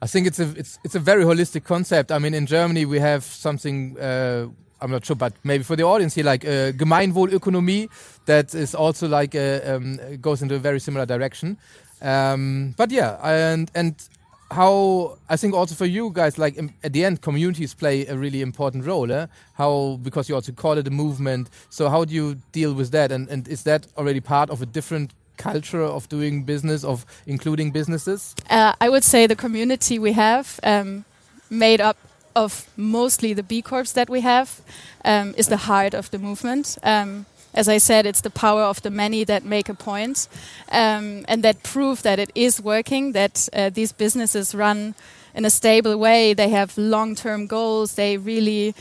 I 0.05 0.07
think 0.07 0.27
it's 0.27 0.39
a 0.39 0.51
it's 0.55 0.79
it's 0.85 0.95
a 0.95 1.01
very 1.01 1.25
holistic 1.25 1.65
concept. 1.65 2.13
I 2.13 2.19
mean, 2.19 2.35
in 2.35 2.45
Germany 2.47 2.85
we 2.85 3.01
have 3.01 3.25
something. 3.25 3.99
Uh, 3.99 4.49
I'm 4.83 4.91
not 4.91 5.07
sure, 5.07 5.17
but 5.17 5.33
maybe 5.45 5.65
for 5.65 5.77
the 5.77 5.85
audience 5.85 6.15
here, 6.15 6.27
like 6.27 6.45
uh, 6.45 6.73
Gemeinwohlökonomie, 6.73 7.89
that 8.27 8.55
is 8.55 8.75
also 8.75 9.09
like 9.09 9.35
uh, 9.35 9.61
um, 9.65 9.99
goes 10.21 10.43
into 10.43 10.57
a 10.57 10.59
very 10.59 10.79
similar 10.79 11.07
direction. 11.07 11.57
Um, 12.03 12.75
but 12.77 12.91
yeah, 12.91 13.17
and 13.23 13.71
and 13.75 13.95
how 14.51 15.17
I 15.31 15.39
think 15.39 15.55
also 15.55 15.75
for 15.75 15.87
you 15.87 16.11
guys, 16.11 16.37
like 16.37 16.59
at 16.83 16.93
the 16.93 17.03
end, 17.03 17.23
communities 17.23 17.73
play 17.73 18.07
a 18.07 18.15
really 18.15 18.43
important 18.43 18.85
role. 18.85 19.11
Eh? 19.11 19.27
How 19.55 19.99
because 20.03 20.29
you 20.29 20.35
also 20.35 20.53
call 20.53 20.77
it 20.77 20.87
a 20.87 20.91
movement. 20.91 21.49
So 21.71 21.89
how 21.89 22.05
do 22.05 22.15
you 22.15 22.35
deal 22.53 22.75
with 22.75 22.91
that? 22.91 23.11
And 23.11 23.31
and 23.31 23.49
is 23.49 23.63
that 23.63 23.87
already 23.97 24.21
part 24.21 24.51
of 24.51 24.61
a 24.61 24.67
different 24.67 25.15
culture 25.37 25.83
of 25.83 26.09
doing 26.09 26.45
business, 26.45 26.85
of 26.85 27.05
including 27.27 27.73
businesses? 27.73 28.35
Uh, 28.51 28.73
I 28.81 28.89
would 28.89 29.05
say 29.05 29.27
the 29.27 29.37
community 29.37 29.99
we 29.99 30.13
have, 30.13 30.61
um, 30.63 31.05
made 31.51 31.81
up 31.81 31.97
of 32.35 32.67
mostly 32.77 33.35
the 33.35 33.43
B 33.43 33.63
Corps 33.63 33.93
that 33.93 34.09
we 34.09 34.21
have, 34.21 34.61
um, 35.05 35.35
is 35.37 35.47
the 35.47 35.57
heart 35.57 35.95
of 35.95 36.11
the 36.11 36.19
movement. 36.19 36.79
Um, 36.83 37.27
as 37.53 37.69
I 37.69 37.79
said, 37.79 38.07
it's 38.07 38.23
the 38.23 38.31
power 38.31 38.63
of 38.63 38.81
the 38.81 38.91
many 38.91 39.25
that 39.25 39.45
make 39.45 39.69
a 39.69 39.75
point, 39.75 40.29
um, 40.73 41.25
and 41.29 41.43
that 41.45 41.63
prove 41.63 42.03
that 42.03 42.19
it 42.19 42.31
is 42.35 42.61
working. 42.61 43.13
That 43.13 43.49
uh, 43.53 43.71
these 43.71 43.93
businesses 43.93 44.55
run 44.55 44.95
in 45.35 45.45
a 45.45 45.51
stable 45.51 45.97
way. 45.97 46.35
They 46.35 46.49
have 46.49 46.77
long-term 46.77 47.47
goals. 47.47 47.95
They 47.95 48.17
really 48.19 48.75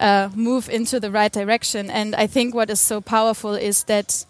uh, 0.00 0.28
move 0.34 0.68
into 0.68 0.98
the 0.98 1.10
right 1.10 1.32
direction. 1.32 1.90
And 1.90 2.14
I 2.14 2.26
think 2.26 2.54
what 2.54 2.70
is 2.70 2.80
so 2.80 3.00
powerful 3.00 3.54
is 3.54 3.84
that. 3.84 4.26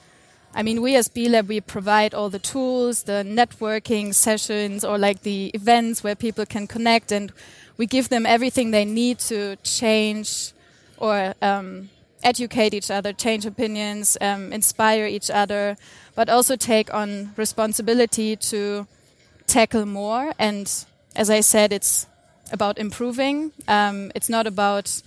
I 0.56 0.62
mean, 0.62 0.80
we 0.80 0.96
as 0.96 1.08
B 1.08 1.28
Lab, 1.28 1.48
we 1.48 1.60
provide 1.60 2.14
all 2.14 2.30
the 2.30 2.38
tools, 2.38 3.02
the 3.02 3.22
networking 3.22 4.14
sessions, 4.14 4.86
or 4.86 4.96
like 4.96 5.20
the 5.20 5.50
events 5.52 6.02
where 6.02 6.14
people 6.14 6.46
can 6.46 6.66
connect, 6.66 7.12
and 7.12 7.30
we 7.76 7.84
give 7.84 8.08
them 8.08 8.24
everything 8.24 8.70
they 8.70 8.86
need 8.86 9.18
to 9.28 9.56
change 9.56 10.52
or 10.96 11.34
um, 11.42 11.90
educate 12.22 12.72
each 12.72 12.90
other, 12.90 13.12
change 13.12 13.44
opinions, 13.44 14.16
um, 14.22 14.50
inspire 14.50 15.04
each 15.04 15.30
other, 15.30 15.76
but 16.14 16.30
also 16.30 16.56
take 16.56 16.92
on 16.94 17.34
responsibility 17.36 18.34
to 18.34 18.86
tackle 19.46 19.84
more. 19.84 20.32
And 20.38 20.72
as 21.14 21.28
I 21.28 21.40
said, 21.40 21.70
it's 21.70 22.06
about 22.50 22.78
improving. 22.78 23.52
Um, 23.68 24.10
it's 24.14 24.30
not 24.30 24.46
about 24.46 25.02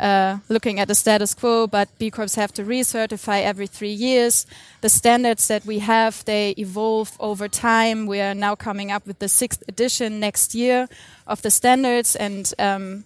uh, 0.00 0.38
looking 0.48 0.80
at 0.80 0.88
the 0.88 0.94
status 0.94 1.34
quo, 1.34 1.66
but 1.66 1.88
B 1.98 2.10
Corps 2.10 2.34
have 2.34 2.52
to 2.54 2.64
recertify 2.64 3.42
every 3.42 3.66
three 3.66 3.92
years. 3.92 4.46
The 4.80 4.88
standards 4.88 5.46
that 5.48 5.64
we 5.66 5.80
have, 5.80 6.24
they 6.24 6.54
evolve 6.56 7.12
over 7.20 7.48
time. 7.48 8.06
We 8.06 8.20
are 8.20 8.34
now 8.34 8.56
coming 8.56 8.90
up 8.90 9.06
with 9.06 9.18
the 9.18 9.28
sixth 9.28 9.62
edition 9.68 10.18
next 10.18 10.54
year 10.54 10.88
of 11.26 11.42
the 11.42 11.50
standards, 11.50 12.16
and 12.16 12.52
um, 12.58 13.04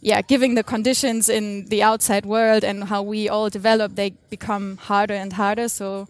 yeah, 0.00 0.20
giving 0.20 0.54
the 0.54 0.62
conditions 0.62 1.28
in 1.28 1.66
the 1.68 1.82
outside 1.82 2.26
world 2.26 2.62
and 2.62 2.84
how 2.84 3.02
we 3.02 3.28
all 3.30 3.48
develop, 3.48 3.94
they 3.94 4.10
become 4.28 4.76
harder 4.76 5.14
and 5.14 5.32
harder. 5.32 5.68
So 5.68 6.08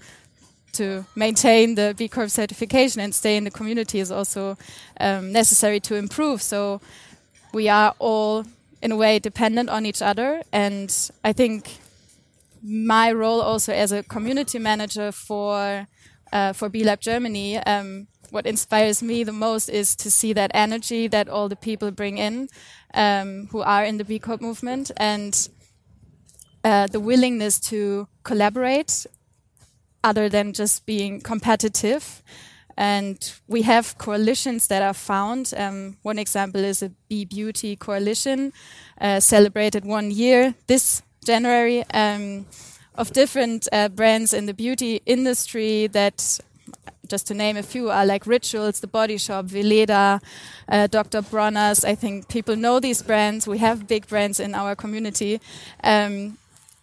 to 0.72 1.04
maintain 1.14 1.76
the 1.76 1.94
B 1.96 2.08
Corp 2.08 2.28
certification 2.28 3.00
and 3.00 3.14
stay 3.14 3.36
in 3.36 3.44
the 3.44 3.50
community 3.52 4.00
is 4.00 4.10
also 4.10 4.58
um, 4.98 5.30
necessary 5.30 5.78
to 5.80 5.94
improve. 5.94 6.42
So 6.42 6.80
we 7.52 7.68
are 7.68 7.94
all 8.00 8.44
in 8.84 8.92
a 8.92 8.96
way 8.96 9.18
dependent 9.18 9.70
on 9.70 9.86
each 9.86 10.02
other, 10.02 10.42
and 10.52 11.10
I 11.24 11.32
think 11.32 11.78
my 12.62 13.10
role 13.10 13.40
also 13.40 13.72
as 13.72 13.92
a 13.92 14.02
community 14.02 14.58
manager 14.58 15.10
for 15.10 15.86
uh, 16.32 16.52
for 16.52 16.68
B 16.68 16.84
Lab 16.84 17.00
Germany. 17.00 17.56
Um, 17.58 18.06
what 18.30 18.46
inspires 18.46 19.02
me 19.02 19.24
the 19.24 19.32
most 19.32 19.68
is 19.68 19.96
to 19.96 20.10
see 20.10 20.34
that 20.34 20.50
energy 20.54 21.08
that 21.08 21.28
all 21.28 21.48
the 21.48 21.56
people 21.56 21.90
bring 21.90 22.18
in 22.18 22.48
um, 22.92 23.48
who 23.52 23.62
are 23.62 23.84
in 23.84 23.96
the 23.96 24.04
B 24.04 24.18
Corp 24.18 24.40
movement 24.40 24.90
and 24.96 25.48
uh, 26.64 26.86
the 26.86 27.00
willingness 27.00 27.60
to 27.60 28.08
collaborate 28.22 29.06
other 30.02 30.28
than 30.28 30.52
just 30.52 30.84
being 30.84 31.20
competitive. 31.20 32.22
And 32.76 33.32
we 33.46 33.62
have 33.62 33.96
coalitions 33.98 34.66
that 34.68 34.82
are 34.82 34.94
found. 34.94 35.52
Um, 35.56 35.96
one 36.02 36.18
example 36.18 36.64
is 36.64 36.82
a 36.82 36.90
B 37.08 37.24
Beauty 37.24 37.76
coalition, 37.76 38.52
uh, 39.00 39.20
celebrated 39.20 39.84
one 39.84 40.10
year 40.10 40.54
this 40.66 41.02
January, 41.24 41.84
um, 41.94 42.46
of 42.96 43.12
different 43.12 43.68
uh, 43.72 43.88
brands 43.88 44.32
in 44.32 44.46
the 44.46 44.54
beauty 44.54 45.00
industry 45.06 45.86
that 45.88 46.40
just 47.08 47.26
to 47.26 47.34
name 47.34 47.56
a 47.56 47.62
few, 47.62 47.90
are 47.90 48.06
like 48.06 48.26
Rituals, 48.26 48.80
The 48.80 48.86
Body 48.86 49.18
Shop, 49.18 49.46
Weleda, 49.46 50.20
uh, 50.68 50.86
Dr. 50.86 51.22
Bronner's. 51.22 51.84
I 51.84 51.94
think 51.94 52.28
people 52.28 52.56
know 52.56 52.80
these 52.80 53.02
brands. 53.02 53.46
We 53.46 53.58
have 53.58 53.86
big 53.86 54.06
brands 54.06 54.40
in 54.40 54.54
our 54.54 54.74
community. 54.74 55.40
Um, 55.82 56.38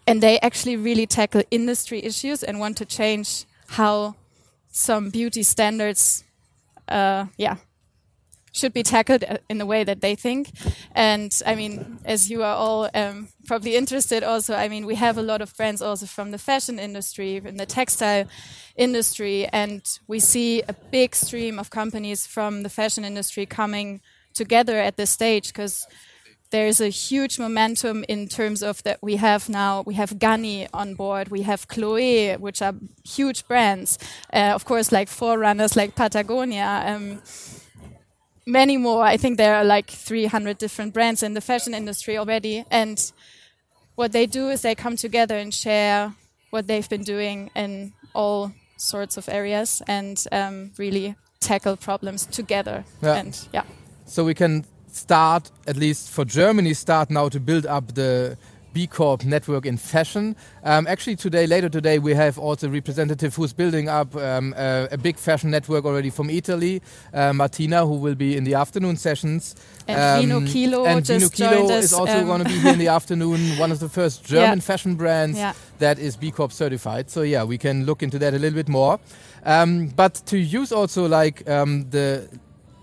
and 0.07 0.21
they 0.21 0.39
actually 0.39 0.75
really 0.75 1.05
tackle 1.05 1.43
industry 1.51 2.03
issues 2.03 2.43
and 2.43 2.59
want 2.59 2.77
to 2.77 2.85
change 2.85 3.45
how 3.69 4.15
some 4.71 5.09
beauty 5.09 5.43
standards, 5.43 6.23
uh, 6.87 7.25
yeah, 7.37 7.57
should 8.53 8.73
be 8.73 8.83
tackled 8.83 9.23
in 9.49 9.57
the 9.57 9.65
way 9.65 9.83
that 9.83 10.01
they 10.01 10.15
think. 10.15 10.51
And 10.93 11.33
I 11.45 11.55
mean, 11.55 11.99
as 12.03 12.29
you 12.29 12.43
are 12.43 12.55
all 12.55 12.89
um, 12.93 13.29
probably 13.45 13.75
interested, 13.75 14.23
also, 14.23 14.55
I 14.55 14.67
mean, 14.67 14.85
we 14.85 14.95
have 14.95 15.17
a 15.17 15.21
lot 15.21 15.41
of 15.41 15.55
brands 15.55 15.81
also 15.81 16.05
from 16.05 16.31
the 16.31 16.37
fashion 16.37 16.79
industry, 16.79 17.37
in 17.37 17.57
the 17.57 17.65
textile 17.65 18.25
industry, 18.75 19.47
and 19.47 19.81
we 20.07 20.19
see 20.19 20.61
a 20.67 20.73
big 20.73 21.15
stream 21.15 21.59
of 21.59 21.69
companies 21.69 22.27
from 22.27 22.63
the 22.63 22.69
fashion 22.69 23.05
industry 23.05 23.45
coming 23.45 24.01
together 24.33 24.77
at 24.77 24.97
this 24.97 25.09
stage 25.09 25.47
because 25.47 25.87
there 26.51 26.67
is 26.67 26.81
a 26.81 26.89
huge 26.89 27.39
momentum 27.39 28.03
in 28.07 28.27
terms 28.27 28.61
of 28.61 28.83
that 28.83 28.99
we 29.01 29.15
have 29.15 29.49
now 29.49 29.83
we 29.85 29.95
have 29.95 30.11
Ganni 30.19 30.67
on 30.73 30.95
board 30.95 31.29
we 31.29 31.41
have 31.43 31.67
Chloe 31.67 32.33
which 32.33 32.61
are 32.61 32.73
huge 33.03 33.47
brands 33.47 33.97
uh, 34.33 34.51
of 34.53 34.65
course 34.65 34.91
like 34.91 35.09
forerunners 35.09 35.75
like 35.75 35.95
Patagonia 35.95 36.83
um, 36.85 37.21
many 38.45 38.77
more. 38.77 39.03
I 39.03 39.17
think 39.17 39.37
there 39.37 39.55
are 39.55 39.63
like 39.63 39.89
300 39.89 40.57
different 40.57 40.93
brands 40.93 41.23
in 41.23 41.33
the 41.33 41.41
fashion 41.41 41.73
industry 41.73 42.17
already. 42.17 42.65
And 42.69 43.11
what 43.95 44.11
they 44.11 44.25
do 44.25 44.49
is 44.49 44.61
they 44.61 44.75
come 44.75 44.95
together 44.95 45.37
and 45.37 45.53
share 45.53 46.13
what 46.49 46.67
they've 46.67 46.87
been 46.89 47.03
doing 47.03 47.49
in 47.55 47.93
all 48.13 48.51
sorts 48.77 49.17
of 49.17 49.29
areas 49.29 49.81
and 49.87 50.23
um, 50.31 50.71
really 50.77 51.15
tackle 51.39 51.77
problems 51.77 52.25
together. 52.25 52.83
Yeah. 53.01 53.15
And 53.15 53.47
yeah. 53.53 53.63
So 54.05 54.23
we 54.23 54.33
can 54.33 54.65
start, 54.91 55.51
at 55.67 55.75
least 55.75 56.09
for 56.09 56.25
Germany, 56.25 56.73
start 56.73 57.09
now 57.09 57.29
to 57.29 57.39
build 57.39 57.65
up 57.65 57.93
the 57.95 58.37
B 58.73 58.87
Corp 58.87 59.25
network 59.25 59.65
in 59.65 59.77
fashion. 59.77 60.35
Um, 60.63 60.87
actually, 60.87 61.15
today, 61.15 61.45
later 61.45 61.69
today, 61.69 61.99
we 61.99 62.13
have 62.13 62.37
also 62.37 62.67
a 62.67 62.69
representative 62.69 63.35
who's 63.35 63.53
building 63.53 63.89
up 63.89 64.15
um, 64.15 64.53
a, 64.57 64.87
a, 64.91 64.97
big 64.97 65.17
fashion 65.17 65.51
network 65.51 65.83
already 65.83 66.09
from 66.09 66.29
Italy, 66.29 66.81
uh, 67.13 67.33
Martina, 67.33 67.85
who 67.85 67.95
will 67.95 68.15
be 68.15 68.37
in 68.37 68.43
the 68.43 68.53
afternoon 68.53 68.95
sessions. 68.95 69.55
And 69.87 70.31
um, 70.31 70.43
Vinokilo 70.45 70.87
and 70.87 71.05
Vinokilo 71.05 71.69
us, 71.69 71.85
is 71.85 71.93
also 71.93 72.19
um, 72.19 72.25
going 72.27 72.43
to 72.43 72.49
be 72.49 72.59
here 72.59 72.73
in 72.73 72.79
the 72.79 72.87
afternoon. 72.87 73.39
One 73.57 73.71
of 73.71 73.79
the 73.79 73.89
first 73.89 74.23
German 74.23 74.59
yeah. 74.59 74.63
fashion 74.63 74.95
brands 74.95 75.37
yeah. 75.37 75.53
that 75.79 75.99
is 75.99 76.15
B 76.15 76.31
Corp 76.31 76.51
certified. 76.51 77.09
So 77.09 77.23
yeah, 77.23 77.43
we 77.43 77.57
can 77.57 77.85
look 77.85 78.01
into 78.01 78.19
that 78.19 78.33
a 78.33 78.39
little 78.39 78.55
bit 78.55 78.69
more. 78.69 78.99
Um, 79.43 79.87
but 79.87 80.13
to 80.27 80.37
use 80.37 80.71
also 80.71 81.07
like 81.07 81.49
um, 81.49 81.89
the 81.89 82.29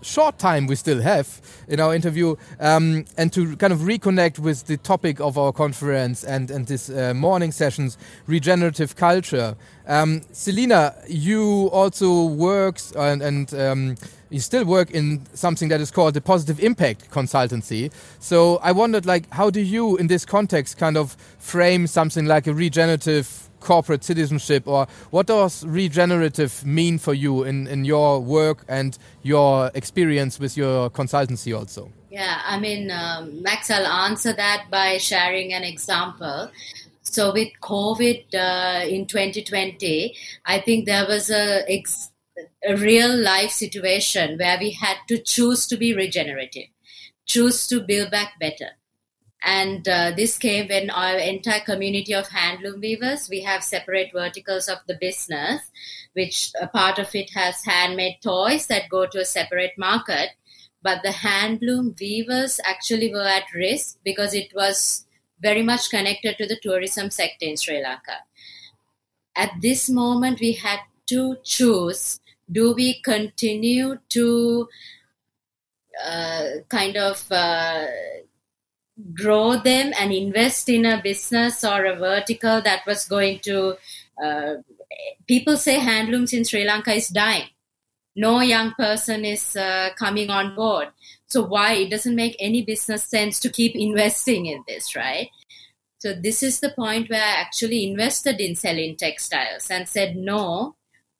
short 0.01 0.37
time 0.39 0.67
we 0.67 0.75
still 0.75 1.01
have 1.01 1.41
in 1.67 1.79
our 1.79 1.93
interview 1.95 2.35
um, 2.59 3.05
and 3.17 3.31
to 3.33 3.55
kind 3.57 3.73
of 3.73 3.79
reconnect 3.79 4.39
with 4.39 4.65
the 4.67 4.77
topic 4.77 5.19
of 5.19 5.37
our 5.37 5.51
conference 5.51 6.23
and, 6.23 6.51
and 6.51 6.67
this 6.67 6.89
uh, 6.89 7.13
morning 7.13 7.51
sessions 7.51 7.97
regenerative 8.27 8.95
culture 8.95 9.55
Um, 9.89 10.21
Selyna, 10.31 10.93
you 11.07 11.67
also 11.73 12.25
works 12.25 12.91
and, 12.95 13.23
and 13.23 13.51
um, 13.55 13.95
you 14.29 14.39
still 14.39 14.63
work 14.63 14.91
in 14.91 15.25
something 15.33 15.67
that 15.69 15.81
is 15.81 15.89
called 15.89 16.13
the 16.13 16.21
positive 16.21 16.59
impact 16.59 17.09
consultancy. 17.09 17.91
So 18.19 18.57
I 18.61 18.71
wondered, 18.71 19.07
like, 19.07 19.27
how 19.31 19.49
do 19.49 19.59
you, 19.59 19.97
in 19.97 20.05
this 20.05 20.25
context, 20.25 20.77
kind 20.77 20.95
of 20.95 21.17
frame 21.39 21.87
something 21.87 22.27
like 22.27 22.45
a 22.45 22.53
regenerative 22.53 23.48
corporate 23.59 24.03
citizenship, 24.03 24.67
or 24.67 24.87
what 25.11 25.27
does 25.27 25.65
regenerative 25.65 26.65
mean 26.65 26.97
for 26.97 27.13
you 27.13 27.43
in, 27.43 27.67
in 27.67 27.85
your 27.85 28.19
work 28.19 28.63
and 28.67 28.97
your 29.23 29.71
experience 29.73 30.39
with 30.39 30.57
your 30.57 30.89
consultancy 30.89 31.57
also? 31.57 31.91
Yeah, 32.09 32.41
I 32.43 32.59
mean, 32.59 32.89
um, 32.89 33.43
Max, 33.43 33.69
I'll 33.69 33.85
answer 33.85 34.33
that 34.33 34.67
by 34.71 34.97
sharing 34.97 35.53
an 35.53 35.63
example. 35.63 36.49
So 37.03 37.33
with 37.33 37.49
COVID 37.61 38.33
uh, 38.33 38.85
in 38.87 39.05
2020, 39.05 40.15
I 40.45 40.59
think 40.59 40.85
there 40.85 41.05
was 41.07 41.29
a, 41.29 41.63
a 42.67 42.75
real 42.77 43.15
life 43.15 43.51
situation 43.51 44.37
where 44.37 44.57
we 44.59 44.71
had 44.71 44.97
to 45.07 45.17
choose 45.17 45.65
to 45.67 45.77
be 45.77 45.93
regenerative, 45.93 46.67
choose 47.25 47.67
to 47.67 47.79
build 47.79 48.11
back 48.11 48.39
better. 48.39 48.71
And 49.43 49.87
uh, 49.87 50.11
this 50.15 50.37
came 50.37 50.67
when 50.67 50.89
our 50.89 51.17
entire 51.17 51.61
community 51.61 52.13
of 52.13 52.27
handloom 52.27 52.81
weavers, 52.81 53.29
we 53.29 53.41
have 53.41 53.63
separate 53.63 54.11
verticals 54.11 54.67
of 54.67 54.79
the 54.87 54.97
business, 54.99 55.61
which 56.13 56.51
a 56.59 56.67
part 56.67 56.99
of 56.99 57.13
it 57.15 57.29
has 57.33 57.63
handmade 57.63 58.17
toys 58.21 58.67
that 58.67 58.89
go 58.89 59.05
to 59.05 59.19
a 59.19 59.25
separate 59.25 59.77
market. 59.77 60.31
But 60.81 61.03
the 61.03 61.09
handloom 61.09 61.99
weavers 61.99 62.59
actually 62.65 63.13
were 63.13 63.27
at 63.27 63.53
risk 63.53 63.97
because 64.03 64.33
it 64.33 64.51
was 64.53 65.05
very 65.41 65.63
much 65.63 65.89
connected 65.89 66.37
to 66.37 66.45
the 66.45 66.59
tourism 66.61 67.09
sector 67.09 67.45
in 67.45 67.55
Sri 67.55 67.81
Lanka. 67.81 68.17
At 69.35 69.51
this 69.61 69.89
moment, 69.89 70.41
we 70.41 70.53
had 70.53 70.79
to 71.07 71.37
choose 71.43 72.19
do 72.51 72.73
we 72.73 73.01
continue 73.01 73.99
to 74.09 74.67
uh, 76.03 76.45
kind 76.69 76.97
of 76.97 77.25
uh, 77.31 77.85
grow 79.13 79.57
them 79.57 79.93
and 79.99 80.11
invest 80.11 80.69
in 80.69 80.85
a 80.85 81.01
business 81.01 81.63
or 81.63 81.85
a 81.85 81.95
vertical 81.95 82.61
that 82.61 82.85
was 82.85 83.05
going 83.05 83.39
to 83.39 83.75
uh, 84.23 84.55
people 85.27 85.57
say 85.57 85.79
handlooms 85.79 86.33
in 86.33 86.43
sri 86.43 86.65
lanka 86.65 86.93
is 86.93 87.07
dying. 87.07 87.49
No 88.15 88.41
young 88.41 88.73
person 88.73 89.23
is 89.23 89.55
uh, 89.55 89.91
coming 89.97 90.29
on 90.29 90.55
board. 90.55 90.89
So 91.27 91.43
why? 91.43 91.73
It 91.73 91.91
doesn't 91.91 92.15
make 92.15 92.35
any 92.39 92.63
business 92.63 93.05
sense 93.05 93.39
to 93.41 93.49
keep 93.49 93.75
investing 93.75 94.47
in 94.47 94.63
this 94.67 94.95
right? 94.95 95.29
So 95.99 96.13
this 96.13 96.43
is 96.43 96.59
the 96.59 96.71
point 96.71 97.09
where 97.09 97.21
i 97.21 97.41
actually 97.41 97.89
invested 97.89 98.39
in 98.39 98.55
Selyn 98.55 98.97
Textiles 98.97 99.69
and 99.69 99.87
said 99.87 100.15
no 100.15 100.75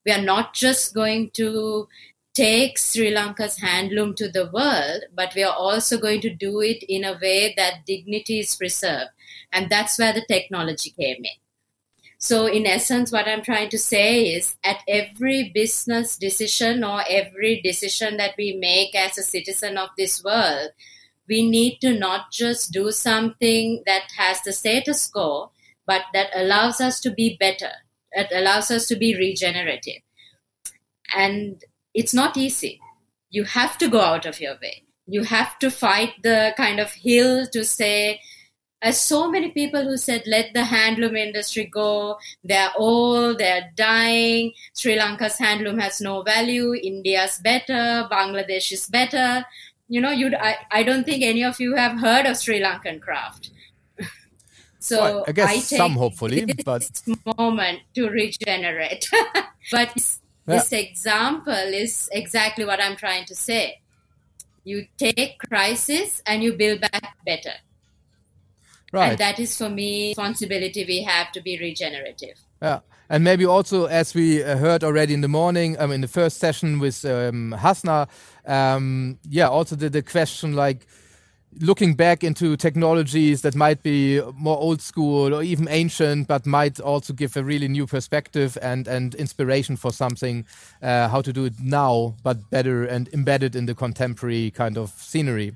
we 0.06 0.12
are 0.12 0.22
not 0.22 0.54
just 0.54 0.94
going 0.94 1.30
to 1.32 1.88
take 2.34 2.78
Sri 2.78 3.12
Lanka's 3.12 3.60
handloom 3.60 4.16
to 4.16 4.30
the 4.30 4.50
world, 4.54 5.04
but 5.14 5.34
we 5.36 5.44
are 5.44 5.56
also 5.56 5.98
going 5.98 6.22
to 6.22 6.34
do 6.34 6.62
it 6.62 6.84
in 6.88 7.04
a 7.04 7.18
way 7.22 7.54
that 7.58 7.86
dignity 7.86 8.40
is 8.40 8.56
preserved. 8.56 9.12
And 9.52 9.70
that's 9.70 9.98
where 9.98 10.14
the 10.14 10.26
technology 10.28 10.92
came 10.92 11.24
in. 11.24 11.38
So, 12.22 12.48
in 12.48 12.68
essence, 12.68 13.14
what 13.14 13.30
I'm 13.30 13.42
trying 13.42 13.70
to 13.70 13.78
say 13.78 14.26
is 14.26 14.58
at 14.64 14.82
every 14.90 15.52
business 15.54 16.18
decision 16.18 16.84
or 16.84 17.02
every 17.10 17.62
decision 17.62 18.18
that 18.18 18.36
we 18.38 18.58
make 18.60 18.94
as 18.94 19.18
a 19.18 19.24
citizen 19.24 19.78
of 19.78 19.90
this 19.98 20.22
world, 20.22 20.72
we 21.30 21.50
need 21.50 21.80
to 21.80 21.98
not 21.98 22.32
just 22.32 22.74
do 22.74 22.92
something 22.92 23.84
that 23.86 24.12
has 24.18 24.42
the 24.42 24.52
status 24.52 25.08
quo, 25.08 25.52
but 25.86 26.02
that 26.14 26.30
allows 26.36 26.82
us 26.82 27.00
to 27.00 27.10
be 27.10 27.38
better, 27.40 27.72
that 28.14 28.32
allows 28.34 28.70
us 28.70 28.86
to 28.88 28.98
be 28.98 29.16
regenerative. 29.16 30.02
And 31.16 31.64
it's 31.94 32.14
not 32.14 32.38
easy. 32.38 32.80
You 33.30 33.44
have 33.44 33.78
to 33.80 33.88
go 33.88 34.02
out 34.02 34.26
of 34.26 34.40
your 34.40 34.56
way. 34.62 34.84
You 35.08 35.24
have 35.24 35.58
to 35.60 35.72
fight 35.72 36.14
the 36.24 36.54
kind 36.56 36.80
of 36.80 36.92
hill 36.92 37.48
to 37.48 37.66
say, 37.66 38.22
as 38.82 39.02
so 39.02 39.30
many 39.30 39.52
people 39.52 39.84
who 39.84 39.98
said, 39.98 40.24
let 40.26 40.54
the 40.54 40.62
handloom 40.62 41.18
industry 41.18 41.66
go. 41.66 42.18
They're 42.44 42.72
old, 42.78 43.40
they're 43.40 43.72
dying. 43.76 44.54
Sri 44.74 44.96
Lanka's 44.96 45.38
handloom 45.38 45.82
has 45.82 46.00
no 46.00 46.22
value. 46.22 46.74
India's 46.74 47.40
better. 47.44 48.08
Bangladesh 48.10 48.72
is 48.72 48.88
better. 48.88 49.46
You 49.90 50.02
know, 50.02 50.12
you 50.12 50.32
I, 50.40 50.58
I 50.72 50.84
don't 50.84 51.04
think 51.04 51.24
any 51.24 51.44
of 51.44 51.60
you 51.60 51.76
have 51.76 52.00
heard 52.00 52.26
of 52.26 52.38
Sri 52.38 52.62
Lankan 52.62 53.02
craft. 53.02 53.50
so 54.80 55.02
well, 55.02 55.26
I 55.28 55.32
guess 55.32 55.50
I 55.50 55.58
some 55.58 55.94
hopefully, 55.94 56.46
but 56.64 56.90
moment 57.38 57.80
to 57.96 58.08
regenerate. 58.10 59.10
but 59.72 60.20
this 60.50 60.72
example 60.74 61.54
is 61.54 62.10
exactly 62.12 62.66
what 62.66 62.82
I'm 62.82 62.96
trying 62.96 63.26
to 63.26 63.36
say. 63.36 63.82
You 64.64 64.88
take 64.98 65.40
crisis 65.40 66.22
and 66.26 66.44
you 66.44 66.54
build 66.54 66.82
back 66.82 67.18
better. 67.26 67.54
Right. 68.92 69.12
And 69.12 69.18
that 69.20 69.40
is 69.40 69.58
for 69.58 69.70
me 69.70 70.10
responsibility 70.10 70.86
we 70.86 71.04
have 71.04 71.32
to 71.34 71.42
be 71.42 71.58
regenerative. 71.60 72.38
Yeah. 72.62 72.80
And 73.12 73.24
maybe 73.24 73.46
also, 73.46 73.86
as 73.86 74.14
we 74.14 74.44
uh, 74.44 74.58
heard 74.58 74.84
already 74.84 75.16
in 75.16 75.22
the 75.22 75.28
morning, 75.28 75.80
um, 75.80 75.92
in 75.92 76.02
the 76.02 76.08
first 76.08 76.38
session 76.38 76.78
with 76.78 77.04
um, 77.06 77.54
Hasna, 77.54 78.08
um, 78.46 79.18
yeah, 79.28 79.48
also 79.48 79.76
the, 79.76 79.90
the 79.90 80.04
question 80.04 80.54
like, 80.54 80.86
looking 81.60 81.96
back 81.96 82.24
into 82.24 82.56
technologies 82.56 83.42
that 83.42 83.56
might 83.56 83.82
be 83.84 84.22
more 84.36 84.58
old 84.58 84.82
school 84.82 85.34
or 85.34 85.44
even 85.44 85.68
ancient, 85.70 86.28
but 86.28 86.46
might 86.46 86.80
also 86.80 87.14
give 87.14 87.36
a 87.36 87.44
really 87.44 87.68
new 87.68 87.88
perspective 87.88 88.58
and, 88.62 88.88
and 88.88 89.16
inspiration 89.16 89.76
for 89.76 89.92
something, 89.92 90.46
uh, 90.82 91.08
how 91.10 91.22
to 91.22 91.34
do 91.34 91.46
it 91.46 91.54
now, 91.62 92.16
but 92.24 92.50
better 92.50 92.86
and 92.86 93.10
embedded 93.14 93.56
in 93.56 93.66
the 93.66 93.76
contemporary 93.76 94.52
kind 94.52 94.78
of 94.78 94.90
scenery. 94.92 95.56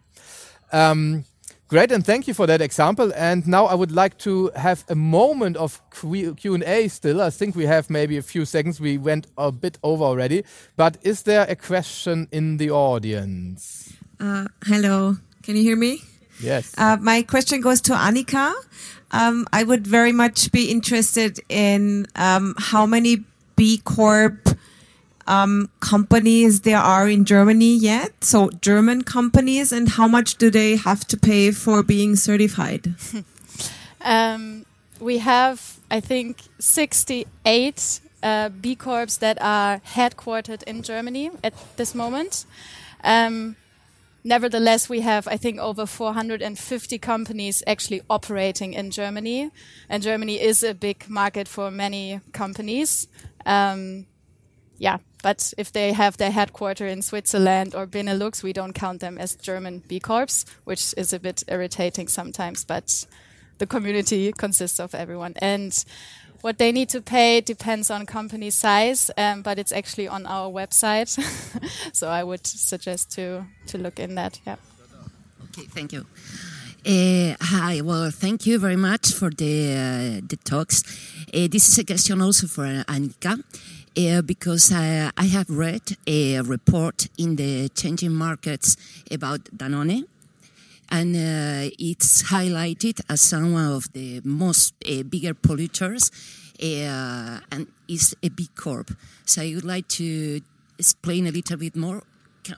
Um, 0.71 1.25
great, 1.67 1.91
and 1.91 2.03
thank 2.03 2.27
you 2.27 2.33
for 2.33 2.47
that 2.47 2.61
example. 2.61 3.13
And 3.15 3.47
now 3.47 3.65
I 3.65 3.75
would 3.75 3.91
like 3.91 4.17
to 4.19 4.51
have 4.55 4.83
a 4.89 4.95
moment 4.95 5.55
of 5.57 5.79
Q&A 5.91 6.87
still. 6.87 7.21
I 7.21 7.29
think 7.29 7.55
we 7.55 7.65
have 7.65 7.89
maybe 7.89 8.17
a 8.17 8.23
few 8.23 8.45
seconds. 8.45 8.81
We 8.81 8.97
went 8.97 9.27
a 9.37 9.51
bit 9.51 9.77
over 9.83 10.03
already. 10.03 10.43
But 10.75 10.97
is 11.03 11.23
there 11.23 11.45
a 11.47 11.55
question 11.55 12.27
in 12.31 12.57
the 12.57 12.71
audience? 12.71 13.93
Uh, 14.19 14.47
hello. 14.65 15.17
Can 15.43 15.55
you 15.55 15.63
hear 15.63 15.75
me? 15.75 16.01
Yes. 16.39 16.73
Uh, 16.77 16.97
my 16.99 17.21
question 17.21 17.61
goes 17.61 17.81
to 17.81 17.93
Annika. 17.93 18.53
Um, 19.11 19.45
I 19.53 19.63
would 19.63 19.85
very 19.85 20.11
much 20.11 20.51
be 20.51 20.71
interested 20.71 21.39
in 21.47 22.07
um, 22.15 22.55
how 22.57 22.85
many 22.85 23.23
B 23.55 23.77
Corp 23.83 24.49
um, 25.27 25.69
companies 25.79 26.61
there 26.61 26.79
are 26.79 27.07
in 27.07 27.25
Germany 27.25 27.75
yet. 27.75 28.23
So 28.23 28.49
German 28.61 29.03
companies, 29.03 29.71
and 29.71 29.89
how 29.89 30.07
much 30.07 30.35
do 30.35 30.49
they 30.49 30.77
have 30.77 31.05
to 31.07 31.17
pay 31.17 31.51
for 31.51 31.83
being 31.83 32.15
certified? 32.15 32.95
Um, 34.03 34.65
we 34.99 35.19
have, 35.19 35.79
I 35.89 35.99
think, 36.01 36.41
68 36.59 38.01
uh, 38.21 38.49
B 38.49 38.75
Corps 38.75 39.17
that 39.17 39.37
are 39.41 39.79
headquartered 39.79 40.63
in 40.63 40.81
Germany 40.83 41.31
at 41.43 41.53
this 41.77 41.95
moment. 41.95 42.45
Um, 43.03 43.55
nevertheless, 44.23 44.89
we 44.89 45.01
have, 45.01 45.27
I 45.27 45.37
think, 45.37 45.59
over 45.59 45.85
450 45.85 46.97
companies 46.99 47.63
actually 47.67 48.01
operating 48.09 48.73
in 48.73 48.91
Germany. 48.91 49.51
And 49.89 50.03
Germany 50.03 50.41
is 50.41 50.63
a 50.63 50.73
big 50.73 51.09
market 51.09 51.47
for 51.47 51.71
many 51.71 52.19
companies. 52.31 53.07
Um, 53.45 54.05
yeah, 54.77 54.97
but 55.21 55.53
if 55.57 55.71
they 55.71 55.93
have 55.93 56.17
their 56.17 56.31
headquarter 56.31 56.87
in 56.87 57.01
Switzerland 57.01 57.75
or 57.75 57.87
Benelux, 57.87 58.43
we 58.43 58.53
don't 58.53 58.73
count 58.73 58.99
them 58.99 59.17
as 59.17 59.35
German 59.35 59.83
B 59.87 59.99
Corps, 59.99 60.45
which 60.65 60.93
is 60.97 61.13
a 61.13 61.19
bit 61.19 61.43
irritating 61.47 62.07
sometimes, 62.07 62.65
but 62.65 63.05
the 63.59 63.67
community 63.67 64.31
consists 64.33 64.79
of 64.79 64.93
everyone. 64.93 65.33
And 65.37 65.73
what 66.43 66.57
they 66.57 66.73
need 66.73 66.89
to 66.89 67.01
pay 67.01 67.39
depends 67.41 67.89
on 67.89 68.05
company 68.05 68.49
size, 68.49 69.09
um, 69.17 69.41
but 69.41 69.57
it's 69.57 69.71
actually 69.71 70.09
on 70.09 70.25
our 70.25 70.51
website. 70.51 71.09
so 71.93 72.09
I 72.09 72.23
would 72.23 72.45
suggest 72.45 73.11
to 73.15 73.45
to 73.67 73.77
look 73.77 73.99
in 73.99 74.15
that. 74.15 74.39
Yeah. 74.45 74.57
Okay, 75.45 75.67
thank 75.67 75.93
you. 75.93 76.05
Uh, 76.85 77.35
hi, 77.39 77.81
well, 77.81 78.11
thank 78.11 78.45
you 78.45 78.59
very 78.59 78.75
much 78.75 79.13
for 79.13 79.29
the 79.29 79.73
uh, 79.73 80.27
the 80.27 80.37
talks. 80.43 80.83
Uh, 81.33 81.47
this 81.47 81.69
is 81.69 81.77
a 81.77 81.83
question 81.83 82.21
also 82.21 82.47
for 82.47 82.65
Annika. 82.87 83.41
Uh, 83.95 84.23
because 84.23 84.71
I, 84.73 85.11
I 85.15 85.25
have 85.25 85.47
read 85.51 85.97
a 86.07 86.41
report 86.41 87.09
in 87.15 87.35
the 87.35 87.69
changing 87.69 88.11
markets 88.11 88.75
about 89.11 89.43
Danone, 89.55 90.05
and 90.93 91.15
uh, 91.15 91.73
it's 91.79 92.21
highlighted 92.31 93.01
as 93.09 93.19
some 93.19 93.55
of 93.55 93.91
the 93.93 94.21
most 94.23 94.75
uh, 94.87 95.01
bigger 95.01 95.33
polluters 95.33 96.11
uh, 96.61 97.39
and 97.51 97.67
is 97.87 98.15
a 98.21 98.29
B 98.29 98.47
Corp. 98.55 98.91
So 99.25 99.41
I 99.41 99.55
would 99.55 99.65
like 99.65 99.87
to 99.99 100.41
explain 100.77 101.25
a 101.25 101.31
little 101.31 101.57
bit 101.57 101.75
more. 101.75 102.03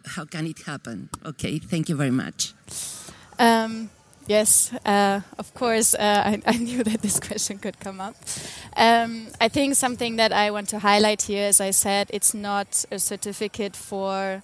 How 0.06 0.26
can 0.26 0.48
it 0.48 0.64
happen? 0.64 1.10
Okay, 1.26 1.60
thank 1.60 1.88
you 1.88 1.96
very 1.96 2.12
much. 2.12 2.54
Um, 3.40 3.90
Yes, 4.28 4.74
uh, 4.86 5.22
of 5.38 5.54
course. 5.54 5.94
Uh, 5.94 6.24
I, 6.26 6.42
I, 6.48 6.58
knew 6.58 6.84
that 6.84 7.04
this 7.04 7.20
question 7.20 7.60
could 7.60 7.80
come 7.80 8.02
up. 8.02 8.16
Um, 8.76 9.28
I 9.40 9.50
think 9.50 9.76
something 9.76 10.16
that 10.16 10.34
I 10.34 10.50
want 10.50 10.68
to 10.70 10.80
highlight 10.80 11.22
here, 11.22 11.48
as 11.48 11.62
I 11.62 11.70
said, 11.70 12.10
it's 12.12 12.34
not 12.34 12.86
a 12.92 12.98
certificate 12.98 13.76
for 13.76 14.42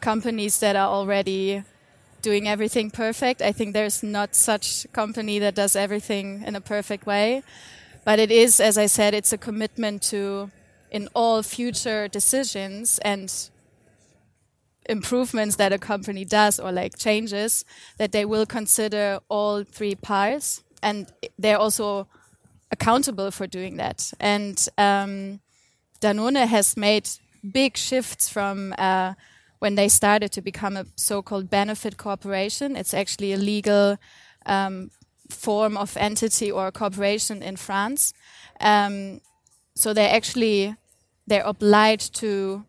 companies 0.00 0.58
that 0.58 0.74
are 0.74 0.88
already 0.88 1.62
doing 2.22 2.48
everything 2.48 2.90
perfect. 2.90 3.42
I 3.42 3.52
think 3.52 3.72
there's 3.72 4.02
not 4.02 4.34
such 4.34 4.86
company 4.92 5.38
that 5.38 5.54
does 5.54 5.76
everything 5.76 6.42
in 6.46 6.54
a 6.56 6.60
perfect 6.60 7.06
way. 7.06 7.42
But 8.04 8.18
it 8.18 8.30
is, 8.30 8.60
as 8.60 8.78
I 8.78 8.86
said, 8.86 9.14
it's 9.14 9.32
a 9.32 9.38
commitment 9.38 10.02
to, 10.04 10.50
in 10.90 11.08
all 11.14 11.42
future 11.42 12.08
decisions 12.08 12.98
and 13.00 13.32
improvements 14.86 15.56
that 15.56 15.72
a 15.72 15.78
company 15.78 16.24
does 16.24 16.58
or 16.58 16.72
like 16.72 16.98
changes 16.98 17.64
that 17.98 18.12
they 18.12 18.24
will 18.24 18.46
consider 18.46 19.20
all 19.28 19.62
three 19.62 19.94
parts 19.94 20.62
and 20.82 21.12
they're 21.38 21.58
also 21.58 22.08
accountable 22.72 23.30
for 23.30 23.46
doing 23.46 23.76
that 23.76 24.12
and 24.18 24.68
um, 24.78 25.38
danone 26.00 26.46
has 26.46 26.76
made 26.76 27.08
big 27.52 27.76
shifts 27.76 28.28
from 28.28 28.74
uh, 28.78 29.14
when 29.60 29.76
they 29.76 29.88
started 29.88 30.32
to 30.32 30.42
become 30.42 30.76
a 30.76 30.86
so-called 30.96 31.48
benefit 31.48 31.96
corporation 31.96 32.76
it's 32.76 32.92
actually 32.92 33.32
a 33.32 33.36
legal 33.36 33.96
um, 34.46 34.90
form 35.30 35.76
of 35.76 35.96
entity 35.96 36.50
or 36.50 36.70
corporation 36.72 37.42
in 37.42 37.56
france. 37.56 38.12
Um, 38.60 39.20
so 39.74 39.94
they're 39.94 40.14
actually 40.14 40.76
they're 41.26 41.44
obliged 41.44 42.14
to 42.16 42.64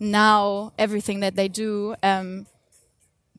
now 0.00 0.72
everything 0.78 1.20
that 1.20 1.36
they 1.36 1.48
do 1.48 1.94
um, 2.02 2.46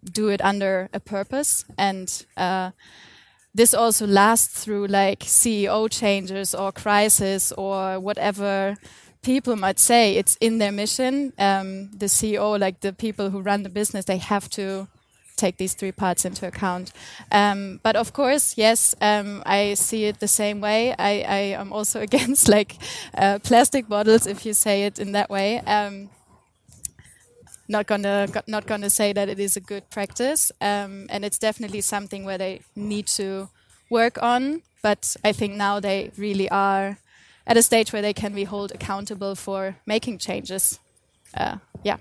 do 0.04 0.30
it 0.30 0.42
under 0.42 0.90
a 0.94 1.00
purpose. 1.00 1.66
And 1.78 2.26
uh, 2.38 2.72
this 3.54 3.74
also 3.74 4.08
lasts 4.08 4.64
through 4.64 4.88
like 4.88 5.20
CEO 5.20 5.90
changes 5.92 6.56
or 6.56 6.72
crisis 6.72 7.52
or 7.52 8.00
whatever 8.00 8.76
people 9.24 9.56
might 9.56 9.80
say 9.80 10.16
it's 10.16 10.38
in 10.42 10.60
their 10.60 10.72
mission 10.72 11.34
um, 11.40 11.90
the 11.98 12.06
CEO 12.06 12.60
like 12.60 12.82
the 12.82 12.94
people 12.94 13.30
who 13.30 13.42
run 13.42 13.64
the 13.64 13.70
business 13.70 14.06
they 14.06 14.18
have 14.18 14.50
to 14.50 14.88
take 15.36 15.58
these 15.58 15.74
three 15.74 15.92
parts 15.92 16.26
into 16.26 16.46
account 16.48 16.92
um, 17.32 17.80
but 17.84 17.96
of 17.96 18.14
course 18.14 18.58
yes 18.58 18.94
um, 19.02 19.42
I 19.46 19.74
see 19.74 20.06
it 20.06 20.20
the 20.20 20.28
same 20.28 20.62
way 20.62 20.94
I, 21.00 21.22
I 21.22 21.40
am 21.62 21.74
also 21.74 22.02
against 22.08 22.48
like 22.48 22.78
uh, 23.18 23.40
plastic 23.40 23.88
bottles 23.88 24.28
if 24.28 24.46
you 24.46 24.54
say 24.54 24.84
it 24.84 25.00
in 25.00 25.14
that 25.14 25.30
way 25.30 25.60
um, 25.62 26.10
not 27.68 27.88
gonna 27.88 28.28
not 28.48 28.66
gonna 28.66 28.90
say 28.90 29.14
that 29.14 29.30
it 29.30 29.40
is 29.40 29.56
a 29.56 29.62
good 29.62 29.90
practice, 29.90 30.52
um, 30.62 31.08
and 31.10 31.24
it's 31.24 31.40
definitely 31.40 31.82
something 31.82 32.26
where 32.26 32.38
they 32.38 32.62
need 32.76 33.08
to 33.08 33.50
work 33.90 34.22
on. 34.22 34.62
But 34.82 35.16
I 35.24 35.32
think 35.32 35.56
now 35.56 35.80
they 35.80 36.12
really 36.18 36.50
are 36.50 36.98
at 37.46 37.58
a 37.58 37.64
stage 37.64 37.92
where 37.92 38.02
they 38.02 38.14
can 38.14 38.34
be 38.34 38.46
held 38.46 38.72
accountable 38.72 39.36
for 39.36 39.76
making 39.86 40.18
changes. 40.20 40.80
Uh, 41.34 41.58
yeah. 41.84 41.98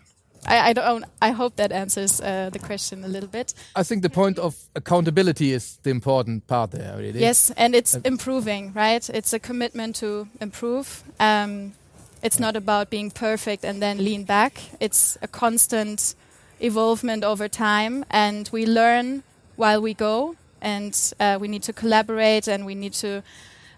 I, 0.46 0.70
I, 0.70 0.72
don't. 0.72 1.04
I 1.20 1.30
hope 1.30 1.56
that 1.56 1.70
answers 1.70 2.20
uh, 2.20 2.50
the 2.52 2.58
question 2.58 3.04
a 3.04 3.08
little 3.08 3.28
bit. 3.28 3.54
I 3.76 3.84
think 3.84 4.02
the 4.02 4.10
point 4.10 4.38
of 4.38 4.56
accountability 4.74 5.52
is 5.52 5.78
the 5.82 5.90
important 5.90 6.46
part 6.46 6.72
there. 6.72 6.96
Really. 6.96 7.20
Yes, 7.20 7.52
and 7.56 7.74
it's 7.74 7.94
uh, 7.94 8.00
improving, 8.04 8.72
right? 8.72 9.08
It's 9.08 9.32
a 9.32 9.38
commitment 9.38 9.96
to 9.96 10.28
improve. 10.40 11.04
Um, 11.20 11.74
it's 12.22 12.40
not 12.40 12.56
about 12.56 12.90
being 12.90 13.10
perfect 13.10 13.64
and 13.64 13.80
then 13.80 13.98
lean 13.98 14.24
back. 14.24 14.60
It's 14.80 15.16
a 15.22 15.28
constant 15.28 16.14
evolvement 16.60 17.24
over 17.24 17.48
time, 17.48 18.04
and 18.10 18.48
we 18.52 18.66
learn 18.66 19.22
while 19.56 19.80
we 19.80 19.94
go, 19.94 20.36
and 20.60 20.96
uh, 21.20 21.38
we 21.40 21.46
need 21.46 21.62
to 21.64 21.72
collaborate, 21.72 22.48
and 22.48 22.66
we 22.66 22.74
need 22.74 22.94
to. 22.94 23.22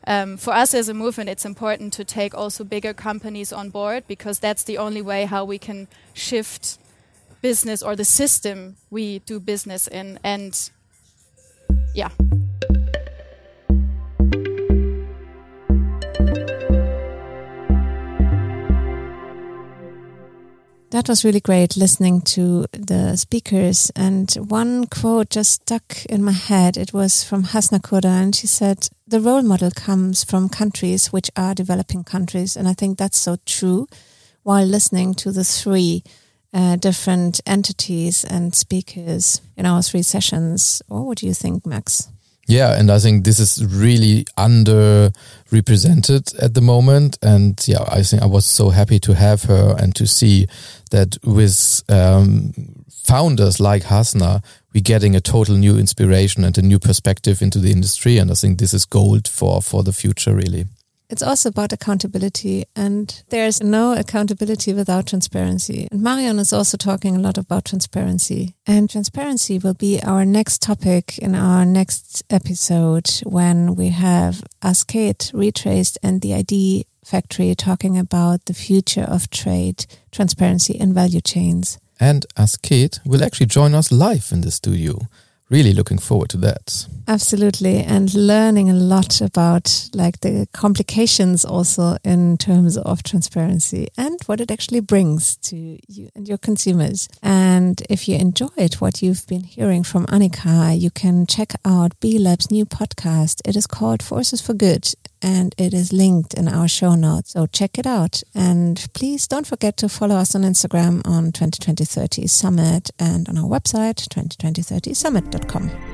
Um, 0.07 0.37
for 0.37 0.53
us 0.53 0.75
as 0.75 0.89
a 0.89 0.95
movement, 0.95 1.31
it's 1.31 1.45
important 1.45 1.93
to 1.95 2.05
take 2.05 2.35
also 2.35 2.65
bigger 2.65 2.93
companies 2.93 3.53
on 3.53 3.71
board 3.71 4.05
because 4.07 4.39
that's 4.39 4.65
the 4.65 4.79
only 4.79 5.03
way 5.03 5.25
how 5.25 5.45
we 5.45 5.59
can 5.59 5.89
shift 6.13 6.79
business 7.41 7.83
or 7.83 7.97
the 7.97 8.05
system 8.05 8.77
we 8.91 9.21
do 9.21 9.41
business 9.41 9.87
in. 9.87 10.19
And 10.23 10.71
yeah. 11.95 12.11
That 20.95 21.09
was 21.09 21.25
really 21.25 21.41
great 21.41 21.77
listening 21.77 22.21
to 22.21 22.67
the 22.71 23.17
speakers. 23.17 23.91
And 23.97 24.31
one 24.35 24.87
quote 24.87 25.29
just 25.29 25.63
stuck 25.63 26.05
in 26.05 26.23
my 26.23 26.31
head. 26.31 26.77
It 26.77 26.93
was 26.93 27.25
from 27.25 27.43
Hasna 27.43 27.81
Kourda, 27.81 28.23
and 28.23 28.33
she 28.33 28.47
said, 28.47 28.89
The 29.09 29.21
role 29.21 29.43
model 29.43 29.73
comes 29.73 30.23
from 30.23 30.49
countries 30.49 31.13
which 31.13 31.33
are 31.37 31.53
developing 31.53 32.05
countries. 32.05 32.57
And 32.57 32.69
I 32.69 32.75
think 32.75 32.97
that's 32.97 33.19
so 33.19 33.39
true 33.45 33.89
while 34.45 34.65
listening 34.65 35.15
to 35.15 35.33
the 35.33 35.43
three 35.43 36.05
uh, 36.53 36.77
different 36.77 37.41
entities 37.45 38.23
and 38.23 38.55
speakers 38.55 39.41
in 39.57 39.67
our 39.67 39.83
three 39.83 40.03
sessions. 40.03 40.81
What 40.87 41.19
do 41.19 41.27
you 41.27 41.35
think, 41.35 41.67
Max? 41.67 42.09
Yeah, 42.47 42.79
and 42.79 42.91
I 42.91 42.99
think 42.99 43.25
this 43.25 43.39
is 43.39 43.65
really 43.65 44.25
underrepresented 44.37 46.43
at 46.43 46.55
the 46.55 46.61
moment. 46.61 47.19
And 47.23 47.63
yeah, 47.67 47.85
I 47.89 48.03
think 48.03 48.23
I 48.23 48.27
was 48.27 48.45
so 48.45 48.71
happy 48.71 48.99
to 49.01 49.15
have 49.15 49.45
her 49.45 49.77
and 49.79 49.95
to 49.97 50.07
see 50.07 50.47
that 50.91 51.17
with 51.25 51.83
um, 51.89 52.53
founders 52.91 53.61
like 53.61 53.85
Hasna, 53.85 54.43
we're 54.75 54.83
getting 54.83 55.17
a 55.17 55.21
total 55.21 55.57
new 55.57 55.79
inspiration 55.79 56.45
and 56.45 56.59
a 56.59 56.63
new 56.63 56.79
perspective 56.79 57.41
into 57.41 57.59
the 57.59 57.73
industry. 57.73 58.19
And 58.19 58.31
I 58.31 58.35
think 58.35 58.59
this 58.59 58.75
is 58.75 58.85
gold 58.85 59.27
for, 59.27 59.63
for 59.63 59.83
the 59.83 59.93
future, 59.93 60.35
really. 60.35 60.67
It's 61.11 61.23
also 61.23 61.51
about 61.51 61.73
accountability, 61.73 62.65
and 62.75 63.23
there's 63.29 63.63
no 63.63 63.93
accountability 63.93 64.73
without 64.73 65.07
transparency. 65.07 65.87
And 65.91 66.03
Marion 66.03 66.39
is 66.39 66.53
also 66.53 66.77
talking 66.77 67.15
a 67.17 67.21
lot 67.21 67.37
about 67.37 67.67
transparency. 67.67 68.55
And 68.67 68.89
transparency 68.89 69.59
will 69.59 69.75
be 69.75 70.01
our 70.03 70.25
next 70.25 70.63
topic 70.63 71.19
in 71.19 71.35
our 71.35 71.67
next 71.67 72.23
episode 72.31 73.11
when 73.25 73.75
we 73.75 73.91
have 73.91 74.43
Ascade 74.63 75.31
retraced 75.35 75.99
and 76.03 76.23
the 76.23 76.35
ID 76.35 76.87
factory 77.05 77.55
talking 77.55 77.99
about 77.99 78.47
the 78.47 78.55
future 78.55 79.05
of 79.05 79.29
trade, 79.29 79.85
transparency, 80.11 80.81
and 80.81 80.95
value 80.95 81.21
chains. 81.21 81.79
And 82.01 82.27
Ascade 82.37 82.99
will 83.05 83.23
actually 83.23 83.47
join 83.47 83.75
us 83.75 83.93
live 83.93 84.31
in 84.33 84.41
the 84.41 84.51
studio 84.51 85.01
really 85.51 85.73
looking 85.73 85.99
forward 85.99 86.31
to 86.31 86.37
that. 86.39 86.87
Absolutely. 87.07 87.79
And 87.79 88.15
learning 88.15 88.71
a 88.71 88.75
lot 88.75 89.21
about 89.21 89.91
like 89.93 90.21
the 90.21 90.49
complications 90.53 91.45
also 91.45 91.97
in 92.03 92.39
terms 92.39 92.77
of 92.79 93.03
transparency 93.03 93.89
and 93.97 94.19
what 94.27 94.41
it 94.41 94.51
actually 94.51 94.81
brings 94.81 95.37
to 95.37 95.79
you 95.89 96.09
and 96.15 96.27
your 96.27 96.39
consumers. 96.39 97.09
And 97.23 97.83
if 97.91 98.09
you 98.09 98.17
enjoyed 98.17 98.75
what 98.75 99.03
you've 99.03 99.27
been 99.27 99.45
hearing 99.45 99.85
from 99.85 100.07
Annika, 100.07 100.81
you 100.81 100.91
can 100.91 101.27
check 101.27 101.53
out 101.65 101.99
B 102.01 102.19
Lab's 102.19 102.51
new 102.51 102.65
podcast. 102.65 103.43
It 103.45 103.57
is 103.57 103.67
called 103.67 104.03
Forces 104.03 104.41
for 104.41 104.55
Good 104.55 104.95
and 105.25 105.55
it 105.57 105.73
is 105.73 105.91
linked 105.91 106.35
in 106.35 106.49
our 106.49 106.69
show 106.69 106.95
notes. 106.95 107.33
So 107.33 107.47
check 107.47 107.79
it 107.79 107.87
out. 107.87 108.23
And 108.35 108.87
please 108.93 109.27
don't 109.27 109.47
forget 109.47 109.79
to 109.79 109.89
follow 109.89 110.17
us 110.17 110.35
on 110.35 110.43
Instagram 110.43 111.01
on 111.07 111.33
202030 111.33 112.27
Summit 112.27 112.91
and 112.99 113.27
on 113.29 113.39
our 113.39 113.49
website 113.49 114.07
202030summit.com. 114.09 115.94